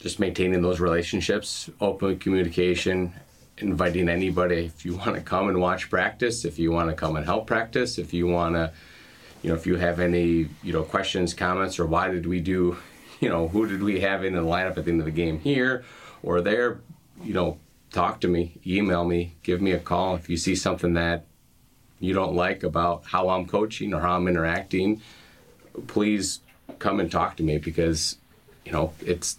just 0.00 0.18
maintaining 0.18 0.62
those 0.62 0.80
relationships, 0.80 1.70
open 1.80 2.18
communication, 2.18 3.12
inviting 3.58 4.08
anybody 4.08 4.64
if 4.66 4.84
you 4.84 4.96
want 4.96 5.14
to 5.14 5.20
come 5.20 5.48
and 5.48 5.60
watch 5.60 5.90
practice, 5.90 6.44
if 6.44 6.58
you 6.58 6.72
want 6.72 6.88
to 6.88 6.96
come 6.96 7.16
and 7.16 7.26
help 7.26 7.46
practice, 7.46 7.98
if 7.98 8.12
you 8.12 8.26
want 8.26 8.54
to, 8.54 8.72
you 9.42 9.50
know, 9.50 9.54
if 9.54 9.66
you 9.66 9.76
have 9.76 10.00
any, 10.00 10.48
you 10.62 10.72
know, 10.72 10.82
questions, 10.82 11.34
comments, 11.34 11.78
or 11.78 11.86
why 11.86 12.08
did 12.08 12.26
we 12.26 12.40
do, 12.40 12.78
you 13.20 13.28
know, 13.28 13.48
who 13.48 13.66
did 13.66 13.82
we 13.82 14.00
have 14.00 14.24
in 14.24 14.34
the 14.34 14.40
lineup 14.40 14.78
at 14.78 14.86
the 14.86 14.90
end 14.90 15.00
of 15.00 15.04
the 15.04 15.12
game 15.12 15.38
here 15.38 15.84
or 16.22 16.40
there, 16.40 16.80
you 17.22 17.34
know, 17.34 17.58
talk 17.92 18.20
to 18.20 18.28
me, 18.28 18.58
email 18.66 19.04
me, 19.04 19.34
give 19.42 19.60
me 19.60 19.72
a 19.72 19.78
call. 19.78 20.14
If 20.14 20.30
you 20.30 20.36
see 20.36 20.54
something 20.54 20.94
that 20.94 21.26
you 21.98 22.14
don't 22.14 22.34
like 22.34 22.62
about 22.62 23.04
how 23.04 23.28
I'm 23.28 23.46
coaching 23.46 23.92
or 23.92 24.00
how 24.00 24.16
I'm 24.16 24.28
interacting, 24.28 25.02
please 25.86 26.40
come 26.78 27.00
and 27.00 27.10
talk 27.10 27.36
to 27.36 27.42
me 27.42 27.58
because, 27.58 28.16
you 28.64 28.72
know, 28.72 28.94
it's 29.04 29.38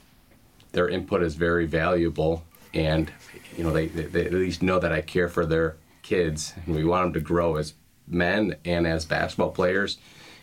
their 0.72 0.90
input 0.90 1.24
is 1.24 1.36
very 1.36 1.66
valuable 1.66 2.44
and 2.74 3.12
you 3.58 3.64
know 3.64 3.72
they, 3.72 3.88
they, 3.88 4.26
at 4.26 4.34
least 4.34 4.62
know 4.62 4.80
that 4.80 4.92
I 4.92 5.02
care 5.02 5.28
for 5.28 5.46
their 5.46 5.78
kids 6.02 6.54
and 6.66 6.76
we 6.76 6.84
want 6.84 7.06
them 7.06 7.14
to 7.14 7.20
grow 7.20 7.56
as 7.58 7.74
men 8.08 8.56
and 8.66 8.88
as 8.88 9.06
basketball 9.06 9.52
players. 9.52 9.98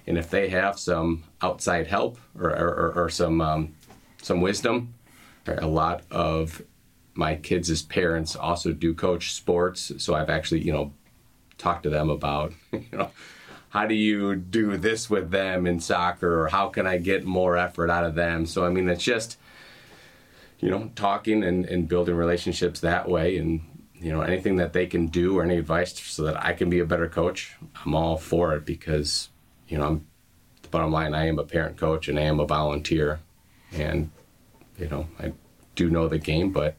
And 0.06 0.16
if 0.16 0.30
they 0.30 0.48
have 0.48 0.78
some 0.78 1.24
outside 1.42 1.86
help 1.86 2.18
or, 2.38 2.50
or, 2.50 2.92
or 2.96 3.10
some 3.10 3.40
um, 3.40 3.74
some 4.22 4.40
wisdom 4.40 4.94
a 5.56 5.66
lot 5.66 6.02
of 6.10 6.62
my 7.14 7.34
kids' 7.36 7.82
parents 7.82 8.36
also 8.36 8.72
do 8.72 8.94
coach 8.94 9.32
sports. 9.32 9.92
So 9.98 10.14
I've 10.14 10.30
actually 10.30 10.60
you 10.60 10.72
know 10.72 10.92
talked 11.56 11.84
to 11.84 11.90
them 11.90 12.10
about 12.10 12.52
you 12.72 12.86
know 12.92 13.10
how 13.70 13.86
do 13.86 13.94
you 13.94 14.34
do 14.34 14.76
this 14.76 15.10
with 15.10 15.30
them 15.30 15.66
in 15.66 15.80
soccer 15.80 16.42
or 16.42 16.48
how 16.48 16.68
can 16.68 16.86
I 16.86 16.98
get 16.98 17.24
more 17.24 17.56
effort 17.56 17.90
out 17.90 18.04
of 18.04 18.14
them? 18.14 18.46
So 18.46 18.64
I 18.64 18.70
mean 18.70 18.88
it's 18.88 19.04
just 19.04 19.38
you 20.60 20.70
know, 20.70 20.90
talking 20.94 21.44
and, 21.44 21.64
and 21.66 21.88
building 21.88 22.14
relationships 22.14 22.80
that 22.80 23.08
way. 23.08 23.38
And, 23.38 23.60
you 23.94 24.12
know, 24.12 24.22
anything 24.22 24.56
that 24.56 24.72
they 24.72 24.86
can 24.86 25.06
do 25.06 25.38
or 25.38 25.44
any 25.44 25.56
advice 25.56 25.98
so 26.00 26.24
that 26.24 26.44
I 26.44 26.52
can 26.52 26.68
be 26.68 26.80
a 26.80 26.84
better 26.84 27.08
coach, 27.08 27.56
I'm 27.84 27.94
all 27.94 28.16
for 28.16 28.54
it 28.54 28.64
because, 28.64 29.28
you 29.68 29.78
know, 29.78 29.86
I'm, 29.86 30.06
the 30.62 30.68
bottom 30.68 30.92
line, 30.92 31.14
I 31.14 31.26
am 31.26 31.38
a 31.38 31.44
parent 31.44 31.76
coach 31.76 32.08
and 32.08 32.18
I 32.18 32.22
am 32.22 32.40
a 32.40 32.46
volunteer. 32.46 33.20
And, 33.72 34.10
you 34.78 34.88
know, 34.88 35.08
I 35.20 35.32
do 35.74 35.90
know 35.90 36.08
the 36.08 36.18
game, 36.18 36.52
but, 36.52 36.76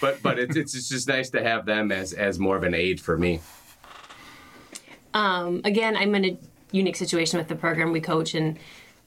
but, 0.00 0.22
but 0.22 0.38
it's, 0.38 0.56
it's, 0.56 0.88
just 0.88 1.08
nice 1.08 1.30
to 1.30 1.42
have 1.42 1.66
them 1.66 1.92
as, 1.92 2.12
as 2.12 2.38
more 2.38 2.56
of 2.56 2.62
an 2.62 2.74
aid 2.74 3.00
for 3.00 3.16
me. 3.16 3.40
Um, 5.12 5.60
again, 5.64 5.96
I'm 5.96 6.14
in 6.16 6.24
a 6.24 6.38
unique 6.72 6.96
situation 6.96 7.38
with 7.38 7.48
the 7.48 7.54
program 7.54 7.92
we 7.92 8.00
coach, 8.00 8.34
and 8.34 8.58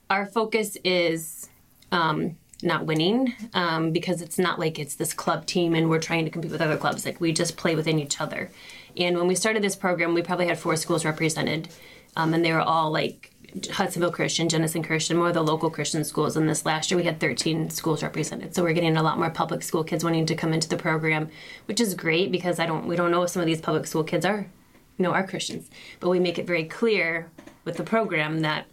our 0.10 0.26
focus 0.26 0.78
is 0.84 1.50
um, 1.92 2.38
not 2.64 2.86
winning 2.86 3.34
um, 3.54 3.92
because 3.92 4.22
it's 4.22 4.40
not 4.40 4.60
like 4.60 4.80
it's 4.80 4.96
this 4.96 5.14
club 5.14 5.46
team 5.46 5.76
and 5.76 5.90
we're 5.90 6.00
trying 6.00 6.26
to 6.26 6.32
compete 6.32 6.52
with 6.52 6.62
other 6.62 6.78
clubs. 6.78 7.06
Like 7.06 7.22
we 7.22 7.32
just 7.32 7.58
play 7.58 7.76
within 7.76 8.00
each 8.00 8.20
other. 8.20 8.50
And 8.96 9.18
when 9.18 9.28
we 9.28 9.36
started 9.36 9.64
this 9.64 9.76
program, 9.76 10.14
we 10.14 10.24
probably 10.24 10.48
had 10.48 10.58
four 10.58 10.76
schools 10.76 11.06
represented, 11.06 11.70
um, 12.16 12.34
and 12.34 12.44
they 12.44 12.52
were 12.52 12.62
all 12.62 12.92
like 12.92 13.32
Hudsonville 13.72 14.12
Christian, 14.12 14.50
Jenison 14.50 14.84
Christian, 14.84 15.18
more 15.18 15.30
of 15.30 15.34
the 15.34 15.44
local 15.44 15.70
Christian 15.70 16.04
schools. 16.04 16.36
And 16.36 16.50
this 16.50 16.66
last 16.66 16.90
year, 16.92 16.98
we 16.98 17.04
had 17.04 17.20
13 17.20 17.70
schools 17.70 18.04
represented. 18.04 18.56
So 18.56 18.64
we're 18.64 18.74
getting 18.74 18.98
a 18.98 19.04
lot 19.04 19.20
more 19.20 19.30
public 19.30 19.64
school 19.64 19.84
kids 19.84 20.04
wanting 20.04 20.26
to 20.26 20.36
come 20.36 20.54
into 20.54 20.68
the 20.68 20.78
program, 20.78 21.30
which 21.66 21.80
is 21.80 21.94
great 21.94 22.32
because 22.32 22.60
I 22.60 22.66
don't 22.66 22.88
we 22.88 22.96
don't 22.96 23.12
know 23.12 23.24
if 23.24 23.30
some 23.30 23.42
of 23.42 23.46
these 23.46 23.62
public 23.62 23.86
school 23.88 24.04
kids 24.04 24.26
are, 24.26 24.48
you 24.98 25.04
know, 25.04 25.12
are 25.12 25.26
Christians. 25.26 25.70
But 26.00 26.10
we 26.10 26.20
make 26.20 26.40
it 26.40 26.48
very 26.48 26.66
clear 26.66 27.30
with 27.66 27.78
the 27.78 27.84
program 27.84 28.42
that 28.42 28.66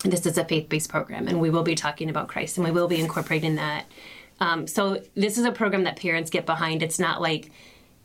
this 0.00 0.26
is 0.26 0.38
a 0.38 0.44
faith-based 0.44 0.88
program, 0.88 1.26
and 1.28 1.40
we 1.40 1.50
will 1.50 1.62
be 1.62 1.74
talking 1.74 2.10
about 2.10 2.28
Christ, 2.28 2.56
and 2.58 2.64
we 2.64 2.70
will 2.70 2.88
be 2.88 3.00
incorporating 3.00 3.56
that. 3.56 3.86
Um, 4.40 4.66
so 4.66 5.02
this 5.14 5.38
is 5.38 5.44
a 5.44 5.52
program 5.52 5.84
that 5.84 5.96
parents 5.96 6.30
get 6.30 6.44
behind. 6.44 6.82
It's 6.82 6.98
not 6.98 7.22
like 7.22 7.50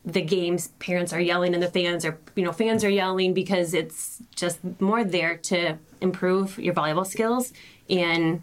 the 0.05 0.21
games 0.21 0.69
parents 0.79 1.13
are 1.13 1.19
yelling 1.19 1.53
and 1.53 1.61
the 1.61 1.69
fans 1.69 2.03
are 2.05 2.17
you 2.35 2.43
know 2.43 2.51
fans 2.51 2.83
are 2.83 2.89
yelling 2.89 3.33
because 3.33 3.73
it's 3.73 4.21
just 4.35 4.59
more 4.79 5.03
there 5.03 5.37
to 5.37 5.77
improve 6.01 6.57
your 6.57 6.73
volleyball 6.73 7.05
skills 7.05 7.53
and 7.89 8.41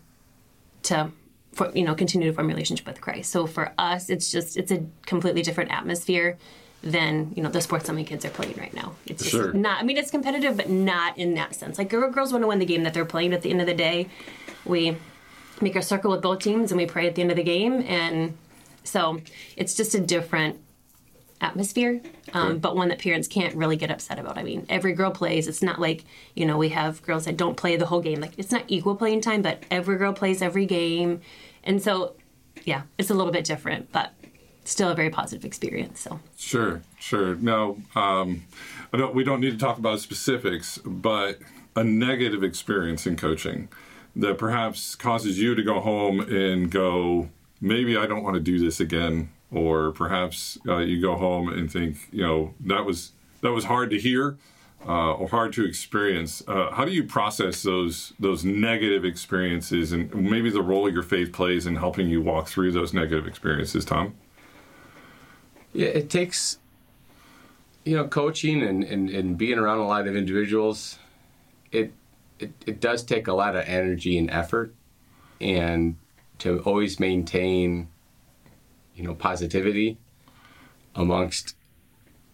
to 0.83 1.11
for, 1.53 1.73
you 1.75 1.83
know 1.83 1.95
continue 1.97 2.29
to 2.29 2.35
form 2.35 2.47
relationship 2.47 2.87
with 2.87 3.01
christ 3.01 3.33
so 3.33 3.45
for 3.47 3.73
us 3.77 4.09
it's 4.09 4.31
just 4.31 4.57
it's 4.57 4.71
a 4.71 4.85
completely 5.05 5.43
different 5.43 5.73
atmosphere 5.73 6.39
than 6.83 7.33
you 7.35 7.43
know 7.43 7.49
the 7.51 7.61
sports 7.61 7.87
that 7.89 7.93
my 7.93 8.05
kids 8.05 8.25
are 8.25 8.31
playing 8.31 8.55
right 8.57 8.73
now 8.75 8.95
it's 9.07 9.23
just 9.23 9.33
Sure. 9.33 9.53
not 9.53 9.81
i 9.81 9.83
mean 9.83 9.97
it's 9.97 10.11
competitive 10.13 10.57
but 10.57 10.69
not 10.71 11.19
in 11.19 11.35
that 11.35 11.55
sense 11.55 11.77
like 11.79 11.89
girl, 11.89 12.09
girls 12.11 12.31
want 12.33 12.43
to 12.45 12.49
win 12.49 12.61
the 12.61 12.67
game 12.67 12.85
that 12.85 12.95
they're 12.95 13.05
playing 13.05 13.33
at 13.33 13.43
the 13.43 13.51
end 13.51 13.61
of 13.61 13.67
the 13.67 13.75
day 13.75 14.09
we 14.65 14.97
make 15.61 15.75
a 15.75 15.83
circle 15.83 16.11
with 16.13 16.23
both 16.23 16.39
teams 16.39 16.71
and 16.71 16.79
we 16.81 16.87
pray 16.87 17.07
at 17.09 17.17
the 17.17 17.23
end 17.23 17.31
of 17.33 17.37
the 17.37 17.43
game 17.43 17.83
and 17.89 18.37
so 18.85 19.21
it's 19.57 19.75
just 19.75 19.95
a 19.95 20.01
different 20.01 20.61
atmosphere, 21.41 22.01
um, 22.33 22.49
Right. 22.53 22.61
but 22.61 22.75
one 22.77 22.89
that 22.89 22.99
parents 22.99 23.29
can't 23.29 23.55
really 23.55 23.77
get 23.77 23.91
upset 23.91 24.19
about. 24.19 24.37
I 24.39 24.43
mean, 24.43 24.67
every 24.69 24.93
girl 24.93 25.11
plays. 25.13 25.47
It's 25.47 25.63
not 25.63 25.81
like 25.81 26.05
you 26.35 26.45
know 26.47 26.57
we 26.57 26.71
have 26.71 27.03
girls 27.03 27.27
that 27.27 27.37
don't 27.37 27.57
play 27.57 27.77
the 27.77 27.87
whole 27.87 28.01
game. 28.01 28.21
Like 28.21 28.33
it's 28.39 28.51
not 28.51 28.65
equal 28.69 28.97
playing 28.97 29.21
time, 29.21 29.43
but 29.43 29.63
every 29.71 29.97
girl 29.99 30.13
plays 30.13 30.43
every 30.43 30.67
game, 30.67 31.21
and 31.63 31.83
so 31.83 32.15
yeah, 32.65 32.83
it's 32.99 33.11
a 33.11 33.15
little 33.15 33.33
bit 33.33 33.45
different, 33.45 33.93
but 33.93 34.13
still 34.71 34.91
a 34.91 34.95
very 34.95 35.11
positive 35.11 35.45
experience. 35.45 36.01
So 36.01 36.21
Sure, 36.37 36.83
sure. 36.99 37.35
Now, 37.37 37.77
um, 37.95 38.45
don't, 38.93 39.15
we 39.15 39.25
don't 39.25 39.41
need 39.41 39.53
to 39.53 39.59
talk 39.59 39.79
about 39.79 40.01
specifics, 40.01 40.79
but 40.85 41.39
a 41.75 41.85
negative 41.85 42.43
experience 42.43 43.07
in 43.07 43.17
coaching 43.17 43.69
that 44.17 44.37
perhaps 44.37 44.95
causes 44.95 45.39
you 45.39 45.55
to 45.55 45.63
go 45.63 45.81
home 45.81 46.21
and 46.21 46.71
go, 46.71 47.29
maybe 47.61 47.97
I 47.97 48.07
don't 48.07 48.23
want 48.23 48.35
to 48.35 48.41
do 48.41 48.59
this 48.59 48.81
again, 48.81 49.31
or 49.53 49.93
perhaps 49.93 50.59
uh, 50.67 50.79
you 50.79 51.01
go 51.01 51.17
home 51.17 51.49
and 51.49 51.71
think, 51.71 51.97
you 52.13 52.23
know, 52.23 52.55
that 52.61 52.85
was 52.85 53.13
that 53.41 53.53
was 53.53 53.65
hard 53.65 53.91
to 53.91 53.99
hear. 53.99 54.37
Uh, 54.87 55.13
or 55.15 55.29
hard 55.29 55.53
to 55.53 55.65
experience. 55.65 56.41
Uh, 56.47 56.71
how 56.71 56.85
do 56.85 56.93
you 56.93 57.03
process 57.03 57.65
those 57.65 58.13
those 58.21 58.45
negative 58.45 59.05
experiences, 59.05 59.91
and 59.91 60.15
maybe 60.15 60.51
the 60.51 60.63
role 60.63 60.89
your 60.89 61.03
faith 61.03 61.33
plays 61.33 61.67
in 61.67 61.75
helping 61.75 62.09
you 62.09 62.23
walk 62.23 62.47
through 62.47 62.71
those 62.71 62.95
negative 62.95 63.27
experiences, 63.27 63.85
Tom? 63.85 64.15
Yeah, 65.79 65.91
it 65.91 66.11
takes, 66.11 66.59
you 67.85 67.97
know, 67.97 68.09
coaching 68.09 68.65
and, 68.65 68.83
and, 68.83 69.09
and 69.09 69.39
being 69.39 69.61
around 69.61 69.79
a 69.79 69.87
lot 69.87 70.09
of 70.09 70.17
individuals, 70.17 70.99
it, 71.71 71.93
it, 72.41 72.51
it 72.67 72.81
does 72.81 73.05
take 73.05 73.29
a 73.29 73.33
lot 73.33 73.55
of 73.55 73.63
energy 73.65 74.19
and 74.19 74.29
effort 74.29 74.75
and 75.41 75.95
to 76.39 76.59
always 76.63 76.99
maintain, 76.99 77.87
you 78.97 79.05
know, 79.05 79.15
positivity 79.15 79.99
amongst 80.97 81.55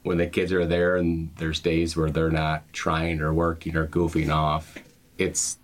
when 0.05 0.17
the 0.17 0.27
kids 0.27 0.51
are 0.51 0.65
there 0.65 0.97
and 0.97 1.29
there's 1.37 1.61
days 1.61 1.99
where 1.99 2.09
they're 2.09 2.31
not 2.31 2.63
trying 2.73 3.21
or 3.21 3.35
working 3.35 3.77
or 3.77 3.87
goofing 3.87 4.35
off. 4.35 4.79
It's 5.19 5.59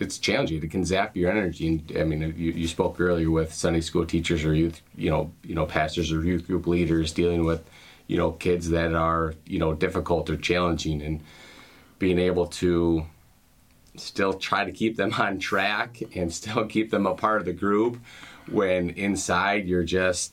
it's 0.00 0.18
challenging. 0.18 0.62
It 0.62 0.70
can 0.70 0.84
zap 0.84 1.14
your 1.14 1.30
energy. 1.30 1.68
And 1.68 1.92
I 1.98 2.04
mean, 2.04 2.22
you, 2.36 2.52
you 2.52 2.66
spoke 2.66 2.98
earlier 2.98 3.30
with 3.30 3.52
Sunday 3.52 3.82
school 3.82 4.06
teachers 4.06 4.44
or 4.44 4.54
youth, 4.54 4.80
you 4.96 5.10
know, 5.10 5.30
you 5.44 5.54
know, 5.54 5.66
pastors 5.66 6.10
or 6.10 6.24
youth 6.24 6.46
group 6.46 6.66
leaders 6.66 7.12
dealing 7.12 7.44
with, 7.44 7.62
you 8.06 8.16
know, 8.16 8.32
kids 8.32 8.70
that 8.70 8.94
are, 8.94 9.34
you 9.46 9.58
know, 9.58 9.74
difficult 9.74 10.30
or 10.30 10.36
challenging, 10.36 11.02
and 11.02 11.20
being 11.98 12.18
able 12.18 12.46
to 12.46 13.04
still 13.96 14.32
try 14.32 14.64
to 14.64 14.72
keep 14.72 14.96
them 14.96 15.12
on 15.18 15.38
track 15.38 16.02
and 16.16 16.32
still 16.32 16.64
keep 16.64 16.90
them 16.90 17.06
a 17.06 17.14
part 17.14 17.40
of 17.40 17.44
the 17.44 17.52
group 17.52 17.98
when 18.50 18.90
inside 18.90 19.68
you're 19.68 19.84
just 19.84 20.32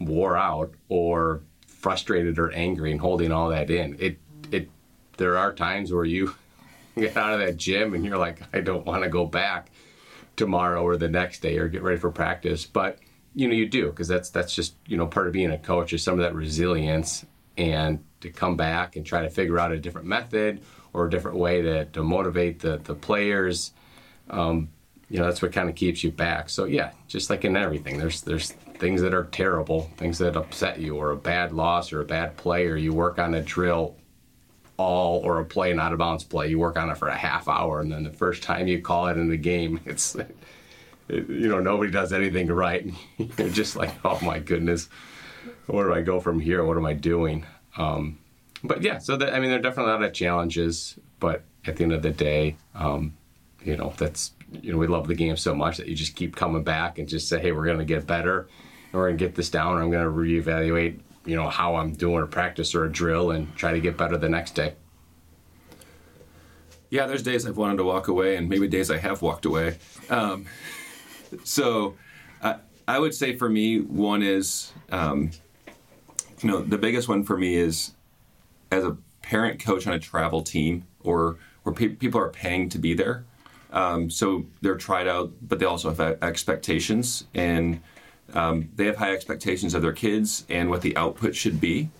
wore 0.00 0.36
out 0.36 0.72
or 0.88 1.42
frustrated 1.66 2.38
or 2.38 2.50
angry 2.52 2.90
and 2.90 3.00
holding 3.00 3.30
all 3.30 3.50
that 3.50 3.70
in. 3.70 3.96
It 4.00 4.18
it 4.50 4.70
there 5.18 5.36
are 5.36 5.52
times 5.52 5.92
where 5.92 6.06
you 6.06 6.34
get 6.96 7.16
out 7.16 7.34
of 7.34 7.40
that 7.40 7.56
gym 7.56 7.94
and 7.94 8.04
you're 8.04 8.18
like, 8.18 8.40
I 8.52 8.60
don't 8.60 8.86
want 8.86 9.02
to 9.02 9.08
go 9.08 9.26
back 9.26 9.70
tomorrow 10.36 10.82
or 10.82 10.96
the 10.96 11.08
next 11.08 11.40
day 11.40 11.58
or 11.58 11.68
get 11.68 11.82
ready 11.82 11.98
for 11.98 12.10
practice. 12.10 12.66
But 12.66 12.98
you 13.34 13.48
know, 13.48 13.54
you 13.54 13.66
do 13.66 13.90
because 13.90 14.08
that's 14.08 14.30
that's 14.30 14.54
just 14.54 14.74
you 14.86 14.96
know 14.96 15.06
part 15.06 15.26
of 15.26 15.32
being 15.32 15.50
a 15.50 15.58
coach 15.58 15.92
is 15.92 16.02
some 16.02 16.14
of 16.14 16.20
that 16.20 16.34
resilience 16.34 17.24
and 17.56 18.04
to 18.20 18.30
come 18.30 18.56
back 18.56 18.96
and 18.96 19.04
try 19.04 19.22
to 19.22 19.30
figure 19.30 19.58
out 19.58 19.72
a 19.72 19.78
different 19.78 20.06
method 20.06 20.62
or 20.92 21.06
a 21.06 21.10
different 21.10 21.36
way 21.36 21.62
to, 21.62 21.84
to 21.86 22.02
motivate 22.02 22.60
the, 22.60 22.78
the 22.78 22.94
players. 22.94 23.72
Um, 24.30 24.70
you 25.08 25.18
know, 25.18 25.26
that's 25.26 25.42
what 25.42 25.52
kind 25.52 25.68
of 25.68 25.74
keeps 25.74 26.02
you 26.02 26.10
back. 26.10 26.48
So 26.48 26.64
yeah, 26.64 26.92
just 27.06 27.30
like 27.30 27.44
in 27.44 27.56
everything, 27.56 27.98
there's 27.98 28.22
there's 28.22 28.52
things 28.52 29.00
that 29.02 29.14
are 29.14 29.24
terrible, 29.24 29.90
things 29.96 30.18
that 30.18 30.36
upset 30.36 30.80
you, 30.80 30.96
or 30.96 31.10
a 31.10 31.16
bad 31.16 31.52
loss 31.52 31.92
or 31.92 32.00
a 32.00 32.04
bad 32.04 32.36
play, 32.36 32.66
or 32.66 32.76
you 32.76 32.92
work 32.92 33.18
on 33.18 33.34
a 33.34 33.42
drill 33.42 33.96
all 34.76 35.20
or 35.20 35.40
a 35.40 35.44
play, 35.44 35.70
an 35.70 35.80
out 35.80 35.92
of 35.92 35.98
bounds 35.98 36.24
play. 36.24 36.48
You 36.48 36.58
work 36.58 36.76
on 36.76 36.90
it 36.90 36.96
for 36.96 37.08
a 37.08 37.16
half 37.16 37.48
hour, 37.48 37.80
and 37.80 37.90
then 37.92 38.04
the 38.04 38.12
first 38.12 38.42
time 38.42 38.66
you 38.66 38.80
call 38.80 39.08
it 39.08 39.16
in 39.16 39.28
the 39.28 39.36
game, 39.36 39.80
it's 39.86 40.14
it, 40.14 40.36
you 41.28 41.48
know 41.48 41.60
nobody 41.60 41.90
does 41.90 42.12
anything 42.12 42.48
right. 42.48 42.86
You're 43.18 43.50
just 43.50 43.76
like, 43.76 43.94
oh 44.04 44.18
my 44.22 44.38
goodness, 44.38 44.88
where 45.66 45.86
do 45.86 45.94
I 45.94 46.02
go 46.02 46.20
from 46.20 46.40
here? 46.40 46.64
What 46.64 46.76
am 46.76 46.86
I 46.86 46.94
doing? 46.94 47.46
Um, 47.76 48.18
but 48.62 48.82
yeah, 48.82 48.98
so 48.98 49.16
that, 49.16 49.34
I 49.34 49.40
mean, 49.40 49.50
there 49.50 49.58
are 49.58 49.62
definitely 49.62 49.92
a 49.92 49.96
lot 49.96 50.04
of 50.04 50.12
challenges, 50.14 50.98
but 51.20 51.42
at 51.66 51.76
the 51.76 51.84
end 51.84 51.92
of 51.92 52.02
the 52.02 52.10
day, 52.10 52.56
um, 52.74 53.14
you 53.62 53.76
know, 53.76 53.92
that's 53.96 54.32
you 54.62 54.72
know, 54.72 54.78
we 54.78 54.86
love 54.86 55.06
the 55.06 55.14
game 55.14 55.36
so 55.36 55.54
much 55.54 55.78
that 55.78 55.88
you 55.88 55.94
just 55.94 56.16
keep 56.16 56.36
coming 56.36 56.62
back 56.62 56.98
and 56.98 57.08
just 57.08 57.28
say, 57.28 57.40
hey, 57.40 57.52
we're 57.52 57.64
going 57.64 57.78
to 57.78 57.84
get 57.84 58.06
better, 58.06 58.40
and 58.40 58.94
we're 58.94 59.08
going 59.08 59.18
to 59.18 59.24
get 59.24 59.34
this 59.34 59.50
down. 59.50 59.76
I'm 59.76 59.90
going 59.90 60.04
to 60.04 60.10
reevaluate, 60.10 61.00
you 61.24 61.36
know, 61.36 61.48
how 61.48 61.76
I'm 61.76 61.92
doing 61.92 62.22
a 62.22 62.26
practice 62.26 62.74
or 62.74 62.84
a 62.84 62.92
drill 62.92 63.30
and 63.30 63.54
try 63.56 63.72
to 63.72 63.80
get 63.80 63.96
better 63.96 64.16
the 64.16 64.28
next 64.28 64.52
day. 64.52 64.74
Yeah, 66.90 67.06
there's 67.06 67.22
days 67.22 67.46
I've 67.46 67.56
wanted 67.56 67.78
to 67.78 67.84
walk 67.84 68.08
away, 68.08 68.36
and 68.36 68.48
maybe 68.48 68.68
days 68.68 68.90
I 68.90 68.98
have 68.98 69.22
walked 69.22 69.46
away. 69.46 69.78
Um, 70.10 70.46
so, 71.42 71.96
I, 72.42 72.56
I 72.86 72.98
would 72.98 73.14
say 73.14 73.34
for 73.34 73.48
me, 73.48 73.80
one 73.80 74.22
is, 74.22 74.72
um, 74.92 75.30
you 76.40 76.50
know, 76.50 76.60
the 76.60 76.78
biggest 76.78 77.08
one 77.08 77.24
for 77.24 77.36
me 77.36 77.56
is 77.56 77.92
as 78.70 78.84
a 78.84 78.96
parent 79.22 79.58
coach 79.64 79.86
on 79.86 79.94
a 79.94 79.98
travel 79.98 80.42
team 80.42 80.86
or 81.02 81.38
where 81.62 81.74
pe- 81.74 81.88
people 81.88 82.20
are 82.20 82.28
paying 82.28 82.68
to 82.68 82.78
be 82.78 82.94
there. 82.94 83.24
Um, 83.72 84.08
so 84.08 84.46
they're 84.60 84.76
tried 84.76 85.08
out, 85.08 85.32
but 85.42 85.58
they 85.58 85.66
also 85.66 85.92
have 85.92 86.00
expectations, 86.22 87.24
and 87.34 87.80
um, 88.32 88.70
they 88.74 88.86
have 88.86 88.96
high 88.96 89.12
expectations 89.12 89.74
of 89.74 89.82
their 89.82 89.92
kids 89.92 90.44
and 90.48 90.70
what 90.70 90.82
the 90.82 90.96
output 90.96 91.34
should 91.34 91.60
be. 91.60 91.90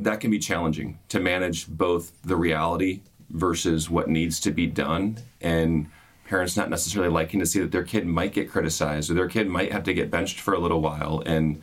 That 0.00 0.20
can 0.20 0.30
be 0.30 0.38
challenging 0.38 0.98
to 1.10 1.20
manage 1.20 1.68
both 1.68 2.12
the 2.22 2.36
reality 2.36 3.02
versus 3.28 3.90
what 3.90 4.08
needs 4.08 4.40
to 4.40 4.50
be 4.50 4.66
done 4.66 5.18
and 5.40 5.88
parents 6.24 6.56
not 6.56 6.70
necessarily 6.70 7.10
liking 7.10 7.38
to 7.40 7.46
see 7.46 7.60
that 7.60 7.70
their 7.70 7.84
kid 7.84 8.06
might 8.06 8.32
get 8.32 8.50
criticized 8.50 9.10
or 9.10 9.14
their 9.14 9.28
kid 9.28 9.46
might 9.46 9.72
have 9.72 9.84
to 9.84 9.92
get 9.92 10.10
benched 10.10 10.40
for 10.40 10.54
a 10.54 10.58
little 10.58 10.80
while. 10.80 11.22
And 11.26 11.60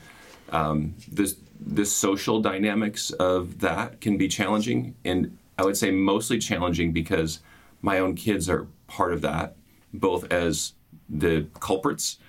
um, 0.52 0.96
this 1.12 1.36
this 1.60 1.92
social 1.92 2.40
dynamics 2.40 3.12
of 3.12 3.60
that 3.60 4.00
can 4.00 4.18
be 4.18 4.28
challenging 4.28 4.96
and 5.04 5.36
i 5.58 5.66
would 5.66 5.76
say 5.76 5.90
mostly 5.90 6.38
challenging 6.38 6.94
because 6.94 7.40
my 7.82 7.98
own 7.98 8.14
kids 8.14 8.48
are 8.48 8.68
part 8.86 9.12
of 9.12 9.22
that 9.22 9.56
both 9.92 10.32
as 10.32 10.74
the 11.10 11.48
culprits 11.60 12.20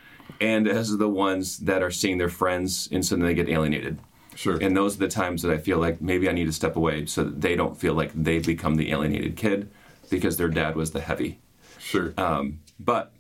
and 0.41 0.69
as 0.69 0.97
the 0.97 1.09
ones 1.09 1.59
that 1.59 1.83
are 1.83 1.91
seeing 1.91 2.19
their 2.19 2.29
friends 2.29 2.89
and 2.93 3.05
suddenly 3.05 3.33
they 3.33 3.43
get 3.43 3.49
alienated 3.53 3.99
Sure. 4.35 4.57
and 4.61 4.77
those 4.77 4.95
are 4.97 5.01
the 5.01 5.09
times 5.09 5.43
that 5.43 5.53
I 5.53 5.59
feel 5.59 5.79
like 5.79 6.01
maybe 6.01 6.29
I 6.29 6.33
need 6.33 6.45
to 6.47 6.53
step 6.53 6.77
away 6.77 7.07
so 7.07 7.25
that 7.25 7.41
they 7.41 7.57
don't 7.57 7.77
feel 7.77 7.95
like 7.95 8.13
they 8.15 8.39
become 8.39 8.77
the 8.77 8.91
alienated 8.93 9.37
kid 9.37 9.69
because 10.11 10.37
their 10.37 10.49
dad 10.49 10.77
was 10.77 10.93
the 10.93 11.01
heavy. 11.01 11.39
sure. 11.79 12.15
Um, 12.17 12.61
but 12.79 13.13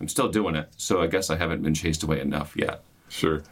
I'm 0.00 0.06
still 0.08 0.28
doing 0.28 0.54
it, 0.54 0.68
so 0.76 1.02
I 1.02 1.08
guess 1.08 1.30
I 1.30 1.36
haven't 1.36 1.62
been 1.62 1.74
chased 1.74 2.02
away 2.04 2.20
enough 2.20 2.56
yet. 2.56 2.82
sure. 3.08 3.42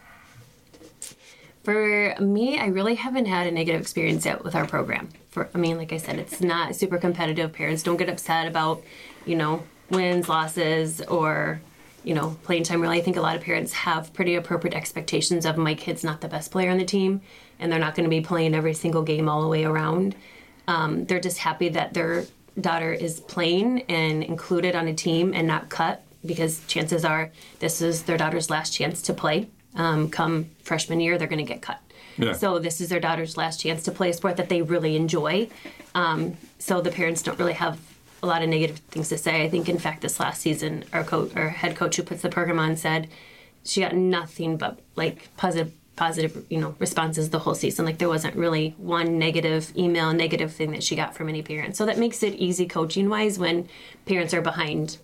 For 1.64 2.14
me, 2.20 2.58
I 2.58 2.66
really 2.66 2.94
haven't 2.94 3.26
had 3.26 3.46
a 3.46 3.50
negative 3.50 3.82
experience 3.82 4.24
yet 4.24 4.42
with 4.42 4.54
our 4.54 4.66
program. 4.66 5.10
For 5.30 5.50
I 5.54 5.58
mean, 5.58 5.76
like 5.76 5.92
I 5.92 5.98
said, 5.98 6.18
it's 6.18 6.40
not 6.40 6.74
super 6.74 6.96
competitive. 6.96 7.52
Parents 7.52 7.82
don't 7.82 7.98
get 7.98 8.08
upset 8.08 8.46
about, 8.48 8.82
you 9.26 9.36
know, 9.36 9.62
wins, 9.90 10.28
losses, 10.28 11.02
or 11.02 11.60
you 12.04 12.14
know, 12.14 12.36
playing 12.44 12.64
time. 12.64 12.80
Really, 12.80 12.98
I 12.98 13.02
think 13.02 13.16
a 13.16 13.20
lot 13.20 13.36
of 13.36 13.42
parents 13.42 13.72
have 13.72 14.12
pretty 14.12 14.34
appropriate 14.34 14.74
expectations 14.74 15.44
of 15.44 15.56
my 15.56 15.74
kid's 15.74 16.04
not 16.04 16.20
the 16.20 16.28
best 16.28 16.50
player 16.50 16.70
on 16.70 16.78
the 16.78 16.84
team, 16.84 17.20
and 17.58 17.70
they're 17.70 17.78
not 17.78 17.94
going 17.94 18.04
to 18.04 18.10
be 18.10 18.20
playing 18.20 18.54
every 18.54 18.74
single 18.74 19.02
game 19.02 19.28
all 19.28 19.42
the 19.42 19.48
way 19.48 19.64
around. 19.64 20.14
Um, 20.66 21.04
they're 21.06 21.20
just 21.20 21.38
happy 21.38 21.68
that 21.70 21.94
their 21.94 22.24
daughter 22.60 22.92
is 22.92 23.20
playing 23.20 23.82
and 23.82 24.22
included 24.22 24.74
on 24.74 24.88
a 24.88 24.94
team 24.94 25.32
and 25.34 25.46
not 25.46 25.68
cut 25.68 26.02
because 26.24 26.64
chances 26.66 27.04
are 27.04 27.30
this 27.60 27.80
is 27.80 28.02
their 28.02 28.16
daughter's 28.16 28.50
last 28.50 28.72
chance 28.74 29.02
to 29.02 29.14
play. 29.14 29.48
Um, 29.74 30.10
come 30.10 30.50
freshman 30.62 31.00
year, 31.00 31.16
they're 31.16 31.28
going 31.28 31.44
to 31.44 31.50
get 31.50 31.62
cut. 31.62 31.80
Yeah. 32.18 32.32
So 32.32 32.58
this 32.58 32.80
is 32.80 32.88
their 32.88 33.00
daughter's 33.00 33.36
last 33.36 33.60
chance 33.60 33.84
to 33.84 33.92
play 33.92 34.10
a 34.10 34.12
sport 34.12 34.36
that 34.36 34.48
they 34.48 34.62
really 34.62 34.96
enjoy. 34.96 35.48
Um, 35.94 36.36
so 36.58 36.80
the 36.80 36.90
parents 36.90 37.22
don't 37.22 37.38
really 37.38 37.54
have 37.54 37.78
a 38.22 38.26
lot 38.26 38.42
of 38.42 38.48
negative 38.48 38.78
things 38.90 39.08
to 39.08 39.18
say. 39.18 39.42
I 39.42 39.48
think, 39.48 39.68
in 39.68 39.78
fact, 39.78 40.02
this 40.02 40.20
last 40.20 40.40
season, 40.40 40.84
our 40.92 41.04
coach, 41.04 41.32
our 41.36 41.48
head 41.48 41.76
coach 41.76 41.96
who 41.96 42.02
puts 42.02 42.22
the 42.22 42.28
program 42.28 42.58
on, 42.58 42.76
said 42.76 43.08
she 43.64 43.80
got 43.80 43.94
nothing 43.94 44.56
but 44.56 44.78
like 44.96 45.34
positive 45.36 45.72
positive, 45.96 46.46
you 46.48 46.58
know, 46.58 46.74
responses 46.78 47.28
the 47.28 47.38
whole 47.38 47.54
season. 47.54 47.84
Like 47.84 47.98
there 47.98 48.08
wasn't 48.08 48.34
really 48.34 48.74
one 48.78 49.18
negative 49.18 49.70
email, 49.76 50.14
negative 50.14 50.50
thing 50.50 50.70
that 50.70 50.82
she 50.82 50.96
got 50.96 51.14
from 51.14 51.28
any 51.28 51.42
parent. 51.42 51.76
So 51.76 51.84
that 51.84 51.98
makes 51.98 52.22
it 52.22 52.34
easy 52.36 52.66
coaching 52.66 53.10
wise 53.10 53.38
when 53.38 53.68
parents 54.06 54.32
are 54.32 54.40
behind, 54.40 54.96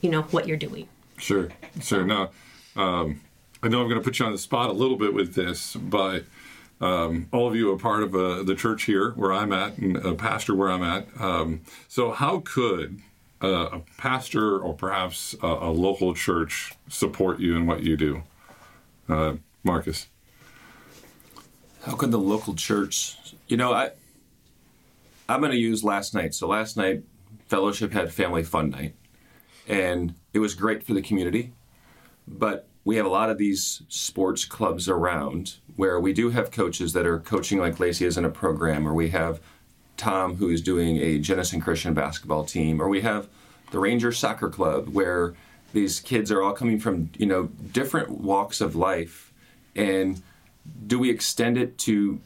you 0.00 0.08
know, 0.08 0.22
what 0.22 0.48
you're 0.48 0.56
doing. 0.56 0.88
Sure, 1.18 1.50
sure. 1.82 2.04
Now, 2.04 2.30
um, 2.76 3.20
I 3.62 3.68
know 3.68 3.82
I'm 3.82 3.88
going 3.88 4.00
to 4.00 4.04
put 4.04 4.18
you 4.18 4.24
on 4.24 4.32
the 4.32 4.38
spot 4.38 4.70
a 4.70 4.72
little 4.72 4.96
bit 4.96 5.12
with 5.12 5.34
this, 5.34 5.76
but 5.76 6.24
um, 6.82 7.28
all 7.32 7.46
of 7.46 7.54
you 7.54 7.72
are 7.72 7.78
part 7.78 8.02
of 8.02 8.14
uh, 8.14 8.42
the 8.42 8.56
church 8.56 8.82
here 8.82 9.12
where 9.12 9.32
I'm 9.32 9.52
at 9.52 9.78
and 9.78 9.96
a 9.96 10.14
pastor 10.14 10.54
where 10.54 10.68
I'm 10.68 10.82
at. 10.82 11.06
Um, 11.18 11.60
so, 11.86 12.10
how 12.10 12.40
could 12.44 13.00
uh, 13.40 13.68
a 13.72 13.80
pastor 13.98 14.58
or 14.58 14.74
perhaps 14.74 15.36
a, 15.42 15.46
a, 15.46 15.70
local 15.70 16.12
church 16.12 16.72
support 16.88 17.38
you 17.38 17.56
in 17.56 17.66
what 17.66 17.84
you 17.84 17.96
do? 17.96 18.22
Uh, 19.08 19.34
Marcus. 19.62 20.08
How 21.84 21.94
could 21.94 22.10
the 22.10 22.18
local 22.18 22.54
church, 22.54 23.16
you 23.46 23.56
know, 23.56 23.72
I, 23.72 23.90
I'm 25.28 25.40
going 25.40 25.52
to 25.52 25.58
use 25.58 25.84
last 25.84 26.14
night. 26.14 26.34
So, 26.34 26.48
last 26.48 26.76
night, 26.76 27.04
Fellowship 27.46 27.92
had 27.92 28.12
Family 28.12 28.42
Fun 28.42 28.70
Night, 28.70 28.96
and 29.68 30.14
it 30.32 30.40
was 30.40 30.56
great 30.56 30.82
for 30.82 30.94
the 30.94 31.02
community. 31.02 31.52
But 32.26 32.66
we 32.84 32.96
have 32.96 33.06
a 33.06 33.10
lot 33.10 33.30
of 33.30 33.38
these 33.38 33.82
sports 33.88 34.44
clubs 34.44 34.88
around 34.88 35.56
where 35.76 36.00
we 36.00 36.12
do 36.12 36.30
have 36.30 36.50
coaches 36.50 36.92
that 36.92 37.06
are 37.06 37.20
coaching 37.20 37.58
like 37.58 37.78
Lacey 37.78 38.04
is 38.04 38.18
in 38.18 38.24
a 38.24 38.30
program, 38.30 38.86
or 38.86 38.94
we 38.94 39.10
have 39.10 39.40
Tom 39.96 40.36
who 40.36 40.48
is 40.48 40.60
doing 40.60 40.96
a 40.96 41.18
Jenison 41.18 41.60
Christian 41.60 41.94
basketball 41.94 42.44
team, 42.44 42.80
or 42.80 42.88
we 42.88 43.02
have 43.02 43.28
the 43.70 43.78
Ranger 43.78 44.12
Soccer 44.12 44.50
Club 44.50 44.88
where 44.88 45.34
these 45.72 46.00
kids 46.00 46.30
are 46.30 46.42
all 46.42 46.52
coming 46.52 46.78
from 46.78 47.10
you 47.16 47.26
know 47.26 47.44
different 47.72 48.10
walks 48.10 48.60
of 48.60 48.74
life, 48.74 49.32
and 49.76 50.22
do 50.86 50.98
we 50.98 51.10
extend 51.10 51.56
it 51.56 51.78
to 51.78 52.20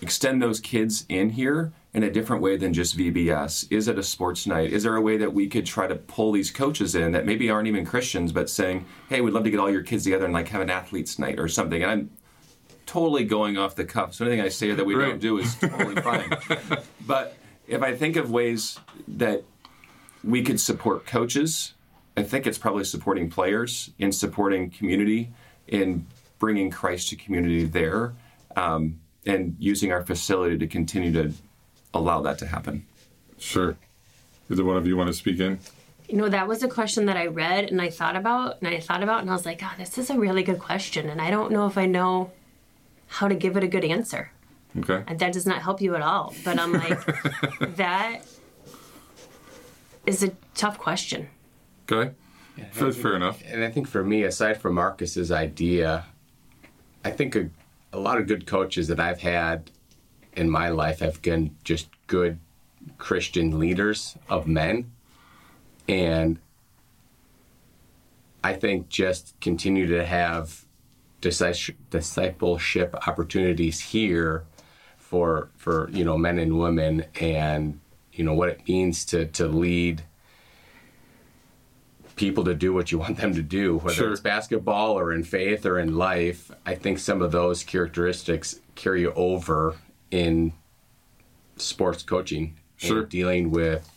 extend 0.00 0.40
those 0.40 0.60
kids 0.60 1.04
in 1.08 1.30
here 1.30 1.72
in 1.92 2.02
a 2.04 2.10
different 2.10 2.42
way 2.42 2.56
than 2.56 2.72
just 2.72 2.96
VBS? 2.96 3.66
Is 3.70 3.88
it 3.88 3.98
a 3.98 4.02
sports 4.02 4.46
night? 4.46 4.72
Is 4.72 4.84
there 4.84 4.96
a 4.96 5.00
way 5.00 5.16
that 5.16 5.32
we 5.32 5.48
could 5.48 5.66
try 5.66 5.86
to 5.86 5.96
pull 5.96 6.32
these 6.32 6.50
coaches 6.50 6.94
in 6.94 7.12
that 7.12 7.26
maybe 7.26 7.50
aren't 7.50 7.68
even 7.68 7.84
Christians, 7.84 8.32
but 8.32 8.48
saying, 8.48 8.84
"Hey, 9.08 9.20
we'd 9.20 9.34
love 9.34 9.44
to 9.44 9.50
get 9.50 9.58
all 9.58 9.70
your 9.70 9.82
kids 9.82 10.04
together 10.04 10.24
and 10.24 10.34
like 10.34 10.48
have 10.48 10.60
an 10.60 10.70
athletes 10.70 11.18
night 11.18 11.38
or 11.38 11.48
something"? 11.48 11.82
And 11.82 11.90
I'm 11.90 12.10
totally 12.86 13.24
going 13.24 13.56
off 13.56 13.74
the 13.74 13.84
cuff, 13.84 14.14
so 14.14 14.24
anything 14.24 14.44
I 14.44 14.48
say 14.48 14.72
that 14.72 14.84
we 14.84 14.94
right. 14.94 15.10
don't 15.10 15.20
do 15.20 15.38
is 15.38 15.54
totally 15.56 16.00
fine. 16.00 16.30
but 17.06 17.36
if 17.66 17.82
I 17.82 17.94
think 17.94 18.16
of 18.16 18.30
ways 18.30 18.78
that 19.06 19.44
we 20.22 20.42
could 20.42 20.60
support 20.60 21.06
coaches, 21.06 21.74
I 22.16 22.22
think 22.22 22.46
it's 22.46 22.58
probably 22.58 22.84
supporting 22.84 23.30
players 23.30 23.90
in 23.98 24.12
supporting 24.12 24.70
community 24.70 25.32
in 25.66 26.06
bringing 26.38 26.70
Christ 26.70 27.10
to 27.10 27.16
community 27.16 27.64
there. 27.64 28.14
Um, 28.56 29.00
and 29.26 29.56
using 29.58 29.92
our 29.92 30.02
facility 30.02 30.58
to 30.58 30.66
continue 30.66 31.12
to 31.12 31.32
allow 31.94 32.20
that 32.22 32.38
to 32.38 32.46
happen. 32.46 32.86
Sure. 33.38 33.76
Either 34.50 34.64
one 34.64 34.76
of 34.76 34.86
you 34.86 34.96
want 34.96 35.08
to 35.08 35.14
speak 35.14 35.40
in? 35.40 35.58
You 36.08 36.16
know, 36.16 36.28
that 36.28 36.48
was 36.48 36.62
a 36.62 36.68
question 36.68 37.06
that 37.06 37.16
I 37.16 37.26
read 37.26 37.70
and 37.70 37.80
I 37.80 37.88
thought 37.90 38.16
about 38.16 38.60
and 38.60 38.68
I 38.68 38.80
thought 38.80 39.02
about 39.02 39.20
and 39.20 39.30
I 39.30 39.32
was 39.32 39.46
like, 39.46 39.60
oh, 39.62 39.72
this 39.78 39.96
is 39.96 40.10
a 40.10 40.18
really 40.18 40.42
good 40.42 40.58
question. 40.58 41.08
And 41.08 41.20
I 41.20 41.30
don't 41.30 41.52
know 41.52 41.66
if 41.66 41.78
I 41.78 41.86
know 41.86 42.32
how 43.06 43.28
to 43.28 43.34
give 43.34 43.56
it 43.56 43.62
a 43.62 43.68
good 43.68 43.84
answer. 43.84 44.32
Okay. 44.78 45.02
And 45.06 45.18
that 45.18 45.32
does 45.32 45.46
not 45.46 45.62
help 45.62 45.80
you 45.80 45.94
at 45.94 46.02
all. 46.02 46.34
But 46.44 46.58
I'm 46.58 46.72
like, 46.72 46.98
that 47.76 48.22
is 50.06 50.22
a 50.22 50.32
tough 50.54 50.78
question. 50.78 51.28
Okay. 51.90 52.12
Yeah, 52.56 52.64
fair, 52.72 52.92
fair 52.92 53.16
enough. 53.16 53.42
And 53.46 53.64
I 53.64 53.70
think 53.70 53.88
for 53.88 54.04
me, 54.04 54.24
aside 54.24 54.60
from 54.60 54.74
Marcus's 54.74 55.30
idea, 55.30 56.06
I 57.04 57.10
think 57.10 57.36
a, 57.36 57.50
a 57.92 57.98
lot 57.98 58.18
of 58.18 58.26
good 58.26 58.46
coaches 58.46 58.88
that 58.88 59.00
I've 59.00 59.20
had 59.20 59.70
in 60.34 60.48
my 60.48 60.68
life 60.68 61.00
have 61.00 61.20
been 61.22 61.56
just 61.64 61.88
good 62.06 62.38
Christian 62.98 63.58
leaders 63.58 64.16
of 64.28 64.46
men. 64.46 64.90
And 65.88 66.38
I 68.42 68.54
think 68.54 68.88
just 68.88 69.38
continue 69.40 69.86
to 69.88 70.04
have 70.04 70.64
discipleship 71.20 72.94
opportunities 73.06 73.80
here 73.80 74.44
for 74.96 75.50
for 75.56 75.90
you 75.90 76.04
know 76.04 76.16
men 76.16 76.38
and 76.38 76.58
women 76.58 77.04
and 77.20 77.78
you 78.12 78.24
know 78.24 78.32
what 78.32 78.48
it 78.48 78.66
means 78.66 79.04
to 79.04 79.26
to 79.26 79.46
lead 79.46 80.02
people 82.16 82.44
to 82.44 82.54
do 82.54 82.72
what 82.72 82.90
you 82.90 82.98
want 82.98 83.18
them 83.18 83.34
to 83.34 83.42
do 83.42 83.76
whether 83.78 83.94
sure. 83.94 84.12
it's 84.12 84.20
basketball 84.20 84.98
or 84.98 85.12
in 85.12 85.22
faith 85.22 85.66
or 85.66 85.78
in 85.78 85.96
life 85.96 86.50
i 86.64 86.74
think 86.74 86.98
some 86.98 87.20
of 87.20 87.32
those 87.32 87.62
characteristics 87.62 88.60
carry 88.76 89.04
over 89.06 89.76
in 90.10 90.52
sports 91.56 92.02
coaching 92.02 92.56
sure. 92.76 93.04
dealing 93.04 93.50
with 93.50 93.88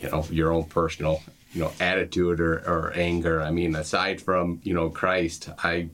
you 0.00 0.10
know 0.10 0.24
your 0.30 0.52
own 0.52 0.64
personal 0.64 1.22
you 1.52 1.60
know 1.60 1.72
attitude 1.80 2.40
or, 2.40 2.54
or 2.58 2.92
anger 2.94 3.42
i 3.42 3.50
mean 3.50 3.74
aside 3.76 4.20
from 4.20 4.60
you 4.62 4.74
know 4.74 4.88
christ 4.88 5.50
i 5.62 5.88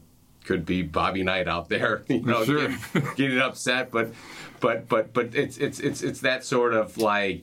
could 0.45 0.65
be 0.65 0.83
bobby 0.83 1.23
knight 1.23 1.49
out 1.49 1.69
there 1.69 2.05
you 2.09 2.21
know 2.21 2.45
sure. 2.45 2.69
getting, 2.69 3.09
getting 3.17 3.39
upset 3.39 3.91
but 3.91 4.13
but 4.61 4.89
but 4.89 5.13
but 5.13 5.35
it's 5.35 5.57
it's 5.59 5.81
it's 5.81 6.03
it's 6.03 6.21
that 6.21 6.45
sort 6.45 6.75
of 6.75 6.97
like 6.99 7.43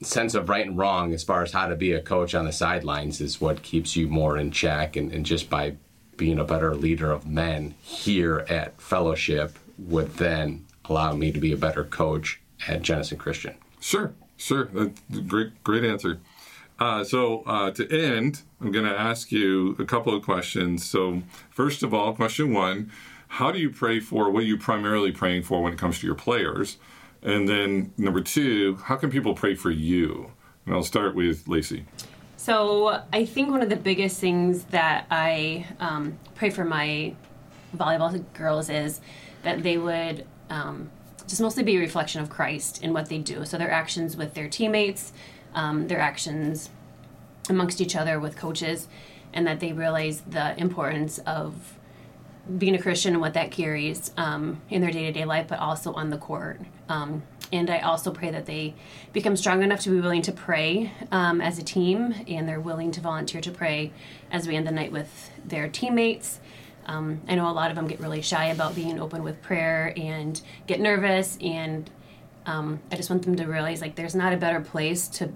sense 0.00 0.34
of 0.34 0.48
right 0.48 0.66
and 0.66 0.78
wrong 0.78 1.12
as 1.12 1.24
far 1.24 1.42
as 1.42 1.52
how 1.52 1.66
to 1.66 1.74
be 1.74 1.92
a 1.92 2.00
coach 2.00 2.34
on 2.34 2.44
the 2.44 2.52
sidelines 2.52 3.20
is 3.20 3.40
what 3.40 3.62
keeps 3.62 3.96
you 3.96 4.06
more 4.06 4.38
in 4.38 4.50
check 4.50 4.94
and, 4.94 5.10
and 5.12 5.26
just 5.26 5.50
by 5.50 5.74
being 6.16 6.38
a 6.38 6.44
better 6.44 6.74
leader 6.74 7.10
of 7.10 7.26
men 7.26 7.74
here 7.80 8.44
at 8.48 8.80
fellowship 8.80 9.58
would 9.76 10.14
then 10.14 10.64
allow 10.88 11.14
me 11.14 11.32
to 11.32 11.40
be 11.40 11.52
a 11.52 11.56
better 11.56 11.84
coach 11.84 12.40
at 12.66 12.82
Jenison 12.82 13.18
Christian? 13.18 13.54
Sure, 13.80 14.12
sure. 14.36 14.66
That's 14.72 15.00
great, 15.26 15.62
great 15.64 15.84
answer. 15.84 16.20
Uh, 16.78 17.02
so 17.02 17.42
uh, 17.42 17.70
to 17.72 17.90
end, 17.90 18.42
I'm 18.60 18.70
going 18.70 18.84
to 18.84 18.98
ask 18.98 19.32
you 19.32 19.74
a 19.78 19.84
couple 19.84 20.14
of 20.14 20.22
questions. 20.22 20.88
So 20.88 21.22
first 21.50 21.82
of 21.82 21.92
all, 21.92 22.12
question 22.12 22.52
one: 22.52 22.90
How 23.28 23.50
do 23.50 23.58
you 23.58 23.70
pray 23.70 24.00
for? 24.00 24.30
What 24.30 24.40
are 24.44 24.46
you 24.46 24.56
primarily 24.58 25.12
praying 25.12 25.42
for 25.42 25.62
when 25.62 25.72
it 25.72 25.78
comes 25.78 25.98
to 26.00 26.06
your 26.06 26.14
players? 26.14 26.78
And 27.22 27.48
then 27.48 27.92
number 27.98 28.20
two, 28.20 28.76
how 28.76 28.96
can 28.96 29.10
people 29.10 29.34
pray 29.34 29.56
for 29.56 29.70
you? 29.70 30.30
And 30.66 30.74
I'll 30.74 30.84
start 30.84 31.16
with 31.16 31.48
Lacey. 31.48 31.84
So 32.36 33.02
I 33.12 33.24
think 33.24 33.50
one 33.50 33.62
of 33.62 33.68
the 33.68 33.76
biggest 33.76 34.20
things 34.20 34.64
that 34.64 35.06
I 35.10 35.66
um, 35.80 36.16
pray 36.36 36.50
for 36.50 36.64
my 36.64 37.14
volleyball 37.76 38.24
girls 38.34 38.70
is 38.70 39.00
that 39.42 39.62
they 39.62 39.76
would 39.76 40.24
um, 40.50 40.90
just 41.26 41.40
mostly 41.40 41.62
be 41.62 41.76
a 41.76 41.80
reflection 41.80 42.20
of 42.20 42.30
Christ 42.30 42.82
in 42.82 42.92
what 42.92 43.08
they 43.08 43.18
do. 43.18 43.44
So 43.44 43.58
their 43.58 43.70
actions 43.70 44.16
with 44.16 44.34
their 44.34 44.48
teammates, 44.48 45.12
um, 45.54 45.88
their 45.88 46.00
actions 46.00 46.70
amongst 47.48 47.80
each 47.80 47.96
other 47.96 48.18
with 48.18 48.36
coaches, 48.36 48.88
and 49.32 49.46
that 49.46 49.60
they 49.60 49.72
realize 49.72 50.22
the 50.22 50.58
importance 50.58 51.18
of 51.18 51.74
being 52.56 52.74
a 52.74 52.80
Christian 52.80 53.12
and 53.12 53.20
what 53.20 53.34
that 53.34 53.50
carries 53.50 54.10
um, 54.16 54.62
in 54.70 54.80
their 54.80 54.90
day 54.90 55.04
to 55.04 55.12
day 55.12 55.24
life, 55.26 55.48
but 55.48 55.58
also 55.58 55.92
on 55.92 56.08
the 56.10 56.16
court. 56.16 56.60
Um, 56.88 57.22
and 57.52 57.70
I 57.70 57.80
also 57.80 58.10
pray 58.10 58.30
that 58.30 58.46
they 58.46 58.74
become 59.12 59.36
strong 59.36 59.62
enough 59.62 59.80
to 59.80 59.90
be 59.90 60.00
willing 60.00 60.22
to 60.22 60.32
pray 60.32 60.92
um, 61.12 61.40
as 61.40 61.58
a 61.58 61.62
team, 61.62 62.14
and 62.26 62.48
they're 62.48 62.60
willing 62.60 62.90
to 62.92 63.00
volunteer 63.00 63.40
to 63.42 63.50
pray 63.50 63.92
as 64.30 64.46
we 64.46 64.56
end 64.56 64.66
the 64.66 64.72
night 64.72 64.92
with 64.92 65.30
their 65.44 65.68
teammates 65.68 66.40
um, 66.88 67.20
I 67.28 67.34
know 67.34 67.48
a 67.48 67.52
lot 67.52 67.70
of 67.70 67.76
them 67.76 67.86
get 67.86 68.00
really 68.00 68.22
shy 68.22 68.46
about 68.46 68.74
being 68.74 68.98
open 68.98 69.22
with 69.22 69.40
prayer 69.42 69.92
and 69.96 70.40
get 70.66 70.80
nervous, 70.80 71.36
and 71.40 71.88
um, 72.46 72.80
I 72.90 72.96
just 72.96 73.10
want 73.10 73.24
them 73.24 73.36
to 73.36 73.44
realize 73.44 73.82
like 73.82 73.94
there's 73.94 74.14
not 74.14 74.32
a 74.32 74.38
better 74.38 74.60
place 74.60 75.06
to 75.08 75.30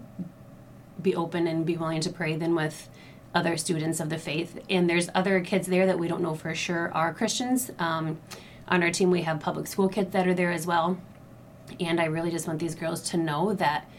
be 1.00 1.14
open 1.14 1.46
and 1.46 1.66
be 1.66 1.76
willing 1.76 2.00
to 2.00 2.11
pray 2.11 2.36
than 2.36 2.55
with 2.55 2.88
other 3.34 3.57
students 3.57 4.00
of 4.00 4.09
the 4.09 4.18
faith. 4.18 4.59
And 4.70 4.88
there's 4.88 5.11
other 5.14 5.40
kids 5.40 5.66
there 5.66 5.86
that 5.86 5.98
we 5.98 6.09
don't 6.09 6.22
know 6.22 6.34
for 6.34 6.55
sure 6.55 6.90
are 6.94 7.12
Christians. 7.12 7.70
Um, 7.78 8.18
on 8.68 8.82
our 8.82 8.90
team, 8.90 9.11
we 9.11 9.22
have 9.22 9.40
public 9.40 9.66
school 9.66 9.88
kids 9.88 10.12
that 10.12 10.26
are 10.26 10.34
there 10.34 10.53
as 10.53 10.66
well. 10.66 10.98
And 11.80 12.00
I 12.00 12.07
really 12.07 12.30
just 12.30 12.46
want 12.46 12.61
these 12.61 12.74
girls 12.74 13.03
to 13.11 13.16
know 13.16 13.55
that 13.55 13.90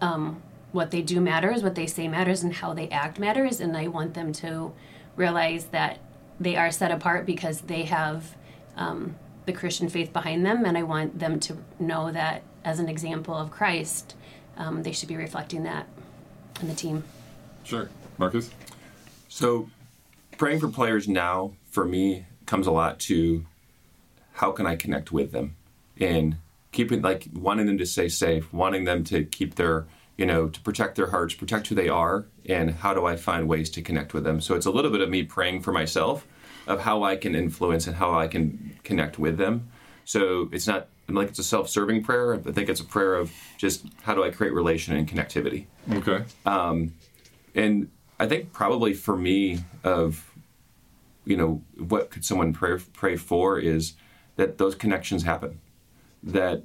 um, 0.00 0.42
what 0.72 0.90
they 0.90 1.02
do 1.02 1.20
matters, 1.20 1.62
what 1.62 1.74
they 1.74 1.86
say 1.86 2.08
matters, 2.08 2.42
and 2.42 2.52
how 2.52 2.74
they 2.74 2.88
act 2.88 3.18
matters. 3.18 3.60
And 3.60 3.76
I 3.76 3.88
want 3.88 4.14
them 4.14 4.32
to 4.34 4.72
realize 5.16 5.66
that 5.66 5.98
they 6.42 6.56
are 6.56 6.70
set 6.70 6.90
apart 6.90 7.26
because 7.26 7.62
they 7.62 7.84
have 7.84 8.34
um, 8.76 9.16
the 9.46 9.52
Christian 9.52 9.88
faith 9.88 10.12
behind 10.12 10.44
them, 10.44 10.64
and 10.64 10.76
I 10.76 10.82
want 10.82 11.18
them 11.18 11.38
to 11.40 11.56
know 11.78 12.10
that 12.12 12.42
as 12.64 12.78
an 12.78 12.88
example 12.88 13.34
of 13.34 13.50
Christ, 13.50 14.14
um, 14.56 14.82
they 14.82 14.92
should 14.92 15.08
be 15.08 15.16
reflecting 15.16 15.62
that 15.64 15.86
in 16.60 16.68
the 16.68 16.74
team. 16.74 17.04
Sure, 17.64 17.88
Marcus. 18.18 18.50
So, 19.28 19.68
praying 20.36 20.60
for 20.60 20.68
players 20.68 21.08
now 21.08 21.52
for 21.70 21.84
me 21.84 22.26
comes 22.46 22.66
a 22.66 22.72
lot 22.72 22.98
to 23.00 23.46
how 24.32 24.52
can 24.52 24.66
I 24.66 24.76
connect 24.76 25.12
with 25.12 25.32
them 25.32 25.56
and 25.98 26.36
keeping 26.72 27.02
like 27.02 27.28
wanting 27.32 27.66
them 27.66 27.78
to 27.78 27.86
stay 27.86 28.08
safe, 28.08 28.52
wanting 28.52 28.84
them 28.84 29.04
to 29.04 29.24
keep 29.24 29.54
their 29.54 29.86
you 30.16 30.26
know, 30.26 30.48
to 30.48 30.60
protect 30.60 30.96
their 30.96 31.08
hearts, 31.08 31.34
protect 31.34 31.68
who 31.68 31.74
they 31.74 31.88
are, 31.88 32.26
and 32.46 32.70
how 32.70 32.94
do 32.94 33.06
I 33.06 33.16
find 33.16 33.48
ways 33.48 33.70
to 33.70 33.82
connect 33.82 34.14
with 34.14 34.24
them? 34.24 34.40
So 34.40 34.54
it's 34.54 34.66
a 34.66 34.70
little 34.70 34.90
bit 34.90 35.00
of 35.00 35.08
me 35.08 35.22
praying 35.22 35.62
for 35.62 35.72
myself, 35.72 36.26
of 36.66 36.80
how 36.80 37.02
I 37.02 37.16
can 37.16 37.34
influence 37.34 37.86
and 37.86 37.96
how 37.96 38.12
I 38.18 38.28
can 38.28 38.78
connect 38.84 39.18
with 39.18 39.36
them. 39.36 39.68
So 40.04 40.48
it's 40.52 40.66
not 40.66 40.88
like 41.08 41.28
it's 41.28 41.38
a 41.38 41.44
self-serving 41.44 42.02
prayer. 42.02 42.34
I 42.34 42.38
think 42.38 42.68
it's 42.68 42.80
a 42.80 42.84
prayer 42.84 43.14
of 43.14 43.32
just 43.58 43.86
how 44.02 44.14
do 44.14 44.24
I 44.24 44.30
create 44.30 44.52
relation 44.52 44.96
and 44.96 45.08
connectivity. 45.08 45.66
Okay. 45.92 46.24
Um, 46.46 46.94
and 47.54 47.90
I 48.18 48.26
think 48.26 48.52
probably 48.52 48.94
for 48.94 49.16
me 49.16 49.60
of 49.84 50.28
you 51.24 51.36
know 51.36 51.62
what 51.76 52.10
could 52.10 52.24
someone 52.24 52.52
pray 52.52 52.78
pray 52.92 53.16
for 53.16 53.58
is 53.58 53.94
that 54.36 54.58
those 54.58 54.74
connections 54.74 55.22
happen. 55.22 55.60
That 56.22 56.64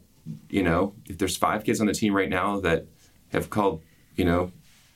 you 0.50 0.64
know 0.64 0.94
if 1.08 1.18
there's 1.18 1.38
five 1.38 1.64
kids 1.64 1.82
on 1.82 1.88
the 1.88 1.94
team 1.94 2.16
right 2.16 2.30
now 2.30 2.60
that 2.62 2.86
have 3.30 3.50
called 3.50 3.84
you 4.16 4.26
know 4.26 4.52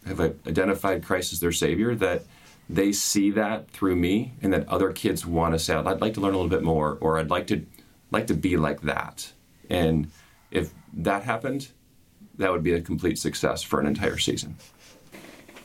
have 0.05 0.19
identified 0.19 1.03
Christ 1.03 1.33
as 1.33 1.39
their 1.39 1.51
savior 1.51 1.95
that 1.95 2.23
they 2.71 2.93
see 2.93 3.31
that 3.31 3.69
through 3.71 3.97
me 3.97 4.33
and 4.41 4.53
that 4.53 4.67
other 4.69 4.93
kids 4.93 5.25
want 5.25 5.53
to 5.53 5.59
say 5.59 5.73
I'd 5.75 5.99
like 5.99 6.13
to 6.13 6.21
learn 6.21 6.33
a 6.33 6.37
little 6.37 6.49
bit 6.49 6.63
more 6.63 6.97
or 7.01 7.17
I'd 7.17 7.29
like 7.29 7.47
to 7.47 7.65
like 8.11 8.27
to 8.27 8.33
be 8.33 8.55
like 8.55 8.81
that. 8.81 9.33
And 9.69 10.09
if 10.51 10.73
that 10.93 11.23
happened, 11.23 11.69
that 12.37 12.51
would 12.51 12.63
be 12.63 12.73
a 12.73 12.81
complete 12.81 13.19
success 13.19 13.61
for 13.61 13.79
an 13.79 13.87
entire 13.87 14.17
season. 14.17 14.55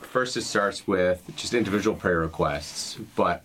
First, 0.01 0.37
it 0.37 0.43
starts 0.43 0.87
with 0.87 1.23
just 1.37 1.55
individual 1.55 1.97
prayer 1.97 2.21
requests, 2.21 2.97
but 3.15 3.45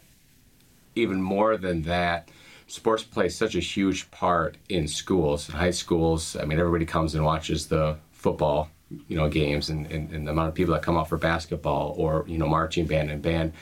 even 0.96 1.22
more 1.22 1.58
than 1.58 1.84
that, 1.84 2.30
sports 2.68 3.04
plays 3.04 3.36
such 3.36 3.56
a 3.56 3.60
huge 3.60 4.10
part 4.10 4.58
in 4.70 4.88
schools, 4.88 5.50
in 5.50 5.56
high 5.56 5.72
schools. 5.72 6.36
I 6.36 6.46
mean, 6.46 6.60
everybody 6.60 6.86
comes 6.86 7.14
and 7.14 7.24
watches 7.24 7.68
the 7.68 7.98
football, 8.12 8.70
you 9.08 9.16
know, 9.16 9.30
games, 9.30 9.70
and, 9.70 9.86
and, 9.92 10.12
and 10.12 10.28
the 10.28 10.32
amount 10.32 10.50
of 10.50 10.56
people 10.56 10.74
that 10.74 10.84
come 10.84 10.98
out 10.98 11.10
for 11.10 11.18
basketball 11.18 11.96
or 11.98 12.26
you 12.28 12.38
know, 12.38 12.48
marching 12.48 12.86
band 12.86 13.10
and 13.12 13.22
band. 13.22 13.54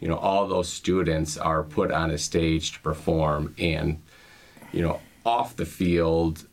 You 0.00 0.08
know, 0.08 0.16
all 0.16 0.46
those 0.46 0.68
students 0.72 1.36
are 1.36 1.62
put 1.62 1.90
on 1.90 2.10
a 2.10 2.18
stage 2.18 2.72
to 2.72 2.80
perform, 2.80 3.54
and 3.58 4.00
you 4.72 4.82
know, 4.82 5.00
off 5.24 5.56
the 5.56 5.66
field, 5.66 6.46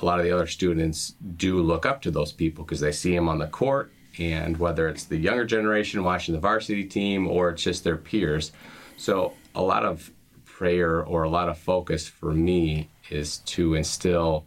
a 0.00 0.04
lot 0.04 0.18
of 0.18 0.24
the 0.24 0.32
other 0.32 0.46
students 0.46 1.14
do 1.36 1.60
look 1.60 1.86
up 1.86 2.02
to 2.02 2.10
those 2.10 2.32
people 2.32 2.64
because 2.64 2.80
they 2.80 2.92
see 2.92 3.14
them 3.14 3.28
on 3.28 3.38
the 3.38 3.46
court 3.46 3.92
and 4.18 4.56
whether 4.56 4.88
it's 4.88 5.04
the 5.04 5.16
younger 5.16 5.44
generation 5.44 6.02
watching 6.02 6.34
the 6.34 6.40
varsity 6.40 6.84
team 6.84 7.26
or 7.26 7.50
it's 7.50 7.62
just 7.62 7.84
their 7.84 7.96
peers 7.96 8.52
so 8.96 9.32
a 9.54 9.62
lot 9.62 9.84
of 9.84 10.10
prayer 10.44 11.02
or 11.04 11.22
a 11.22 11.28
lot 11.28 11.48
of 11.48 11.58
focus 11.58 12.08
for 12.08 12.32
me 12.32 12.88
is 13.10 13.38
to 13.38 13.74
instill 13.74 14.44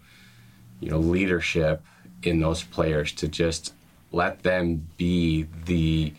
you 0.80 0.90
know 0.90 1.00
leadership 1.00 1.84
in 2.24 2.40
those 2.40 2.64
players 2.64 3.12
to 3.14 3.28
just 3.28 3.74
let 4.12 4.44
them 4.44 4.88
be 4.98 5.48
the 5.66 6.14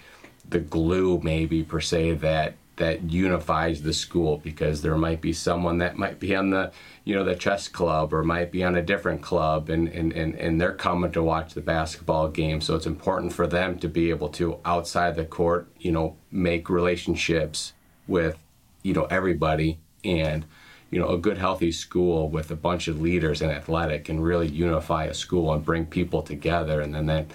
the 0.48 0.59
glue 0.59 1.20
maybe 1.22 1.62
per 1.62 1.80
se 1.80 2.12
that 2.14 2.55
that 2.76 3.11
unifies 3.11 3.82
the 3.82 3.92
school 3.92 4.38
because 4.38 4.82
there 4.82 4.96
might 4.96 5.20
be 5.20 5.32
someone 5.32 5.78
that 5.78 5.96
might 5.96 6.18
be 6.18 6.34
on 6.34 6.50
the 6.50 6.72
you 7.05 7.14
know 7.14 7.24
the 7.24 7.34
chess 7.34 7.68
club 7.68 8.12
or 8.12 8.22
might 8.22 8.50
be 8.50 8.64
on 8.64 8.76
a 8.76 8.82
different 8.82 9.20
club 9.20 9.68
and 9.68 9.88
and, 9.88 10.12
and, 10.12 10.34
and 10.36 10.61
they're 10.61 10.72
coming 10.72 11.12
to 11.12 11.22
watch 11.22 11.55
the 11.55 11.61
basketball 11.61 12.28
game. 12.28 12.61
So 12.61 12.74
it's 12.74 12.86
important 12.86 13.32
for 13.32 13.46
them 13.46 13.78
to 13.78 13.88
be 13.88 14.11
able 14.11 14.30
to 14.30 14.59
outside 14.64 15.16
the 15.16 15.24
court 15.24 15.68
you 15.78 15.92
know 15.92 16.16
make 16.30 16.70
relationships 16.70 17.72
with 18.07 18.38
you 18.82 18.94
know 18.94 19.05
everybody 19.05 19.78
and 20.05 20.44
you 20.93 21.01
know 21.01 21.09
a 21.09 21.18
good 21.18 21.38
healthy 21.38 21.72
school 21.72 22.28
with 22.28 22.51
a 22.51 22.57
bunch 22.57 22.86
of 22.86 23.01
leaders 23.01 23.43
in 23.43 23.51
athletic 23.51 24.05
can 24.05 24.20
really 24.20 24.47
unify 24.47 25.07
a 25.07 25.14
school 25.14 25.53
and 25.53 25.64
bring 25.64 25.86
people 25.86 26.22
together. 26.22 26.80
And 26.80 26.95
then 26.95 27.07
that 27.07 27.26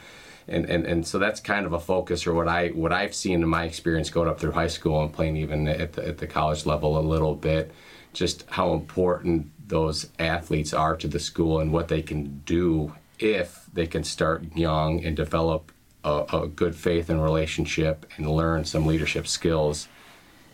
and, 0.48 0.66
and, 0.66 0.86
and 0.86 1.06
so 1.06 1.20
that's 1.20 1.42
kind 1.42 1.66
of 1.66 1.74
a 1.74 1.80
focus 1.80 2.26
or 2.26 2.34
what 2.34 2.48
I 2.48 2.70
what 2.70 2.94
I've 2.94 3.16
seen 3.16 3.42
in 3.42 3.50
my 3.50 3.66
experience 3.66 4.12
going 4.12 4.30
up 4.30 4.40
through 4.40 4.52
high 4.52 4.68
school 4.68 5.02
and 5.02 5.12
playing 5.12 5.38
even 5.38 5.68
at 5.68 5.94
the, 5.94 6.08
at 6.08 6.20
the 6.20 6.28
college 6.28 6.66
level 6.66 6.98
a 6.98 7.02
little 7.02 7.36
bit 7.36 7.72
just 8.14 8.46
how 8.50 8.74
important 8.74 9.52
those 9.68 10.10
athletes 10.20 10.74
are 10.74 10.96
to 10.96 11.08
the 11.08 11.20
school 11.20 11.60
and 11.60 11.74
what 11.74 11.88
they 11.90 12.02
can 12.02 12.42
do 12.46 12.94
if 13.20 13.66
they 13.74 13.88
can 13.88 14.04
start 14.04 14.44
young 14.56 15.04
and 15.04 15.18
develop 15.18 15.72
a, 16.04 16.26
a 16.32 16.48
good 16.48 16.76
faith 16.76 17.10
and 17.10 17.22
relationship 17.22 18.06
and 18.16 18.30
learn 18.30 18.64
some 18.64 18.86
leadership 18.86 19.28
skills 19.28 19.88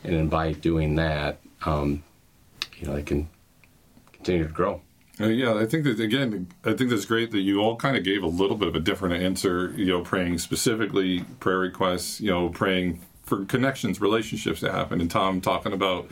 and 0.04 0.30
by 0.30 0.54
doing 0.54 0.96
that 0.96 1.38
um, 1.66 2.02
you 2.78 2.88
know 2.88 2.94
they 2.94 3.04
can 3.04 3.30
continue 4.12 4.48
to 4.48 4.54
grow 4.54 4.82
Uh, 5.22 5.28
yeah, 5.28 5.54
I 5.54 5.66
think 5.66 5.84
that 5.84 6.00
again, 6.00 6.48
I 6.66 6.74
think 6.74 6.90
that's 6.90 7.06
great 7.06 7.30
that 7.32 7.42
you 7.42 7.60
all 7.62 7.76
kind 7.76 7.96
of 7.96 8.04
gave 8.04 8.24
a 8.24 8.28
little 8.28 8.58
bit 8.58 8.68
of 8.68 8.76
a 8.76 8.80
different 8.80 9.22
answer. 9.22 9.72
You 9.78 9.86
know, 9.86 10.02
praying 10.02 10.40
specifically 10.40 11.24
prayer 11.40 11.60
requests. 11.60 12.20
You 12.20 12.32
know, 12.32 12.50
praying 12.50 13.00
for 13.24 13.46
connections, 13.46 14.02
relationships 14.02 14.60
to 14.62 14.72
happen, 14.72 15.00
and 15.02 15.12
Tom 15.12 15.40
talking 15.40 15.72
about 15.72 16.08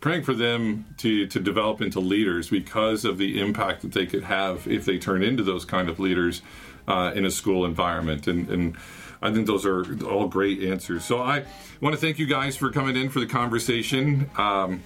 praying 0.00 0.22
for 0.22 0.34
them 0.34 0.86
to 0.98 1.26
to 1.26 1.38
develop 1.38 1.82
into 1.82 2.00
leaders 2.00 2.48
because 2.48 3.04
of 3.04 3.18
the 3.18 3.40
impact 3.40 3.82
that 3.82 3.92
they 3.92 4.06
could 4.06 4.24
have 4.24 4.66
if 4.66 4.84
they 4.84 4.98
turn 4.98 5.22
into 5.22 5.42
those 5.42 5.64
kind 5.66 5.88
of 5.88 5.98
leaders 6.00 6.42
uh, 6.88 7.12
in 7.14 7.24
a 7.26 7.30
school 7.30 7.64
environment. 7.66 8.26
And 8.26 8.48
and 8.48 8.76
I 9.20 9.32
think 9.32 9.46
those 9.46 9.66
are 9.66 9.84
all 10.06 10.28
great 10.28 10.62
answers. 10.62 11.04
So 11.04 11.20
I 11.20 11.44
want 11.80 11.94
to 11.94 12.00
thank 12.00 12.18
you 12.18 12.26
guys 12.26 12.56
for 12.56 12.70
coming 12.70 12.96
in 12.96 13.10
for 13.10 13.20
the 13.20 13.26
conversation. 13.26 14.30
Um, 14.36 14.82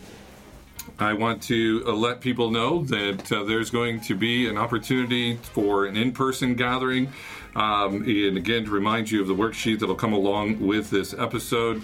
I 1.00 1.14
want 1.14 1.42
to 1.44 1.82
uh, 1.86 1.92
let 1.92 2.20
people 2.20 2.50
know 2.50 2.84
that 2.84 3.32
uh, 3.32 3.44
there's 3.44 3.70
going 3.70 4.00
to 4.02 4.14
be 4.14 4.48
an 4.48 4.58
opportunity 4.58 5.36
for 5.36 5.86
an 5.86 5.96
in 5.96 6.12
person 6.12 6.54
gathering. 6.54 7.10
Um, 7.56 8.02
and 8.02 8.36
again, 8.36 8.66
to 8.66 8.70
remind 8.70 9.10
you 9.10 9.22
of 9.22 9.26
the 9.26 9.34
worksheet 9.34 9.80
that'll 9.80 9.94
come 9.94 10.12
along 10.12 10.64
with 10.64 10.90
this 10.90 11.14
episode. 11.14 11.82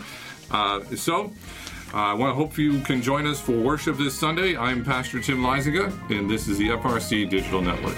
Uh, 0.51 0.85
so, 0.95 1.33
I 1.95 2.12
want 2.12 2.31
to 2.31 2.35
hope 2.35 2.59
you 2.59 2.81
can 2.81 3.01
join 3.01 3.27
us 3.27 3.41
for 3.41 3.53
worship 3.53 3.97
this 3.97 4.19
Sunday. 4.19 4.57
I'm 4.57 4.85
Pastor 4.85 5.21
Tim 5.21 5.39
Leisinger, 5.39 6.11
and 6.11 6.29
this 6.29 6.47
is 6.47 6.59
the 6.59 6.69
FRC 6.69 7.29
Digital 7.31 7.62
Network. 7.62 7.97